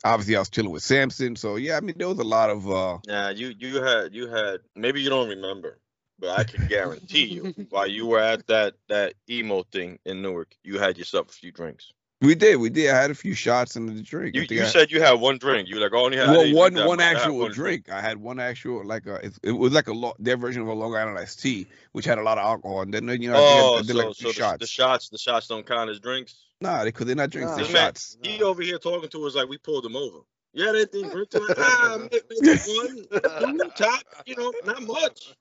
Obviously, 0.04 0.36
I 0.36 0.38
was 0.38 0.50
chilling 0.50 0.70
with 0.70 0.82
Samson. 0.82 1.36
So 1.36 1.56
yeah, 1.56 1.76
I 1.76 1.80
mean 1.80 1.96
there 1.98 2.08
was 2.08 2.18
a 2.18 2.24
lot 2.24 2.50
of 2.50 2.70
uh 2.70 2.98
Yeah, 3.06 3.30
you 3.30 3.54
you 3.58 3.82
had 3.82 4.14
you 4.14 4.28
had 4.28 4.60
maybe 4.74 5.00
you 5.00 5.10
don't 5.10 5.28
remember, 5.28 5.78
but 6.18 6.38
I 6.38 6.44
can 6.44 6.66
guarantee 6.66 7.26
you 7.26 7.54
while 7.70 7.86
you 7.86 8.06
were 8.06 8.20
at 8.20 8.46
that 8.46 8.74
that 8.88 9.14
emo 9.28 9.62
thing 9.64 9.98
in 10.04 10.22
Newark, 10.22 10.54
you 10.62 10.78
had 10.78 10.98
yourself 10.98 11.28
a 11.28 11.32
few 11.32 11.52
drinks. 11.52 11.92
We 12.20 12.34
did 12.34 12.56
we 12.56 12.68
did. 12.70 12.90
I 12.90 13.00
had 13.00 13.10
a 13.10 13.14
few 13.14 13.34
shots 13.34 13.76
in 13.76 13.86
the 13.86 14.02
drink. 14.02 14.34
You, 14.34 14.46
you 14.50 14.62
I- 14.62 14.66
said 14.66 14.90
you 14.90 15.00
had 15.00 15.12
one 15.14 15.38
drink. 15.38 15.68
You 15.68 15.76
were 15.76 15.82
like, 15.82 15.92
oh, 15.94 16.00
I 16.00 16.04
only 16.04 16.16
had 16.18 16.28
well, 16.28 16.52
one 16.54 16.74
one 16.74 16.98
much. 16.98 17.00
I 17.00 17.10
actual 17.12 17.38
one 17.38 17.52
drink. 17.52 17.90
I 17.90 18.00
had 18.00 18.18
one 18.18 18.38
actual 18.40 18.84
like 18.84 19.06
a 19.06 19.14
it, 19.26 19.38
it 19.42 19.52
was 19.52 19.72
like 19.72 19.88
a 19.88 19.92
lo- 19.92 20.14
their 20.18 20.36
version 20.36 20.62
of 20.62 20.68
a 20.68 20.72
Long 20.74 20.94
Island 20.94 21.18
iced 21.18 21.40
tea, 21.40 21.66
which 21.92 22.04
had 22.04 22.18
a 22.18 22.22
lot 22.22 22.38
of 22.38 22.44
alcohol. 22.44 22.82
And 22.82 22.92
then 22.92 23.08
you 23.22 23.30
know 23.30 23.36
I 23.36 23.38
think 23.38 23.50
I- 23.50 23.62
Oh, 23.62 23.74
I, 23.74 23.78
did 23.82 23.86
so, 23.88 23.94
like 23.96 24.06
a 24.06 24.14
so 24.14 24.20
few 24.20 24.28
the, 24.28 24.34
shots. 24.34 24.58
the 24.60 24.66
shots 24.66 25.08
the 25.08 25.18
shots 25.18 25.46
don't 25.48 25.66
count 25.66 25.88
as 25.90 25.98
drinks. 26.00 26.34
Nah, 26.60 26.84
because 26.84 27.06
they're 27.06 27.16
not 27.16 27.30
drinks, 27.30 27.50
Nah. 27.52 27.56
they're 27.56 27.64
This 27.64 27.72
man, 27.72 27.86
shots. 27.86 28.18
he 28.22 28.42
over 28.42 28.60
here 28.62 28.78
talking 28.78 29.08
to 29.08 29.26
us 29.26 29.34
like 29.34 29.48
we 29.48 29.56
pulled 29.56 29.86
him 29.86 29.96
over. 29.96 30.18
Yeah, 30.52 30.72
they 30.72 30.84
didn't 30.84 31.10
drink 31.10 31.30
tonight. 31.30 31.54
Ah, 31.56 31.98
maybe 32.12 32.22
one, 32.66 33.58
two, 33.58 33.70
top. 33.76 34.02
You 34.26 34.36
know, 34.36 34.52
not 34.66 34.82
much, 34.82 35.32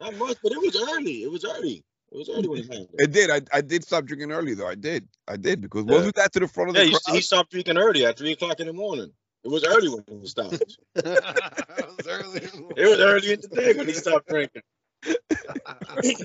not 0.00 0.14
much, 0.16 0.36
but 0.42 0.52
it 0.52 0.58
was 0.60 0.76
early. 0.94 1.22
It 1.22 1.30
was 1.30 1.44
early. 1.44 1.84
It 2.10 2.16
was 2.16 2.28
early 2.30 2.48
when 2.48 2.58
he 2.62 2.68
had 2.68 2.82
it. 2.82 2.90
It 2.98 3.12
did. 3.12 3.30
I, 3.30 3.40
I 3.52 3.60
did 3.60 3.84
stop 3.84 4.04
drinking 4.04 4.32
early 4.32 4.54
though. 4.54 4.68
I 4.68 4.74
did. 4.74 5.08
I 5.26 5.36
did 5.36 5.60
because 5.60 5.84
once 5.84 6.00
Yeah. 6.00 6.06
we 6.06 6.12
got 6.12 6.32
to 6.32 6.40
the 6.40 6.48
front 6.48 6.70
of 6.70 6.76
Yeah, 6.76 6.82
the 6.82 6.86
he, 6.86 6.90
crowd, 6.90 7.16
he 7.16 7.20
stopped 7.22 7.50
drinking 7.50 7.78
early 7.78 8.06
at 8.06 8.18
three 8.18 8.32
o'clock 8.32 8.60
in 8.60 8.66
the 8.66 8.72
morning. 8.72 9.12
It 9.44 9.48
was 9.48 9.64
early 9.64 9.88
when 9.88 10.04
he 10.20 10.26
stopped. 10.26 10.78
it 10.96 11.04
was 11.04 12.06
early. 12.06 12.40
It 12.76 12.86
was 12.88 13.00
early 13.00 13.32
in 13.32 13.40
the 13.40 13.48
day 13.48 13.74
when 13.74 13.86
he 13.88 13.94
stopped 13.94 14.28
drinking. 14.28 14.62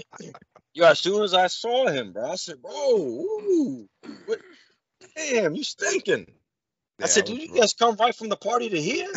Yo, 0.74 0.86
as 0.86 1.00
soon 1.00 1.24
as 1.24 1.34
I 1.34 1.48
saw 1.48 1.88
him, 1.88 2.14
bro, 2.14 2.32
I 2.32 2.36
said, 2.36 2.62
"Bro, 2.62 2.72
ooh, 2.74 3.88
what? 4.26 4.40
damn, 5.16 5.56
you 5.56 5.64
stinking." 5.64 6.28
I 7.02 7.08
said, 7.08 7.26
it 7.26 7.28
"Did 7.28 7.38
was 7.38 7.44
you 7.50 7.62
guys 7.62 7.74
come 7.74 7.96
right 7.98 8.16
from 8.16 8.30
the 8.30 8.38
party 8.38 8.70
to 8.70 8.82
here?" 8.82 9.08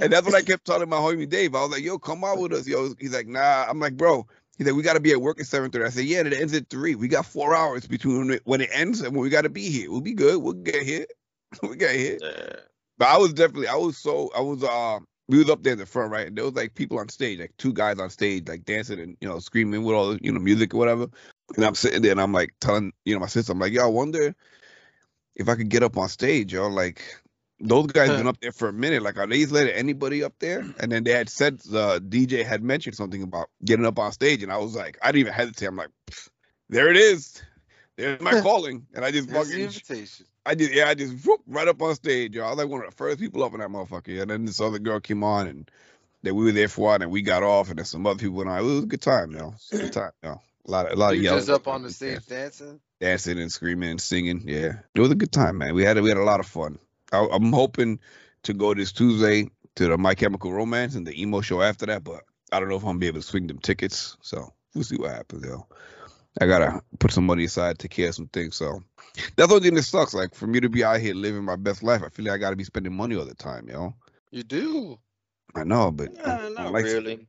and 0.00 0.12
that's 0.12 0.24
what 0.26 0.34
I 0.34 0.42
kept 0.42 0.64
telling 0.64 0.88
my 0.88 0.96
homie 0.96 1.28
Dave. 1.28 1.54
I 1.54 1.62
was 1.62 1.70
like, 1.70 1.82
"Yo, 1.82 1.98
come 1.98 2.24
out 2.24 2.38
with 2.38 2.52
us, 2.52 2.66
yo." 2.66 2.94
He's 2.98 3.12
like, 3.14 3.26
"Nah." 3.26 3.66
I'm 3.68 3.80
like, 3.80 3.96
"Bro." 3.96 4.26
He's 4.60 4.66
like, 4.66 4.76
"We 4.76 4.82
got 4.82 4.92
to 4.92 5.00
be 5.00 5.12
at 5.12 5.22
work 5.22 5.40
at 5.40 5.46
7:30." 5.46 5.86
I 5.86 5.88
said, 5.88 6.04
"Yeah, 6.04 6.18
and 6.18 6.30
it 6.30 6.38
ends 6.38 6.52
at 6.52 6.68
three. 6.68 6.94
We 6.94 7.08
got 7.08 7.24
four 7.24 7.56
hours 7.56 7.86
between 7.86 8.38
when 8.44 8.60
it- 8.60 8.68
ends 8.74 9.00
and 9.00 9.16
when 9.16 9.22
we 9.22 9.30
got 9.30 9.42
to 9.42 9.48
be 9.48 9.70
here. 9.70 9.90
We'll 9.90 10.02
be 10.02 10.12
good. 10.12 10.42
We'll 10.42 10.52
get 10.52 10.82
here. 10.82 11.06
we 11.62 11.76
get 11.76 11.96
here." 11.96 12.18
Yeah. 12.20 12.56
But 12.98 13.08
I 13.08 13.16
was 13.16 13.32
definitely, 13.32 13.68
I 13.68 13.76
was 13.76 13.96
so, 13.96 14.30
I 14.36 14.42
was, 14.42 14.62
uh, 14.62 14.98
we 15.28 15.38
was 15.38 15.48
up 15.48 15.62
there 15.62 15.72
in 15.72 15.78
the 15.78 15.86
front, 15.86 16.12
right? 16.12 16.26
And 16.26 16.36
there 16.36 16.44
was 16.44 16.52
like 16.52 16.74
people 16.74 16.98
on 16.98 17.08
stage, 17.08 17.40
like 17.40 17.54
two 17.56 17.72
guys 17.72 17.98
on 17.98 18.10
stage, 18.10 18.46
like 18.48 18.66
dancing 18.66 19.00
and 19.00 19.16
you 19.22 19.28
know 19.28 19.38
screaming 19.38 19.82
with 19.82 19.96
all 19.96 20.10
the 20.10 20.18
you 20.20 20.30
know 20.30 20.40
music 20.40 20.74
or 20.74 20.76
whatever. 20.76 21.06
And 21.56 21.64
I'm 21.64 21.74
sitting 21.74 22.02
there 22.02 22.12
and 22.12 22.20
I'm 22.20 22.32
like 22.32 22.52
telling 22.60 22.92
you 23.06 23.14
know 23.14 23.20
my 23.20 23.28
sister, 23.28 23.52
I'm 23.52 23.58
like, 23.58 23.72
yo, 23.72 23.84
I 23.84 23.86
wonder 23.86 24.34
if 25.36 25.48
I 25.48 25.54
could 25.54 25.70
get 25.70 25.82
up 25.82 25.96
on 25.96 26.10
stage, 26.10 26.52
yo. 26.52 26.68
Like 26.68 27.00
those 27.60 27.86
guys 27.88 28.08
been 28.10 28.26
up 28.26 28.40
there 28.40 28.52
for 28.52 28.68
a 28.68 28.72
minute. 28.72 29.02
Like 29.02 29.18
are 29.18 29.26
they 29.26 29.44
letting 29.46 29.74
anybody 29.74 30.24
up 30.24 30.34
there? 30.38 30.64
And 30.78 30.90
then 30.90 31.04
they 31.04 31.12
had 31.12 31.28
said 31.28 31.60
uh, 31.72 32.00
the 32.02 32.26
DJ 32.26 32.44
had 32.44 32.62
mentioned 32.62 32.96
something 32.96 33.22
about 33.22 33.48
getting 33.64 33.86
up 33.86 33.98
on 33.98 34.12
stage, 34.12 34.42
and 34.42 34.52
I 34.52 34.58
was 34.58 34.74
like, 34.74 34.98
I 35.02 35.08
didn't 35.08 35.20
even 35.20 35.32
hesitate. 35.32 35.66
I'm 35.66 35.76
like, 35.76 35.90
there 36.68 36.90
it 36.90 36.96
is. 36.96 37.42
There's 37.96 38.20
my 38.20 38.40
calling, 38.40 38.86
and 38.94 39.04
I 39.04 39.10
just 39.10 39.30
fucking 39.30 39.52
invitation. 39.52 40.26
I 40.46 40.54
did, 40.54 40.72
yeah, 40.72 40.88
I 40.88 40.94
just 40.94 41.26
whoop, 41.26 41.42
right 41.46 41.68
up 41.68 41.82
on 41.82 41.94
stage, 41.94 42.34
yo. 42.34 42.44
I 42.44 42.48
was 42.48 42.58
like 42.58 42.68
one 42.68 42.80
of 42.82 42.90
the 42.90 42.96
first 42.96 43.20
people 43.20 43.44
up 43.44 43.52
in 43.52 43.60
that 43.60 43.68
motherfucker. 43.68 44.22
And 44.22 44.30
then 44.30 44.46
this 44.46 44.60
other 44.60 44.78
girl 44.78 44.98
came 44.98 45.22
on, 45.22 45.46
and 45.46 45.70
then 46.22 46.34
we 46.34 46.44
were 46.44 46.52
there 46.52 46.68
for 46.68 46.80
a 46.80 46.84
while, 46.84 47.02
and 47.02 47.10
we 47.10 47.20
got 47.20 47.42
off, 47.42 47.68
and 47.68 47.78
then 47.78 47.84
some 47.84 48.06
other 48.06 48.18
people 48.18 48.36
went 48.36 48.48
on. 48.48 48.58
It 48.58 48.62
was 48.62 48.84
a 48.84 48.86
good 48.86 49.02
time, 49.02 49.32
yo. 49.32 49.48
It 49.48 49.54
was 49.70 49.80
a 49.80 49.82
good 49.82 49.92
time, 49.92 50.12
yo. 50.24 50.40
A 50.66 50.70
lot 50.70 50.86
of, 50.86 50.92
a 50.92 50.96
lot 50.96 51.12
of 51.12 51.18
You 51.18 51.24
yelling, 51.24 51.40
just 51.40 51.50
up 51.50 51.68
on 51.68 51.82
the 51.82 51.92
stage 51.92 52.24
dancing. 52.26 52.80
dancing 53.00 53.38
and 53.38 53.52
screaming 53.52 53.90
and 53.90 54.00
singing. 54.00 54.42
Yeah, 54.46 54.78
it 54.94 55.00
was 55.00 55.10
a 55.10 55.14
good 55.14 55.32
time, 55.32 55.58
man. 55.58 55.74
We 55.74 55.84
had, 55.84 56.00
we 56.00 56.08
had 56.08 56.18
a 56.18 56.24
lot 56.24 56.40
of 56.40 56.46
fun. 56.46 56.78
I, 57.12 57.26
I'm 57.32 57.52
hoping 57.52 58.00
to 58.44 58.54
go 58.54 58.74
this 58.74 58.92
Tuesday 58.92 59.50
to 59.76 59.88
the 59.88 59.98
My 59.98 60.14
Chemical 60.14 60.52
Romance 60.52 60.94
and 60.94 61.06
the 61.06 61.20
emo 61.20 61.40
show 61.40 61.62
after 61.62 61.86
that, 61.86 62.04
but 62.04 62.24
I 62.52 62.60
don't 62.60 62.68
know 62.68 62.76
if 62.76 62.82
I'm 62.82 62.88
gonna 62.90 62.98
be 62.98 63.06
able 63.06 63.20
to 63.20 63.26
swing 63.26 63.46
them 63.46 63.58
tickets. 63.58 64.16
So 64.22 64.52
we'll 64.74 64.84
see 64.84 64.96
what 64.96 65.12
happens, 65.12 65.44
yo. 65.44 65.66
I 66.40 66.46
gotta 66.46 66.82
put 66.98 67.12
some 67.12 67.26
money 67.26 67.44
aside 67.44 67.78
to 67.78 67.88
take 67.88 67.96
care 67.96 68.08
of 68.08 68.14
some 68.14 68.28
things. 68.28 68.56
So 68.56 68.80
that's 69.36 69.48
the 69.48 69.54
only 69.54 69.60
thing 69.68 69.74
that 69.74 69.82
sucks. 69.82 70.14
Like 70.14 70.34
for 70.34 70.46
me 70.46 70.60
to 70.60 70.68
be 70.68 70.84
out 70.84 71.00
here 71.00 71.14
living 71.14 71.44
my 71.44 71.56
best 71.56 71.82
life, 71.82 72.02
I 72.04 72.08
feel 72.08 72.24
like 72.26 72.34
I 72.34 72.38
gotta 72.38 72.56
be 72.56 72.64
spending 72.64 72.94
money 72.94 73.16
all 73.16 73.24
the 73.24 73.34
time, 73.34 73.68
yo. 73.68 73.94
You 74.30 74.42
do. 74.42 74.98
I 75.54 75.64
know, 75.64 75.90
but 75.90 76.10
I 76.26 76.38
Nah, 76.38 76.48
not 76.50 76.72
like 76.72 76.84
really. 76.84 77.28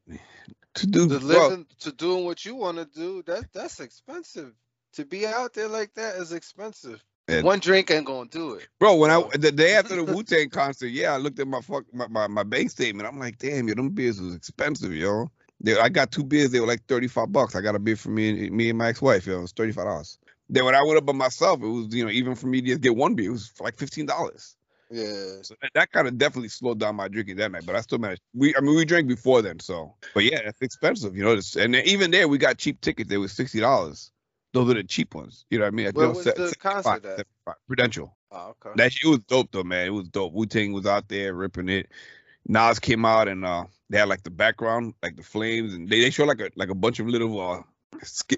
to 0.76 0.88
do 0.88 1.08
To 1.08 1.20
living 1.20 1.65
to 1.80 1.91
doing 1.91 2.26
what 2.26 2.46
you 2.46 2.56
want 2.56 2.78
to 2.78 2.86
do, 2.86 3.24
that 3.24 3.52
that's 3.54 3.80
expensive. 3.80 4.54
To 4.94 5.06
be 5.06 5.26
out 5.26 5.54
there 5.54 5.67
like 5.67 5.94
that 5.96 6.15
is 6.17 6.32
expensive. 6.32 7.04
And- 7.27 7.45
One 7.45 7.60
drink 7.60 7.91
ain't 7.91 8.05
gonna 8.05 8.29
do 8.29 8.53
it. 8.55 8.67
Bro, 8.79 8.95
when 8.95 9.12
I 9.12 9.21
the 9.34 9.51
day 9.51 9.75
after 9.75 9.95
the 9.95 10.03
Wu 10.13 10.23
Tang 10.23 10.49
concert, 10.49 10.88
yeah, 10.88 11.13
I 11.13 11.17
looked 11.17 11.39
at 11.39 11.47
my 11.47 11.62
fuck 11.62 11.84
my, 11.93 12.07
my, 12.07 12.27
my 12.27 12.43
bank 12.43 12.71
statement. 12.71 13.07
I'm 13.07 13.19
like, 13.19 13.38
damn, 13.38 13.67
yo, 13.67 13.75
them 13.75 13.89
beers 13.89 14.19
was 14.19 14.36
expensive, 14.36 14.93
yo. 14.93 15.29
They, 15.63 15.77
I 15.77 15.89
got 15.89 16.12
two 16.12 16.23
beers, 16.23 16.49
they 16.51 16.60
were 16.60 16.67
like 16.67 16.86
35 16.88 17.31
bucks. 17.31 17.55
I 17.55 17.62
got 17.62 17.75
a 17.75 17.79
beer 17.79 17.95
for 17.95 18.10
me 18.10 18.47
and 18.47 18.55
me 18.55 18.69
and 18.69 18.77
my 18.77 18.89
ex-wife, 18.89 19.27
yo. 19.27 19.38
It 19.38 19.41
was 19.41 19.53
$35. 19.53 20.17
Then 20.49 20.65
when 20.65 20.75
I 20.75 20.84
went 20.84 20.97
up 20.97 21.05
by 21.05 21.13
myself, 21.13 21.62
it 21.62 21.67
was, 21.67 21.93
you 21.95 22.03
know, 22.03 22.12
even 22.12 22.36
for 22.36 22.47
me 22.47 22.62
to 22.62 22.77
get 22.77 22.95
one 22.95 23.13
beer, 23.15 23.29
it 23.29 23.34
was 23.34 23.53
like 23.62 23.77
$15. 23.77 24.55
Yeah. 24.93 25.03
So 25.43 25.55
that, 25.62 25.71
that 25.75 25.91
kind 25.91 26.07
of 26.07 26.17
definitely 26.17 26.49
slowed 26.49 26.79
down 26.79 26.97
my 26.97 27.07
drinking 27.07 27.38
that 27.38 27.51
night, 27.51 27.65
but 27.65 27.75
I 27.75 27.81
still 27.81 27.99
managed. 27.99 28.21
We, 28.34 28.53
I 28.55 28.60
mean, 28.60 28.75
we 28.75 28.84
drank 28.84 29.07
before 29.07 29.41
then, 29.41 29.60
so. 29.60 29.95
But 30.13 30.25
yeah, 30.25 30.39
it's 30.43 30.62
expensive, 30.62 31.15
you 31.15 31.23
know. 31.23 31.31
It's, 31.34 31.55
and 31.55 31.75
even 31.75 32.12
there, 32.12 32.27
we 32.27 32.38
got 32.38 32.57
cheap 32.57 32.81
tickets. 32.81 33.10
They 33.10 33.17
were 33.17 33.29
sixty 33.29 33.62
dollars. 33.62 34.12
Those 34.53 34.69
are 34.71 34.73
the 34.73 34.83
cheap 34.83 35.15
ones. 35.15 35.45
You 35.49 35.59
know 35.59 35.65
what 35.65 35.73
I 35.73 35.75
mean? 35.75 35.87
I 35.87 35.91
Where 35.91 36.09
was 36.09 36.27
it 36.27 36.35
the 36.35 36.55
concert 36.55 37.03
75, 37.03 37.05
at? 37.05 37.17
75. 37.45 37.55
Prudential. 37.67 38.17
Oh, 38.31 38.55
okay. 38.65 38.75
That 38.75 38.93
shit 38.93 39.09
was 39.09 39.19
dope 39.19 39.51
though, 39.51 39.63
man. 39.63 39.87
It 39.87 39.91
was 39.91 40.09
dope. 40.09 40.33
Wu 40.33 40.45
Tang 40.45 40.73
was 40.73 40.85
out 40.85 41.07
there 41.07 41.33
ripping 41.33 41.69
it. 41.69 41.89
Nas 42.47 42.79
came 42.79 43.05
out 43.05 43.27
and 43.27 43.45
uh 43.45 43.65
they 43.89 43.97
had 43.99 44.09
like 44.09 44.23
the 44.23 44.29
background, 44.29 44.93
like 45.03 45.15
the 45.15 45.23
flames, 45.23 45.73
and 45.73 45.89
they, 45.89 46.01
they 46.01 46.09
show 46.09 46.25
like 46.25 46.39
a 46.39 46.49
like 46.55 46.69
a 46.69 46.75
bunch 46.75 46.99
of 46.99 47.07
little 47.07 47.39
uh 47.39 47.61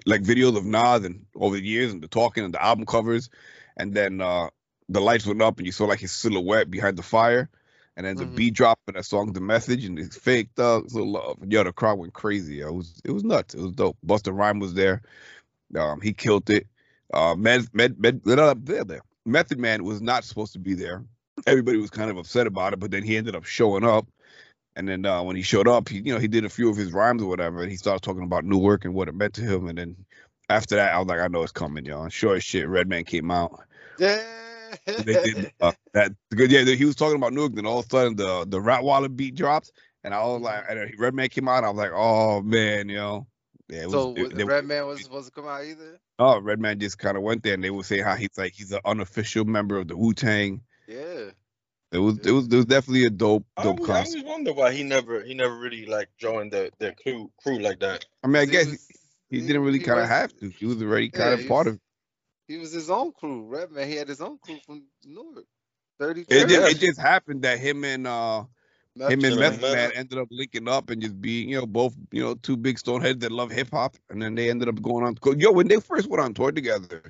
like 0.04 0.22
videos 0.22 0.56
of 0.56 0.64
Nas 0.64 1.04
and 1.06 1.26
over 1.36 1.56
the 1.56 1.64
years 1.64 1.92
and 1.92 2.02
the 2.02 2.08
talking 2.08 2.44
and 2.44 2.52
the 2.52 2.62
album 2.62 2.86
covers, 2.86 3.30
and 3.76 3.94
then 3.94 4.20
uh 4.20 4.48
the 4.88 5.00
lights 5.00 5.26
went 5.26 5.40
up 5.42 5.58
and 5.58 5.66
you 5.66 5.72
saw 5.72 5.84
like 5.86 6.00
his 6.00 6.12
silhouette 6.12 6.70
behind 6.70 6.98
the 6.98 7.02
fire, 7.02 7.48
and 7.96 8.04
then 8.04 8.16
the 8.16 8.24
Mhm. 8.26 8.34
beat 8.34 8.54
drop 8.54 8.78
and 8.86 8.96
that 8.96 9.04
song, 9.04 9.32
the 9.32 9.40
message, 9.40 9.84
and 9.84 9.98
it's 9.98 10.16
fake 10.16 10.50
thugs 10.56 10.94
of 10.94 11.06
love. 11.06 11.38
Yo, 11.48 11.64
the 11.64 11.72
crowd 11.72 11.98
went 11.98 12.12
crazy. 12.12 12.56
Yo. 12.56 12.68
It 12.68 12.74
was 12.74 13.00
it 13.04 13.10
was 13.12 13.24
nuts. 13.24 13.54
It 13.54 13.60
was 13.60 13.72
dope. 13.72 13.96
Busta 14.04 14.36
Rhyme 14.36 14.58
was 14.58 14.74
there. 14.74 15.02
Um, 15.76 16.00
he 16.00 16.12
killed 16.12 16.48
it. 16.50 16.66
Uh, 17.12 17.34
Med, 17.36 17.68
Med, 17.72 17.98
Med, 17.98 18.22
there, 18.24 18.84
there. 18.84 19.02
Method 19.26 19.58
Man 19.58 19.84
was 19.84 20.00
not 20.00 20.24
supposed 20.24 20.52
to 20.52 20.58
be 20.58 20.74
there. 20.74 21.04
Everybody 21.46 21.78
was 21.78 21.90
kind 21.90 22.10
of 22.10 22.16
upset 22.16 22.46
about 22.46 22.72
it, 22.72 22.80
but 22.80 22.90
then 22.90 23.02
he 23.02 23.16
ended 23.16 23.34
up 23.34 23.44
showing 23.44 23.84
up. 23.84 24.06
And 24.76 24.88
then 24.88 25.06
uh, 25.06 25.22
when 25.22 25.36
he 25.36 25.42
showed 25.42 25.68
up, 25.68 25.88
he 25.88 25.98
you 25.98 26.12
know 26.12 26.18
he 26.18 26.28
did 26.28 26.44
a 26.44 26.48
few 26.48 26.68
of 26.68 26.76
his 26.76 26.92
rhymes 26.92 27.22
or 27.22 27.28
whatever, 27.28 27.62
and 27.62 27.70
he 27.70 27.76
started 27.76 28.02
talking 28.02 28.24
about 28.24 28.44
New 28.44 28.56
Newark 28.56 28.84
and 28.84 28.94
what 28.94 29.08
it 29.08 29.14
meant 29.14 29.34
to 29.34 29.42
him. 29.42 29.68
And 29.68 29.78
then 29.78 29.96
after 30.48 30.76
that, 30.76 30.92
I 30.92 30.98
was 30.98 31.06
like, 31.06 31.20
I 31.20 31.28
know 31.28 31.42
it's 31.42 31.52
coming, 31.52 31.84
y'all. 31.84 32.08
Sure 32.08 32.36
as 32.36 32.44
shit, 32.44 32.68
Redman 32.68 33.04
came 33.04 33.30
out. 33.30 33.60
Yeah. 33.98 34.22
They 34.86 35.04
did 35.04 35.52
uh, 35.60 35.72
that 35.92 36.12
because 36.30 36.50
yeah, 36.50 36.64
he 36.64 36.84
was 36.84 36.96
talking 36.96 37.16
about 37.16 37.32
Newark. 37.32 37.54
Then 37.54 37.66
all 37.66 37.78
of 37.78 37.86
a 37.86 37.88
sudden, 37.88 38.16
the 38.16 38.44
the 38.48 38.58
Rockwilder 38.58 39.14
beat 39.14 39.36
dropped, 39.36 39.70
and 40.02 40.12
I 40.12 40.24
was 40.24 40.42
like, 40.42 40.64
and 40.68 40.92
Redman 40.98 41.28
came 41.28 41.48
out. 41.48 41.58
And 41.58 41.66
I 41.66 41.70
was 41.70 41.78
like, 41.78 41.92
oh 41.94 42.42
man, 42.42 42.88
yo. 42.88 43.26
Yeah, 43.68 43.82
it 43.82 43.84
was, 43.86 43.92
so 43.92 44.14
it- 44.14 44.22
was- 44.22 44.30
they- 44.32 44.44
Red 44.44 44.64
Man 44.66 44.86
wasn't 44.86 45.06
supposed 45.06 45.26
to 45.26 45.32
come 45.32 45.48
out 45.48 45.64
either. 45.64 45.98
Oh, 46.18 46.40
Redman 46.40 46.78
just 46.80 46.98
kind 46.98 47.16
of 47.16 47.22
went 47.22 47.42
there, 47.42 47.54
and 47.54 47.64
they 47.64 47.70
would 47.70 47.86
say 47.86 48.00
how 48.00 48.14
he's 48.14 48.36
like 48.36 48.52
he's 48.52 48.72
an 48.72 48.80
unofficial 48.84 49.44
member 49.44 49.78
of 49.78 49.88
the 49.88 49.96
Wu 49.96 50.12
Tang. 50.14 50.62
Yeah. 50.86 51.30
It 51.92 51.98
was 51.98 52.18
it 52.18 52.30
was 52.32 52.46
it 52.46 52.54
was 52.54 52.66
definitely 52.66 53.04
a 53.06 53.10
dope 53.10 53.46
I 53.56 53.62
dope 53.62 53.78
always, 53.80 53.90
I 53.90 53.94
concert. 53.98 54.18
always 54.18 54.30
wonder 54.30 54.52
why 54.52 54.72
he 54.72 54.82
never 54.82 55.22
he 55.22 55.34
never 55.34 55.56
really 55.56 55.86
like 55.86 56.08
joined 56.18 56.52
the 56.52 56.70
the 56.78 56.92
crew 56.92 57.30
crew 57.42 57.58
like 57.58 57.80
that. 57.80 58.04
I 58.22 58.26
mean, 58.26 58.36
I 58.36 58.44
He 58.46 58.50
guess 58.50 58.66
was- 58.66 58.86
he, 59.30 59.40
he 59.40 59.46
didn't 59.46 59.62
really 59.62 59.78
kind 59.78 60.00
of 60.00 60.08
have 60.08 60.34
to. 60.38 60.48
He 60.50 60.66
was 60.66 60.82
already 60.82 61.08
kind 61.10 61.32
of 61.34 61.40
he 61.40 61.48
part 61.48 61.66
was- 61.66 61.74
of. 61.76 61.80
He 62.48 62.58
was 62.58 62.72
his 62.72 62.90
own 62.90 63.12
crew. 63.12 63.46
Redman. 63.46 63.88
He 63.88 63.96
had 63.96 64.08
his 64.08 64.20
own 64.20 64.38
crew 64.38 64.58
from 64.66 64.84
Newark. 65.04 65.46
Thirty. 65.98 66.22
It, 66.28 66.48
just, 66.48 66.72
it 66.72 66.78
just 66.80 67.00
happened 67.00 67.42
that 67.42 67.58
him 67.60 67.84
and 67.84 68.06
uh 68.06 68.44
him 68.96 69.24
and 69.24 69.36
Method 69.36 69.62
Man. 69.62 69.92
Ended 69.94 70.18
up 70.18 70.28
linking 70.30 70.68
up 70.68 70.90
and 70.90 71.02
just 71.02 71.20
being 71.20 71.48
you 71.48 71.56
know 71.56 71.66
both 71.66 71.94
you 72.12 72.22
know 72.22 72.34
two 72.34 72.56
big 72.56 72.78
stoneheads 72.78 73.20
that 73.20 73.32
love 73.32 73.50
hip 73.50 73.68
hop, 73.70 73.96
and 74.10 74.22
then 74.22 74.34
they 74.34 74.50
ended 74.50 74.68
up 74.68 74.80
going 74.82 75.04
on. 75.04 75.16
Yo, 75.38 75.50
when 75.52 75.68
they 75.68 75.80
first 75.80 76.08
went 76.08 76.22
on 76.22 76.34
tour 76.34 76.52
together, 76.52 77.02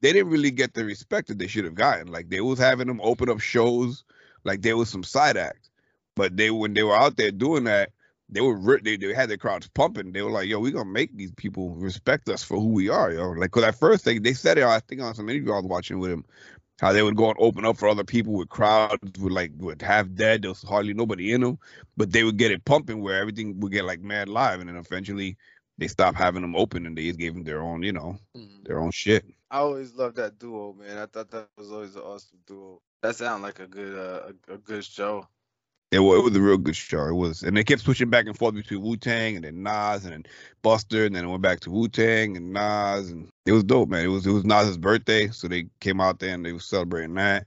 they 0.00 0.12
didn't 0.12 0.30
really 0.30 0.50
get 0.50 0.74
the 0.74 0.84
respect 0.84 1.28
that 1.28 1.38
they 1.38 1.46
should 1.46 1.64
have 1.64 1.74
gotten. 1.74 2.08
Like 2.08 2.30
they 2.30 2.40
was 2.40 2.58
having 2.58 2.86
them 2.86 3.00
open 3.02 3.28
up 3.28 3.40
shows, 3.40 4.04
like 4.44 4.62
they 4.62 4.74
was 4.74 4.88
some 4.88 5.02
side 5.04 5.36
act, 5.36 5.70
but 6.14 6.36
they 6.36 6.50
when 6.50 6.74
they 6.74 6.82
were 6.82 6.96
out 6.96 7.16
there 7.16 7.30
doing 7.30 7.64
that. 7.64 7.90
They 8.30 8.40
were 8.40 8.56
re- 8.56 8.80
they, 8.82 8.96
they 8.96 9.12
had 9.12 9.28
their 9.28 9.36
crowds 9.36 9.68
pumping. 9.68 10.12
They 10.12 10.22
were 10.22 10.30
like, 10.30 10.48
"Yo, 10.48 10.58
we 10.58 10.70
gonna 10.72 10.86
make 10.86 11.14
these 11.14 11.30
people 11.32 11.74
respect 11.74 12.26
us 12.30 12.42
for 12.42 12.58
who 12.58 12.68
we 12.68 12.88
are, 12.88 13.12
yo." 13.12 13.30
Like, 13.32 13.50
cause 13.50 13.62
at 13.64 13.78
first 13.78 14.06
they 14.06 14.18
they 14.18 14.32
said 14.32 14.56
it. 14.56 14.64
I 14.64 14.80
think 14.80 15.02
on 15.02 15.14
some 15.14 15.28
interview 15.28 15.52
I 15.52 15.56
was 15.56 15.66
watching 15.66 15.98
with 15.98 16.10
him, 16.10 16.24
how 16.80 16.92
they 16.92 17.02
would 17.02 17.16
go 17.16 17.28
and 17.30 17.36
open 17.38 17.64
up 17.64 17.76
for 17.76 17.88
other 17.88 18.04
people 18.04 18.32
with 18.34 18.48
crowds 18.48 18.98
would 19.20 19.32
like 19.32 19.52
would 19.58 19.82
half 19.82 20.06
dead. 20.14 20.42
There 20.42 20.50
was 20.50 20.62
hardly 20.62 20.94
nobody 20.94 21.32
in 21.32 21.40
them, 21.42 21.58
but 21.96 22.12
they 22.12 22.24
would 22.24 22.36
get 22.38 22.50
it 22.52 22.64
pumping 22.64 23.00
where 23.02 23.18
everything 23.20 23.60
would 23.60 23.72
get 23.72 23.84
like 23.84 24.00
mad 24.00 24.28
live, 24.28 24.60
and 24.60 24.68
then 24.68 24.76
eventually 24.76 25.36
they 25.78 25.88
stopped 25.88 26.18
having 26.18 26.42
them 26.42 26.56
open 26.56 26.86
and 26.86 26.96
they 26.96 27.06
just 27.06 27.18
gave 27.18 27.34
them 27.34 27.44
their 27.44 27.62
own, 27.62 27.82
you 27.82 27.92
know, 27.92 28.16
Mhm. 28.36 28.64
their 28.64 28.80
own 28.80 28.90
shit. 28.92 29.24
I 29.50 29.58
always 29.58 29.94
loved 29.94 30.16
that 30.16 30.38
duo, 30.38 30.72
man. 30.74 30.98
I 30.98 31.06
thought 31.06 31.30
that 31.30 31.48
was 31.56 31.70
always 31.72 31.94
an 31.96 32.02
awesome 32.02 32.40
duo. 32.46 32.82
That 33.02 33.16
sounded 33.16 33.42
like 33.46 33.60
a 33.60 33.66
good, 33.66 33.94
uh, 33.96 34.32
a, 34.48 34.54
a 34.54 34.58
good 34.58 34.84
show. 34.84 35.28
It 35.94 36.00
was, 36.00 36.18
it 36.18 36.24
was 36.24 36.36
a 36.36 36.40
real 36.40 36.58
good 36.58 36.76
show. 36.76 37.06
It 37.06 37.14
was, 37.14 37.42
and 37.42 37.56
they 37.56 37.64
kept 37.64 37.82
switching 37.82 38.10
back 38.10 38.26
and 38.26 38.36
forth 38.36 38.54
between 38.54 38.82
Wu 38.82 38.96
Tang 38.96 39.36
and 39.36 39.44
then 39.44 39.62
Nas 39.62 40.04
and 40.04 40.12
then 40.12 40.24
Busta, 40.62 41.06
and 41.06 41.14
then 41.14 41.24
it 41.24 41.28
went 41.28 41.42
back 41.42 41.60
to 41.60 41.70
Wu 41.70 41.88
Tang 41.88 42.36
and 42.36 42.52
Nas, 42.52 43.10
and 43.10 43.28
it 43.46 43.52
was 43.52 43.64
dope, 43.64 43.88
man. 43.88 44.04
It 44.04 44.08
was 44.08 44.26
it 44.26 44.32
was 44.32 44.44
Nas's 44.44 44.78
birthday, 44.78 45.28
so 45.28 45.48
they 45.48 45.66
came 45.80 46.00
out 46.00 46.18
there 46.18 46.34
and 46.34 46.44
they 46.44 46.52
were 46.52 46.60
celebrating 46.60 47.14
that. 47.14 47.46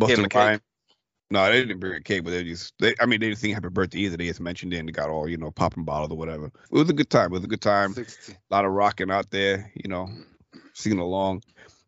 Busta? 0.00 0.32
Rhymes. 0.34 0.60
No, 1.30 1.44
they 1.44 1.60
didn't 1.60 1.78
bring 1.78 1.92
a 1.92 2.00
cake, 2.00 2.24
but 2.24 2.30
they 2.30 2.42
just, 2.42 2.72
they, 2.78 2.94
I 3.00 3.04
mean, 3.04 3.20
they 3.20 3.26
didn't 3.26 3.38
sing 3.38 3.52
happy 3.52 3.68
birthday 3.68 3.98
either. 3.98 4.16
They 4.16 4.28
just 4.28 4.40
mentioned 4.40 4.72
it 4.72 4.78
and 4.78 4.88
they 4.88 4.92
got 4.92 5.10
all, 5.10 5.28
you 5.28 5.36
know, 5.36 5.50
popping 5.50 5.84
bottles 5.84 6.10
or 6.10 6.16
whatever. 6.16 6.46
It 6.46 6.52
was 6.70 6.88
a 6.88 6.94
good 6.94 7.10
time. 7.10 7.26
It 7.26 7.32
was 7.32 7.44
a 7.44 7.48
good 7.48 7.60
time. 7.60 7.94
A 7.98 8.54
lot 8.54 8.64
of 8.64 8.72
rocking 8.72 9.10
out 9.10 9.30
there, 9.30 9.70
you 9.74 9.90
know, 9.90 10.08
singing 10.72 11.00
along. 11.00 11.42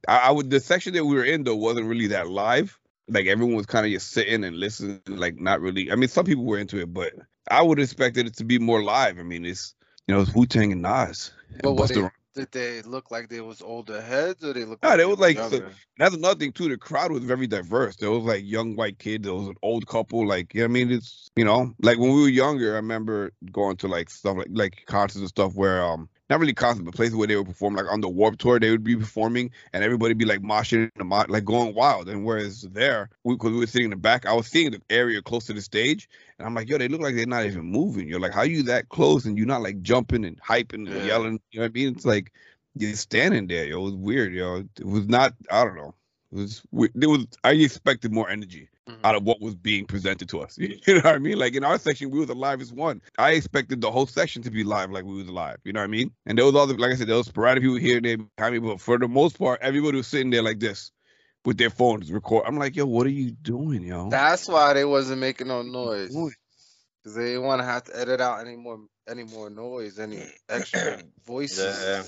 I, 0.09 0.19
I 0.19 0.31
would, 0.31 0.51
the 0.51 0.61
section 0.61 0.93
that 0.93 1.07
we 1.07 1.15
were 1.15 1.25
in 1.25 1.45
though 1.45 1.57
wasn't 1.57 1.87
really 1.87 2.09
that 2.09 2.29
live. 2.29 2.79
Like 3.11 3.27
everyone 3.27 3.57
was 3.57 3.67
kind 3.67 3.87
of 3.87 3.93
just 3.93 4.11
sitting 4.13 4.45
and 4.45 4.57
listening, 4.57 5.01
like 5.07 5.39
not 5.39 5.61
really. 5.61 5.91
I 5.91 5.97
mean, 5.97 6.09
some 6.09 6.25
people 6.25 6.45
were 6.45 6.59
into 6.59 6.81
it, 6.81 6.93
but 6.93 7.13
I 7.51 7.63
would 7.63 7.79
expected 7.79 8.27
it 8.27 8.37
to 8.37 8.45
be 8.45 8.59
more 8.59 8.83
live. 8.83 9.19
I 9.19 9.23
mean, 9.23 9.45
it's, 9.45 9.75
you 10.07 10.15
know, 10.15 10.21
it's 10.23 10.35
Wu 10.35 10.47
Tang 10.47 10.73
and 10.73 10.83
Nas. 10.83 11.33
But 11.63 11.73
what 11.73 11.89
they, 11.89 12.09
did 12.35 12.53
they 12.53 12.83
look 12.83 13.11
like 13.11 13.29
they 13.29 13.41
was 13.41 13.61
older 13.61 14.01
heads 14.01 14.45
or 14.45 14.53
they 14.53 14.65
look? 14.65 14.83
Nah, 14.83 14.91
like 14.91 14.99
they 14.99 15.05
was 15.07 15.19
like- 15.19 15.37
younger? 15.37 15.73
That's 15.99 16.15
another 16.15 16.39
thing 16.39 16.53
too. 16.53 16.69
The 16.69 16.79
crowd 16.79 17.13
was 17.13 17.25
very 17.25 17.47
diverse. 17.47 17.97
There 17.97 18.11
was 18.11 18.25
like 18.25 18.43
young 18.45 18.77
white 18.77 18.99
kids. 18.99 19.25
There 19.25 19.35
was 19.35 19.49
an 19.49 19.57
old 19.63 19.87
couple. 19.87 20.27
Like, 20.27 20.55
you 20.55 20.61
know 20.61 20.67
I 20.67 20.69
mean? 20.69 20.91
It's 20.91 21.31
you 21.37 21.45
know, 21.45 21.75
like 21.83 21.99
when 21.99 22.15
we 22.15 22.23
were 22.23 22.29
younger, 22.29 22.73
I 22.73 22.77
remember 22.77 23.33
going 23.53 23.77
to 23.79 23.89
like 23.89 24.11
stuff 24.11 24.37
like 24.37 24.49
like 24.51 24.85
concerts 24.87 25.21
and 25.21 25.29
stuff 25.29 25.55
where 25.55 25.85
um 25.85 26.09
not 26.31 26.41
really 26.41 26.55
concerts, 26.55 26.85
but 26.85 26.95
places 26.95 27.17
where 27.17 27.27
they 27.27 27.37
would 27.37 27.47
perform 27.47 27.75
like 27.75 27.87
on 27.91 28.01
the 28.01 28.09
Warped 28.09 28.41
Tour. 28.41 28.61
They 28.61 28.71
would 28.71 28.85
be 28.85 28.97
performing 28.97 29.51
and 29.73 29.83
everybody 29.85 30.15
be 30.15 30.25
like 30.25 30.41
moshing 30.41 30.91
like 31.29 31.45
going 31.45 31.75
wild. 31.75 32.09
And 32.09 32.25
whereas 32.25 32.63
there, 32.63 33.11
because 33.25 33.53
we, 33.53 33.59
were 33.59 33.67
sitting 33.67 33.87
in 33.87 33.91
the 33.91 33.97
back, 33.97 34.27
I 34.27 34.33
was 34.33 34.47
seeing 34.47 34.71
the 34.71 34.81
area 34.89 35.21
close 35.21 35.47
to 35.47 35.53
the 35.53 35.61
stage, 35.61 36.09
and 36.39 36.47
I'm 36.47 36.55
like, 36.55 36.69
yo, 36.69 36.79
they 36.79 36.89
look 36.89 37.01
like 37.01 37.17
they're 37.17 37.27
not 37.27 37.45
even 37.45 37.65
moving. 37.65 38.09
You're 38.09 38.21
like, 38.21 38.33
how 38.33 38.43
you 38.43 38.63
that 38.65 38.89
close 38.89 39.25
and 39.25 39.37
you're 39.37 39.47
not 39.47 39.63
like 39.63 39.83
jumping 39.83 40.25
and 40.25 40.41
hyping 40.41 40.87
and 40.87 40.89
Yeah. 40.89 41.03
yelling? 41.05 41.41
You 41.51 41.61
know 41.61 41.65
what 41.65 41.71
I 41.71 41.75
mean? 41.75 41.95
It's 41.95 42.07
like 42.07 42.33
you're 42.77 42.95
standing 42.95 43.49
there, 43.49 43.65
yo. 43.65 43.79
It 43.81 43.83
was 43.83 43.95
weird, 43.95 44.33
yo. 44.33 44.65
It 44.79 44.87
was 44.87 45.09
not. 45.09 45.35
I 45.51 45.65
don't 45.65 45.77
know. 45.77 45.95
It 46.33 46.37
was. 46.37 46.63
we- 46.71 46.91
There 46.95 47.11
was. 47.11 47.27
I 47.43 47.53
expected 47.53 48.13
more 48.13 48.31
energy 48.31 48.69
Mhm. 48.91 49.05
out 49.05 49.15
of 49.15 49.23
what 49.25 49.41
was 49.41 49.55
being 49.55 49.87
presented 49.87 50.29
to 50.31 50.41
us. 50.41 50.59
You 50.59 50.95
know 50.95 51.01
what 51.01 51.15
I 51.15 51.19
mean? 51.19 51.39
Like 51.39 51.55
in 51.55 51.65
our 51.65 51.79
section, 51.79 52.11
we 52.11 52.19
were 52.19 52.27
the 52.27 52.35
livest 52.35 52.73
one. 52.73 53.01
I 53.19 53.33
expected 53.33 53.81
the 53.81 53.91
whole 53.91 54.07
section 54.07 54.43
to 54.43 54.51
be 54.51 54.65
live, 54.65 54.91
like 54.91 55.05
we 55.05 55.15
was 55.17 55.29
live. 55.31 55.59
You 55.65 55.73
know 55.73 55.81
what 55.81 55.85
I 55.85 55.89
mean? 55.89 56.13
And 56.27 56.39
there 56.39 56.45
was 56.45 56.55
other, 56.55 56.77
like 56.77 56.93
I 56.93 56.97
said, 56.97 57.09
there 57.09 57.17
was 57.17 57.27
sporadic 57.27 57.63
people 57.63 57.77
here 57.77 57.97
and 57.97 58.05
there 58.07 58.19
behind 58.37 58.55
me, 58.55 58.59
but 58.61 58.81
for 58.81 58.99
the 58.99 59.09
most 59.09 59.39
part, 59.39 59.61
everybody 59.63 59.97
was 59.97 60.07
sitting 60.07 60.31
there 60.31 60.43
like 60.43 60.61
this 60.61 60.91
with 61.45 61.57
their 61.59 61.71
phones 61.71 62.11
record. 62.13 62.45
I'm 62.47 62.59
like, 62.59 62.77
yo, 62.77 62.87
what 62.87 63.07
are 63.07 63.11
you 63.11 63.31
doing, 63.31 63.83
yo? 63.83 64.11
That's 64.11 64.49
why 64.49 64.75
they 64.75 64.85
wasn't 64.85 65.21
making 65.21 65.49
no 65.49 65.63
noise. 65.63 66.15
Cause 67.05 67.15
they 67.15 67.29
didn't 67.29 67.45
want 67.45 67.61
to 67.61 67.65
have 67.65 67.85
to 67.85 67.99
edit 67.99 68.21
out 68.21 68.47
any 68.47 68.57
more, 68.57 68.79
any 69.11 69.25
more 69.25 69.51
noise, 69.51 69.99
any 69.99 70.23
extra 70.49 70.99
voices. 71.27 72.05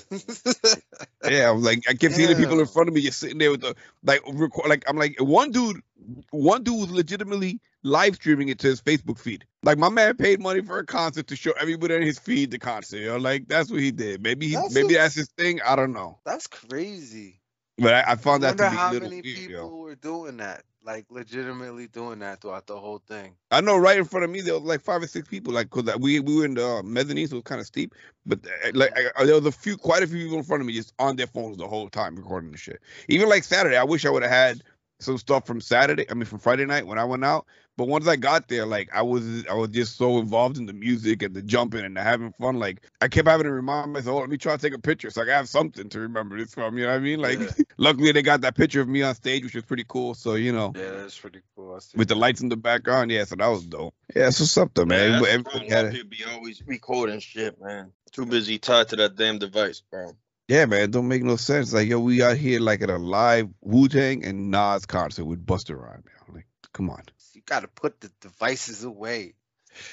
Yeah, 1.25 1.49
I 1.49 1.51
was 1.51 1.65
like, 1.65 1.83
I 1.89 1.95
kept 1.95 2.15
seeing 2.15 2.29
the 2.29 2.37
people 2.37 2.61
in 2.61 2.67
front 2.67 2.89
of 2.89 2.95
me 2.95 3.03
just 3.03 3.19
sitting 3.19 3.39
there 3.39 3.51
with 3.51 3.61
the 3.63 3.75
like 4.05 4.23
record. 4.33 4.69
Like 4.69 4.85
I'm 4.89 4.97
like, 4.97 5.17
one 5.21 5.51
dude, 5.51 5.83
one 6.31 6.63
dude 6.63 6.81
was 6.81 6.91
legitimately 6.91 7.61
live 7.83 8.15
streaming 8.15 8.49
it 8.49 8.59
to 8.61 8.69
his 8.69 8.81
Facebook 8.81 9.19
feed. 9.19 9.45
Like 9.65 9.79
my 9.79 9.89
man 9.89 10.17
paid 10.17 10.41
money 10.41 10.63
for 10.63 10.79
a 10.79 10.87
concert 10.87 11.27
to 11.29 11.37
show 11.37 11.53
everybody 11.61 11.95
on 11.97 12.03
his 12.03 12.19
feed 12.19 12.51
the 12.51 12.59
concert. 12.59 12.99
You 12.99 13.09
know, 13.09 13.17
like 13.19 13.49
that's 13.49 13.71
what 13.71 13.81
he 13.81 13.91
did. 13.91 14.23
Maybe 14.23 14.49
he, 14.49 14.55
That's 14.55 14.75
maybe 14.75 14.95
a- 14.95 14.99
that's 14.99 15.15
his 15.15 15.29
thing. 15.37 15.61
I 15.63 15.77
don't 15.77 15.93
know. 15.93 16.19
That's 16.25 16.47
crazy. 16.47 17.42
But 17.83 17.95
I, 17.95 18.13
I 18.13 18.17
found 18.17 18.45
I 18.45 18.53
that 18.53 18.59
to 18.59 18.67
be 18.67 18.77
a 18.77 18.79
how 18.79 18.93
many 18.95 19.23
weird, 19.23 19.27
people 19.37 19.53
yo. 19.53 19.73
were 19.81 19.97
doing 19.97 20.39
that, 20.39 20.65
like 20.85 21.07
legitimately 21.11 21.89
doing 21.89 22.21
that 22.21 22.41
throughout 22.43 22.67
the 22.69 22.79
whole 22.81 23.01
thing. 23.09 23.37
I 23.51 23.63
know 23.63 23.79
right 23.79 23.99
in 23.99 24.05
front 24.05 24.25
of 24.25 24.31
me 24.31 24.43
there 24.43 24.55
was 24.55 24.65
like 24.65 24.83
five 24.83 25.03
or 25.03 25.07
six 25.09 25.29
people, 25.29 25.55
like 25.55 25.71
because 25.71 25.97
we 25.99 26.21
we 26.21 26.37
were 26.37 26.45
in 26.47 26.55
the 26.55 26.67
uh, 26.67 26.83
mezzanine, 26.83 27.29
so 27.29 27.37
it 27.37 27.39
was 27.39 27.45
kind 27.45 27.61
of 27.63 27.67
steep. 27.67 27.95
But 28.27 28.41
uh, 28.47 28.73
like 28.75 28.93
I, 29.17 29.25
there 29.25 29.37
was 29.37 29.47
a 29.47 29.53
few, 29.53 29.79
quite 29.79 30.03
a 30.03 30.09
few 30.09 30.19
people 30.25 30.39
in 30.39 30.45
front 30.45 30.63
of 30.63 30.67
me 30.67 30.75
just 30.75 30.95
on 30.99 31.17
their 31.17 31.29
phones 31.29 31.57
the 31.59 31.69
whole 31.69 31.89
time 31.91 32.17
recording 32.17 32.53
the 32.53 32.59
shit. 32.59 32.81
Even 33.09 33.29
like 33.31 33.45
Saturday, 33.45 33.77
I 33.79 33.85
wish 33.85 34.07
I 34.07 34.11
would 34.11 34.23
have 34.23 34.33
had 34.33 34.63
some 35.03 35.19
stuff 35.19 35.47
from 35.47 35.61
Saturday. 35.61 36.11
I 36.11 36.15
mean, 36.15 36.25
from 36.25 36.39
Friday 36.39 36.65
night 36.65 36.87
when 36.87 36.99
I 36.99 37.05
went 37.05 37.25
out. 37.25 37.47
But 37.77 37.89
once 37.89 38.07
I 38.07 38.17
got 38.17 38.49
there, 38.49 38.67
like 38.67 38.91
I 38.95 39.01
was, 39.01 39.47
I 39.47 39.55
was 39.55 39.71
just 39.71 39.97
so 39.97 40.19
involved 40.19 40.59
in 40.59 40.67
the 40.67 40.75
music 40.75 41.23
and 41.23 41.35
the 41.35 41.41
jumping 41.41 41.85
and 41.85 41.97
the 41.97 42.03
having 42.03 42.33
fun. 42.33 42.59
Like 42.59 42.87
I 43.01 43.09
kept 43.09 43.27
having 43.27 43.45
to 43.45 43.53
remind 43.53 43.95
myself, 43.95 44.17
oh, 44.17 44.21
let 44.21 44.29
me 44.29 44.37
try 44.37 44.55
to 44.55 44.61
take 44.61 44.75
a 44.75 44.81
picture 44.81 45.11
so 45.11 45.23
I 45.23 45.31
have 45.31 45.49
something 45.49 45.89
to 45.89 46.01
remember 46.01 46.37
this 46.37 46.53
from. 46.53 46.77
You 46.77 46.85
know 46.85 46.91
what 46.91 46.97
I 46.97 47.01
mean? 47.01 47.21
Like, 47.21 47.41
Yeah. 47.41 47.49
luckily 47.79 48.13
they 48.13 48.23
got 48.23 48.43
that 48.43 48.57
picture 48.57 48.83
of 48.83 48.89
me 48.89 49.03
on 49.03 49.15
stage, 49.15 49.43
which 49.45 49.55
was 49.55 49.65
pretty 49.65 49.85
cool. 49.89 50.15
So 50.15 50.35
you 50.35 50.53
know, 50.53 50.73
Yeah, 50.77 50.91
that's 50.91 51.19
pretty 51.19 51.41
cool. 51.57 51.75
I 51.75 51.79
see 51.79 51.97
with 51.97 52.09
the 52.09 52.15
lights 52.15 52.43
in 52.43 52.51
the 52.51 52.57
background, 52.57 53.11
yeah. 53.11 53.25
So 53.25 53.37
that 53.37 53.49
was 53.49 53.67
dope. 53.67 53.95
Yeah, 54.15 54.29
so 54.31 54.45
something, 54.45 54.87
man. 54.87 55.25
Everybody 55.25 55.69
had 55.71 55.93
be 56.11 56.25
always 56.31 56.63
recording 56.67 57.21
shit, 57.21 57.61
man. 57.61 57.93
Too 58.11 58.27
busy 58.27 58.59
tied 58.59 58.89
to 58.89 58.97
that 58.97 59.17
damn 59.17 59.39
device, 59.39 59.83
bro. 59.91 60.13
Yeah, 60.49 60.67
man, 60.67 60.83
it 60.83 60.91
don't 60.91 61.09
make 61.09 61.23
no 61.23 61.37
sense. 61.37 61.73
Like, 61.73 61.89
yo, 61.89 62.01
we 62.01 62.23
out 62.23 62.37
here 62.37 62.61
like 62.61 62.83
at 62.83 62.91
a 62.91 62.99
live 62.99 63.49
Wu 63.61 63.89
Tang 63.89 64.25
and 64.25 64.51
Nas 64.51 64.85
concert 64.87 65.25
with 65.25 65.45
Busta 65.45 65.77
Rhymes. 65.77 66.05
man. 66.05 66.35
Like, 66.37 66.47
come 66.73 66.91
on. 66.91 67.03
You 67.33 67.43
got 67.47 67.61
to 67.61 67.69
put 67.69 68.01
the 68.01 68.11
devices 68.21 68.85
away. 68.85 69.35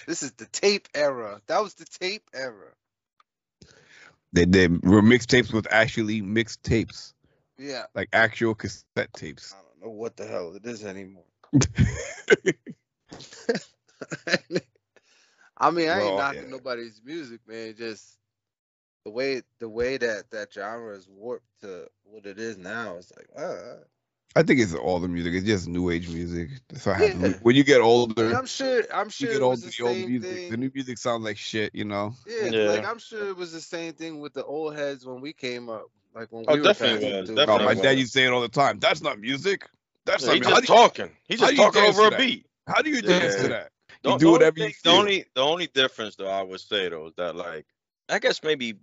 This 0.08 0.24
is 0.24 0.32
the 0.34 0.45
tape 0.47 0.89
era. 0.93 1.41
That 1.47 1.62
was 1.64 1.76
the 1.76 1.86
tape 1.86 2.30
era. 2.34 2.74
They 4.34 4.45
they 4.45 4.68
were 4.68 5.02
mixtapes 5.02 5.54
with 5.54 5.68
actually 5.72 6.22
mixed 6.22 6.62
tapes, 6.64 7.14
Yeah. 7.58 7.86
like 7.95 8.10
actual 8.14 8.54
cassette 8.56 9.14
tapes. 9.16 9.54
I 9.54 9.62
don't 9.64 9.82
know 9.82 9.97
what 9.97 10.18
the 10.18 10.28
hell 10.28 10.54
it 10.56 10.66
is 10.66 10.84
anymore. 10.86 11.24
I 15.58 15.72
mean, 15.72 15.89
I 15.89 16.02
ain't 16.02 16.16
Well, 16.16 16.18
knocking 16.18 16.43
yeah. 16.43 16.50
nobody's 16.50 17.02
music, 17.04 17.41
man. 17.47 17.76
Just 17.78 18.18
the 19.10 19.16
way 19.16 19.41
the 19.60 19.70
way 19.70 19.97
that 19.97 20.30
that 20.32 20.53
genre 20.53 20.95
is 20.95 21.07
warped 21.10 21.62
to 21.62 21.88
what 22.03 22.26
it 22.28 22.38
is 22.38 22.57
now. 22.57 22.95
It's 22.97 23.12
like, 23.18 23.28
uh, 23.36 23.78
I 24.36 24.43
think 24.43 24.60
it's 24.60 24.76
all 24.76 24.99
the 24.99 25.07
music. 25.07 25.34
It's 25.34 25.45
just 25.45 25.68
new 25.68 25.89
age 25.89 26.07
music. 26.10 26.49
That's 26.70 26.86
what. 26.86 26.99
Yeah. 27.01 27.34
When 27.41 27.55
you 27.55 27.64
get 27.64 27.78
I 27.78 27.80
mean, 27.80 27.88
older, 27.88 28.36
I'm 28.36 28.45
sure. 28.45 28.84
I'm 28.93 29.10
sure 29.10 29.30
you 29.30 29.34
sure 29.34 29.39
get 29.39 29.41
it 29.41 29.41
older, 29.41 29.62
the 29.62 29.76
the 29.76 29.84
old 29.84 29.97
music. 29.97 30.30
thing. 30.38 30.51
The 30.51 30.57
new 30.57 30.72
music 30.74 30.97
sounds 30.99 31.24
like 31.24 31.38
shit, 31.38 31.74
you 31.74 31.86
know. 31.86 32.14
Yeah, 32.28 32.49
Yeah. 32.49 32.70
like 32.70 32.86
I'm 32.86 32.99
sure 32.99 33.30
it 33.30 33.36
was 33.36 33.51
the 33.51 33.62
same 33.62 33.93
thing 33.93 34.20
with 34.20 34.34
the 34.34 34.45
old 34.45 34.76
heads 34.76 35.05
when 35.07 35.22
we 35.22 35.34
came 35.34 35.70
up. 35.70 35.88
Like 36.14 36.32
when 36.32 36.45
Oh, 36.47 36.53
we 36.53 36.60
were 36.60 36.66
definitely 36.68 37.07
passing 37.07 37.20
was, 37.20 37.28
through. 37.30 37.36
No, 37.36 37.45
definitely 37.45 37.66
my 37.66 37.74
was. 37.74 37.82
dad 37.82 37.97
used 37.97 38.14
to 38.14 38.20
say 38.20 38.26
it 38.26 38.32
all 38.32 38.41
the 38.41 38.47
time. 38.49 38.78
That's 38.80 39.01
not 39.01 39.20
music. 39.20 39.68
That's 40.05 40.22
Yeah, 40.24 40.28
not 40.34 40.38
he's 40.38 40.47
just 40.47 40.62
you, 40.62 40.68
talking. 40.68 41.10
He's 41.28 41.39
just 41.39 41.55
talking 41.55 41.82
over 41.82 42.07
a 42.14 42.18
beat. 42.18 42.45
how 42.68 42.82
do 42.84 42.91
you 42.91 43.01
dance 43.01 43.36
Yeah. 43.38 43.41
to 43.41 43.47
that? 43.49 43.72
The- 44.03 44.10
You 44.10 44.14
the 44.14 44.18
do 44.20 44.28
only 44.28 44.32
whatever 44.32 44.60
you 44.60 44.66
thing- 44.66 44.76
The 44.84 44.91
only 44.91 45.26
the 45.34 45.41
only 45.41 45.68
difference 45.68 46.16
though 46.18 46.30
I 46.30 46.43
would 46.43 46.62
say 46.62 46.89
though 46.89 47.07
is 47.07 47.14
that 47.18 47.36
like 47.36 47.66
I 48.07 48.18
guess 48.20 48.41
maybe 48.43 48.76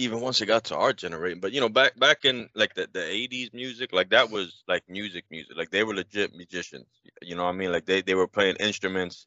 even 0.00 0.20
once 0.20 0.40
it 0.40 0.46
got 0.46 0.64
to 0.64 0.76
our 0.76 0.92
generation, 0.92 1.40
but 1.40 1.52
you 1.52 1.60
know 1.60 1.68
back 1.68 1.98
back 1.98 2.24
in 2.24 2.48
like 2.54 2.74
the 2.74 2.88
the 2.92 3.04
eighties 3.04 3.50
music, 3.52 3.92
like 3.92 4.10
that 4.10 4.30
was 4.30 4.62
like 4.66 4.82
music 4.88 5.24
music. 5.30 5.56
Like 5.56 5.70
they 5.70 5.84
were 5.84 5.94
legit 5.94 6.34
musicians. 6.34 6.86
You 7.22 7.36
know 7.36 7.44
what 7.44 7.50
I 7.54 7.58
mean? 7.58 7.72
Like 7.72 7.84
they 7.86 8.00
they 8.02 8.14
were 8.14 8.26
playing 8.26 8.56
instruments, 8.56 9.26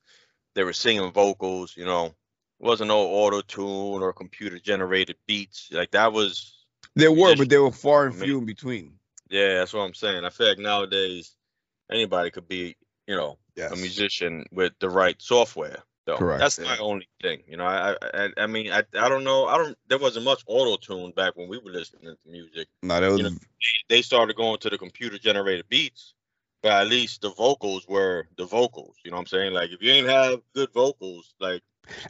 they 0.56 0.64
were 0.64 0.74
singing 0.74 1.12
vocals. 1.12 1.76
You 1.78 1.86
know, 1.86 2.06
it 2.08 2.14
wasn't 2.60 2.88
no 2.90 3.00
auto 3.00 3.42
tune 3.42 4.02
or 4.02 4.14
computer 4.14 4.60
generated 4.60 5.18
beats. 5.28 5.70
Like 5.72 5.92
that 5.92 6.12
was 6.14 6.66
There 6.96 7.12
were, 7.12 7.36
but 7.36 7.50
they 7.50 7.58
were 7.60 7.72
far 7.72 8.08
and 8.08 8.16
few 8.16 8.40
in 8.40 8.46
between. 8.46 9.00
yeah. 9.30 9.56
That's 9.60 9.74
what 9.74 9.82
I'm 9.82 9.94
saying. 9.94 10.26
I 10.26 10.30
feel 10.30 10.48
like 10.50 10.60
nowadays 10.60 11.36
anybody 11.92 12.32
could 12.32 12.48
be 12.48 12.76
you 13.08 13.16
know 13.16 13.38
Yes. 13.56 13.72
a 13.72 13.76
musician 13.76 14.46
with 14.52 14.74
the 14.80 14.90
right 14.90 15.22
software. 15.22 15.84
So 16.08 16.18
Correct. 16.18 16.39
that's 16.39 16.60
Yeah. 16.60 16.66
my 16.66 16.78
only 16.80 17.08
thing. 17.22 17.43
You 17.47 17.58
know, 17.58 17.66
I 17.66 17.91
I, 17.91 17.97
I- 18.14 18.34
I 18.38 18.47
mean 18.47 18.72
I, 18.72 18.84
I 18.99 19.10
don't 19.10 19.24
know. 19.24 19.45
I 19.47 19.58
don't 19.58 19.78
there 19.88 19.97
wasn't 19.99 20.26
much 20.26 20.43
auto 20.47 20.78
tune 20.78 21.12
back 21.16 21.36
when 21.36 21.47
we 21.47 21.58
were 21.58 21.72
listening 21.72 22.16
to 22.24 22.30
music. 22.30 22.68
No, 22.82 22.99
that 22.99 23.08
was 23.08 23.18
you 23.20 23.24
know, 23.24 23.36
They 23.89 24.01
started 24.01 24.36
going 24.36 24.60
to 24.60 24.70
the 24.70 24.78
computer 24.78 25.18
generated 25.18 25.68
beats, 25.70 26.14
but 26.62 26.74
at 26.74 26.88
least 26.88 27.22
the 27.22 27.32
vocals 27.32 27.88
were 27.88 28.28
the 28.38 28.45
vocals. 28.45 28.97
You 29.04 29.12
know 29.12 29.18
what 29.18 29.22
I'm 29.22 29.28
saying? 29.28 29.54
Like 29.54 29.72
if 29.72 29.82
you 29.82 29.91
ain't 29.91 30.08
have 30.08 30.41
good 30.54 30.72
vocals, 30.74 31.34
like 31.39 31.62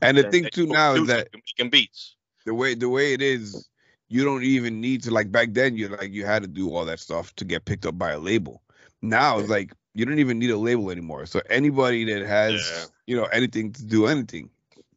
and 0.02 0.18
the 0.18 0.24
thing 0.24 0.48
too 0.52 0.68
now 0.68 0.94
is 0.96 1.08
that 1.08 1.30
making 1.34 1.70
beats. 1.70 2.16
the 2.46 2.54
way 2.54 2.74
the 2.74 2.90
way 2.90 3.14
it 3.14 3.22
is, 3.22 3.70
you 4.10 4.24
don't 4.24 4.44
even 4.44 4.82
need 4.82 5.04
to 5.04 5.12
like 5.12 5.32
back 5.32 5.50
then. 5.54 5.78
You 5.78 5.90
like 5.90 6.12
you 6.12 6.26
had 6.26 6.42
to 6.42 6.48
do 6.48 6.74
all 6.74 6.86
that 6.86 7.00
stuff 7.00 7.36
to 7.36 7.46
get 7.46 7.66
picked 7.66 7.86
up 7.86 7.98
by 7.98 8.12
a 8.12 8.20
label. 8.20 8.64
Now 9.02 9.40
it's 9.40 9.50
like 9.50 9.74
you 9.94 10.06
don't 10.06 10.20
even 10.20 10.40
need 10.40 10.50
a 10.50 10.58
label 10.58 10.90
anymore. 10.90 11.26
So 11.26 11.42
anybody 11.50 12.04
that 12.06 12.26
has 12.26 12.54
Yeah. 12.54 12.86
you 13.08 13.16
know 13.16 13.26
anything 13.26 13.72
to 13.74 13.86
do 13.86 14.08
anything 14.08 14.50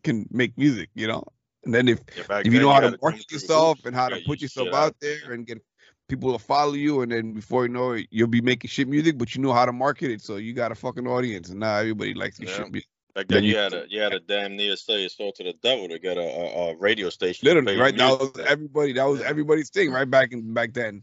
can 0.02 0.26
make 0.30 0.56
music. 0.56 0.90
You 0.94 1.08
know, 1.08 1.24
and 1.64 1.74
then 1.74 1.88
if 1.88 2.00
Yeah, 2.16 2.40
if 2.44 2.52
you 2.52 2.60
know 2.60 2.72
how 2.72 2.80
to 2.80 2.98
market 3.02 3.30
yourself 3.30 3.84
and 3.84 3.94
how 3.94 4.08
to 4.08 4.16
put 4.26 4.40
you 4.40 4.44
yourself 4.44 4.72
out 4.74 4.96
there 5.00 5.32
and 5.32 5.46
get 5.46 5.62
people 6.08 6.32
to 6.32 6.38
follow 6.38 6.74
you, 6.74 7.02
and 7.02 7.10
then 7.10 7.32
before 7.32 7.66
you 7.66 7.72
know 7.72 7.92
it, 7.92 8.06
you'll 8.10 8.28
be 8.28 8.40
making 8.40 8.68
shit 8.68 8.88
music, 8.88 9.18
but 9.18 9.34
you 9.34 9.42
know 9.42 9.52
how 9.52 9.66
to 9.66 9.72
market 9.72 10.10
it. 10.10 10.22
So 10.22 10.36
you 10.36 10.52
got 10.52 10.72
a 10.72 10.74
fucking 10.74 11.06
audience, 11.06 11.50
and 11.50 11.60
now 11.60 11.76
everybody 11.76 12.14
likes 12.14 12.38
your 12.38 12.48
Yeah. 12.48 12.56
shit 12.58 12.72
music. 12.72 12.88
Back 13.14 13.28
then 13.28 13.44
you 13.44 13.52
you- 13.52 13.56
had 13.56 13.72
a 13.72 13.86
you 13.88 14.00
had 14.00 14.12
a 14.12 14.20
damn 14.20 14.56
near 14.56 14.76
say 14.76 15.00
your 15.00 15.08
soul 15.08 15.32
to 15.32 15.42
the 15.42 15.54
devil 15.62 15.88
to 15.88 15.98
get 15.98 16.18
a, 16.18 16.20
a, 16.20 16.70
a 16.72 16.76
radio 16.76 17.08
station. 17.10 17.46
Literally, 17.46 17.76
right? 17.76 17.96
That 17.96 18.10
was 18.20 18.30
everybody. 18.46 18.92
That 18.92 19.04
was 19.04 19.20
Yeah. 19.20 19.28
everybody's 19.28 19.70
thing, 19.70 19.90
right 19.90 20.08
back 20.08 20.32
in 20.32 20.52
back 20.52 20.74
then. 20.74 21.02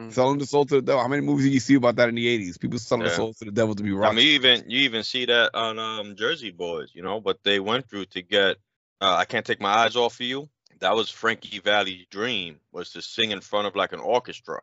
Mhm. 0.00 0.12
Selling 0.12 0.38
the 0.38 0.46
soul 0.46 0.64
to 0.66 0.76
the 0.76 0.82
devil. 0.82 1.00
How 1.00 1.08
many 1.08 1.22
movies 1.22 1.44
did 1.44 1.54
you 1.54 1.60
see 1.60 1.74
about 1.76 1.96
that 1.96 2.08
in 2.08 2.16
the 2.16 2.26
eighties? 2.26 2.58
People 2.58 2.78
selling 2.78 3.04
the 3.04 3.10
soul 3.10 3.32
to 3.34 3.44
the 3.44 3.52
devil 3.52 3.74
to 3.74 3.82
be 3.82 3.92
I 3.96 4.12
mean, 4.12 4.26
you 4.26 4.32
even 4.32 4.68
you 4.68 4.80
even 4.80 5.04
see 5.04 5.26
that 5.26 5.54
on 5.54 5.78
um 5.78 6.16
Jersey 6.16 6.50
Boys, 6.50 6.90
you 6.92 7.02
know, 7.02 7.18
what 7.20 7.42
they 7.44 7.60
went 7.60 7.88
through 7.88 8.06
to 8.06 8.22
get. 8.22 8.56
Uh, 9.00 9.14
I 9.16 9.24
can't 9.24 9.46
take 9.46 9.60
my 9.60 9.72
eyes 9.72 9.96
off 9.96 10.14
of 10.14 10.26
you. 10.26 10.48
That 10.80 10.96
was 10.96 11.10
Frankie 11.10 11.58
Valli's 11.60 12.06
dream 12.06 12.60
was 12.72 12.90
to 12.90 13.02
sing 13.02 13.30
in 13.30 13.40
front 13.40 13.66
of 13.66 13.76
like 13.76 13.92
an 13.92 14.00
orchestra 14.00 14.60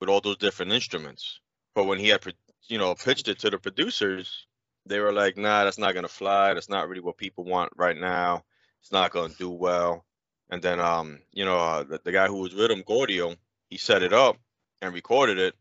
with 0.00 0.08
all 0.08 0.20
those 0.20 0.36
different 0.36 0.72
instruments. 0.72 1.40
But 1.74 1.84
when 1.84 1.98
he 1.98 2.08
had, 2.08 2.22
you 2.68 2.78
know, 2.78 2.94
pitched 2.94 3.28
it 3.28 3.38
to 3.40 3.50
the 3.50 3.58
producers, 3.58 4.46
they 4.86 5.00
were 5.00 5.12
like, 5.12 5.36
"Nah, 5.36 5.64
that's 5.64 5.78
not 5.78 5.94
gonna 5.94 6.08
fly. 6.08 6.54
That's 6.54 6.68
not 6.68 6.88
really 6.88 7.00
what 7.00 7.16
people 7.16 7.44
want 7.44 7.72
right 7.76 7.96
now. 7.96 8.44
It's 8.82 8.92
not 8.92 9.12
gonna 9.12 9.34
do 9.34 9.50
well." 9.50 10.04
And 10.50 10.62
then, 10.62 10.78
um, 10.80 11.20
you 11.32 11.44
know, 11.44 11.58
uh, 11.58 11.82
the, 11.84 12.00
the 12.04 12.12
guy 12.12 12.26
who 12.26 12.40
was 12.40 12.54
with 12.54 12.70
him, 12.70 12.82
Gaudio, 12.82 13.36
he 13.70 13.76
set 13.78 14.02
it 14.02 14.12
up 14.12 14.36
and 14.82 14.94
recorded 14.94 15.38
it, 15.38 15.54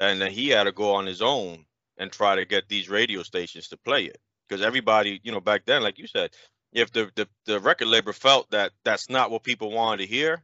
and 0.00 0.20
then 0.20 0.30
he 0.32 0.48
had 0.48 0.64
to 0.64 0.72
go 0.72 0.94
on 0.94 1.06
his 1.06 1.22
own 1.22 1.64
and 1.98 2.12
try 2.12 2.36
to 2.36 2.44
get 2.44 2.68
these 2.68 2.88
radio 2.88 3.22
stations 3.22 3.68
to 3.68 3.76
play 3.78 4.04
it 4.04 4.18
because 4.48 4.62
everybody, 4.64 5.20
you 5.22 5.32
know, 5.32 5.40
back 5.40 5.64
then, 5.66 5.82
like 5.82 5.98
you 5.98 6.06
said, 6.06 6.30
if 6.72 6.92
the, 6.92 7.10
the 7.16 7.28
the 7.46 7.60
record 7.60 7.88
label 7.88 8.12
felt 8.12 8.50
that 8.50 8.72
that's 8.84 9.10
not 9.10 9.30
what 9.30 9.42
people 9.42 9.70
wanted 9.70 9.98
to 10.02 10.06
hear, 10.06 10.42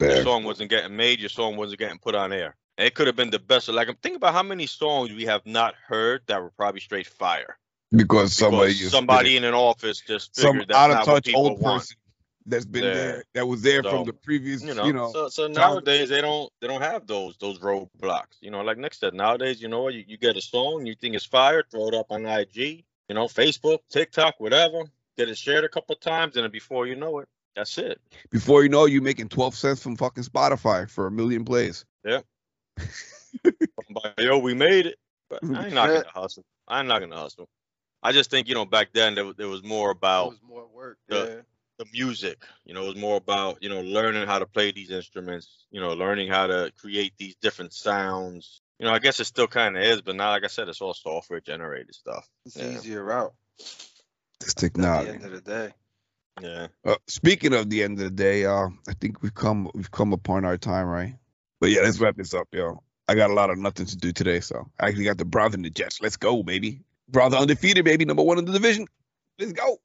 your 0.00 0.22
song 0.22 0.44
wasn't 0.44 0.70
getting 0.70 0.96
made, 0.96 1.20
your 1.20 1.28
song 1.28 1.56
wasn't 1.56 1.78
getting 1.78 1.98
put 1.98 2.14
on 2.14 2.32
air. 2.32 2.56
And 2.78 2.86
it 2.86 2.94
could 2.94 3.06
have 3.06 3.16
been 3.16 3.30
the 3.30 3.38
best. 3.38 3.68
Like 3.68 3.88
I'm 3.88 3.96
thinking 3.96 4.16
about 4.16 4.34
how 4.34 4.42
many 4.42 4.66
songs 4.66 5.12
we 5.12 5.24
have 5.24 5.46
not 5.46 5.74
heard 5.86 6.22
that 6.26 6.42
were 6.42 6.50
probably 6.50 6.80
straight 6.80 7.06
fire. 7.06 7.58
because 7.96 8.32
somebody 8.34 8.74
Because 8.74 8.78
just 8.78 8.90
somebody 8.90 9.36
in 9.36 9.44
an 9.44 9.54
office 9.54 10.00
just 10.00 10.34
some 10.34 10.64
figured 10.64 10.68
that's 10.68 10.78
out 10.78 10.90
of 10.90 10.98
touch 11.00 11.30
old 11.34 11.60
want. 11.60 11.82
person 11.82 11.96
that's 12.46 12.66
been 12.66 12.84
Yeah. 12.84 12.94
there 12.94 13.24
that 13.34 13.46
was 13.46 13.62
there 13.62 13.82
So, 13.82 13.90
from 13.90 14.04
the 14.04 14.12
previous 14.12 14.62
you 14.62 14.74
know, 14.74 14.86
you 14.86 14.92
know 14.92 15.12
so 15.12 15.28
so 15.28 15.46
nowadays 15.46 16.08
they 16.10 16.20
don't 16.20 16.50
they 16.60 16.66
don't 16.66 16.82
have 16.82 17.06
those 17.06 17.36
those 17.38 17.58
roadblocks. 17.58 18.36
You 18.40 18.50
know, 18.50 18.60
like 18.62 18.78
Nick 18.78 18.94
said, 18.94 19.14
nowadays 19.14 19.60
you 19.62 19.68
know 19.68 19.82
what 19.82 19.94
you, 19.94 20.04
you 20.06 20.18
get 20.18 20.36
a 20.36 20.42
song, 20.42 20.86
you 20.86 20.94
think 20.94 21.14
it's 21.14 21.24
fire, 21.24 21.64
throw 21.70 21.88
it 21.88 21.94
up 21.94 22.06
on 22.10 22.26
IG, 22.26 22.84
you 23.08 23.14
know, 23.14 23.26
Facebook, 23.26 23.78
TikTok, 23.90 24.34
whatever, 24.38 24.82
get 25.16 25.28
it 25.28 25.38
shared 25.38 25.64
a 25.64 25.68
couple 25.68 25.94
times, 25.96 26.36
and 26.36 26.44
then 26.44 26.50
before 26.50 26.86
you 26.86 26.96
know 26.96 27.20
it, 27.20 27.28
that's 27.56 27.78
it. 27.78 28.00
before 28.30 28.62
you 28.62 28.68
know 28.68 28.84
it, 28.84 28.92
you 28.92 29.00
making 29.00 29.28
12 29.28 29.54
cents 29.54 29.82
from 29.82 29.96
fucking 29.96 30.24
spotify 30.24 30.88
for 30.90 31.06
a 31.06 31.10
million 31.10 31.44
plays 31.44 31.84
But 32.02 32.24
yo, 34.18 34.38
we 34.38 34.54
made 34.54 34.86
it. 34.86 34.98
But 35.30 35.40
I 35.42 35.66
ain't 35.66 35.74
not 35.74 35.88
gonna 35.88 36.04
hustle. 36.12 36.44
I'm 36.68 36.86
not 36.86 37.00
gonna 37.00 37.16
hustle. 37.16 37.48
I 38.02 38.12
just 38.12 38.30
think 38.30 38.48
you 38.48 38.54
know 38.54 38.66
back 38.66 38.88
then 38.92 39.14
there, 39.14 39.32
there 39.32 39.48
was 39.48 39.62
more 39.62 39.90
It 39.90 39.96
about 39.96 40.28
was 40.30 40.38
more 40.46 40.66
work. 40.66 40.98
the- 41.08 41.36
yeah. 41.36 41.42
The 41.78 41.86
music. 41.92 42.42
You 42.64 42.74
know, 42.74 42.84
it 42.84 42.88
was 42.88 42.96
more 42.96 43.16
about 43.16 43.62
you 43.62 43.68
know 43.68 43.80
learning 43.80 44.26
how 44.26 44.38
to 44.38 44.46
play 44.46 44.72
these 44.72 44.90
instruments. 44.90 45.66
You 45.70 45.80
know, 45.80 45.94
learning 45.94 46.28
how 46.30 46.46
to 46.46 46.72
create 46.78 47.14
these 47.18 47.36
different 47.36 47.72
sounds. 47.72 48.60
You 48.78 48.86
know, 48.86 48.92
I 48.92 48.98
guess 48.98 49.20
it 49.20 49.24
still 49.24 49.46
kind 49.46 49.76
of 49.76 49.82
is, 49.82 50.02
but 50.02 50.16
now, 50.16 50.30
like 50.30 50.44
I 50.44 50.48
said, 50.48 50.68
it's 50.68 50.80
all 50.80 50.94
software 50.94 51.40
generated 51.40 51.94
stuff. 51.94 52.28
It's 52.44 52.56
Yeah. 52.56 52.70
easier 52.70 53.04
route. 53.04 53.34
this 54.40 54.50
At 54.50 54.56
the 54.56 54.60
technology 54.68 55.10
end 55.10 55.24
of 55.24 55.30
the 55.32 55.40
day. 55.40 55.72
Yeah. 56.42 56.66
uh, 56.84 56.96
speaking 57.06 57.54
of 57.54 57.70
the 57.70 57.82
end 57.84 57.98
of 57.98 58.04
the 58.04 58.10
day 58.10 58.44
uh 58.44 58.68
i 58.88 58.92
think 59.00 59.22
we've 59.22 59.34
come 59.34 59.70
we've 59.74 59.90
come 59.92 60.12
upon 60.12 60.44
our 60.44 60.56
time 60.58 60.86
right 60.88 61.14
but 61.60 61.70
yeah 61.70 61.80
let's 61.82 62.00
wrap 62.00 62.16
this 62.16 62.34
up 62.34 62.48
yo 62.52 62.82
i 63.08 63.14
got 63.14 63.30
a 63.30 63.34
lot 63.34 63.50
of 63.50 63.58
nothing 63.58 63.86
to 63.86 63.96
do 63.96 64.12
today 64.12 64.40
so 64.40 64.68
i 64.80 64.88
actually 64.88 65.04
got 65.04 65.16
the 65.16 65.24
browns 65.24 65.54
and 65.54 65.64
the 65.64 65.70
jets 65.70 66.00
let's 66.02 66.16
go 66.16 66.42
baby 66.42 66.80
browns 67.08 67.34
are 67.34 67.42
undefeated 67.42 67.84
baby 67.84 68.04
number 68.04 68.22
one 68.24 68.38
in 68.38 68.44
the 68.44 68.52
division 68.52 68.86
let's 69.38 69.52
go 69.52 69.78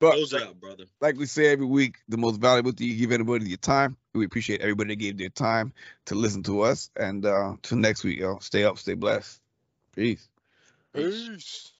But 0.00 0.12
Close 0.12 0.34
out, 0.34 0.60
brother. 0.60 0.84
like 1.00 1.16
we 1.16 1.26
say 1.26 1.52
every 1.52 1.66
week, 1.66 1.96
the 2.08 2.18
most 2.18 2.40
valuable 2.40 2.72
thing 2.72 2.88
you 2.88 2.96
give 2.96 3.12
anybody 3.12 3.44
is 3.44 3.50
your 3.50 3.58
time. 3.58 3.96
We 4.14 4.26
appreciate 4.26 4.60
everybody 4.60 4.90
that 4.90 4.96
gave 5.00 5.18
their 5.18 5.30
time 5.30 5.72
to 6.06 6.14
listen 6.14 6.42
to 6.44 6.62
us. 6.62 6.90
And 6.96 7.24
uh 7.24 7.56
till 7.62 7.78
next 7.78 8.04
week, 8.04 8.18
yo. 8.18 8.38
Stay 8.40 8.64
up, 8.64 8.78
stay 8.78 8.94
blessed. 8.94 9.40
Peace. 9.94 10.28
Peace. 10.94 11.72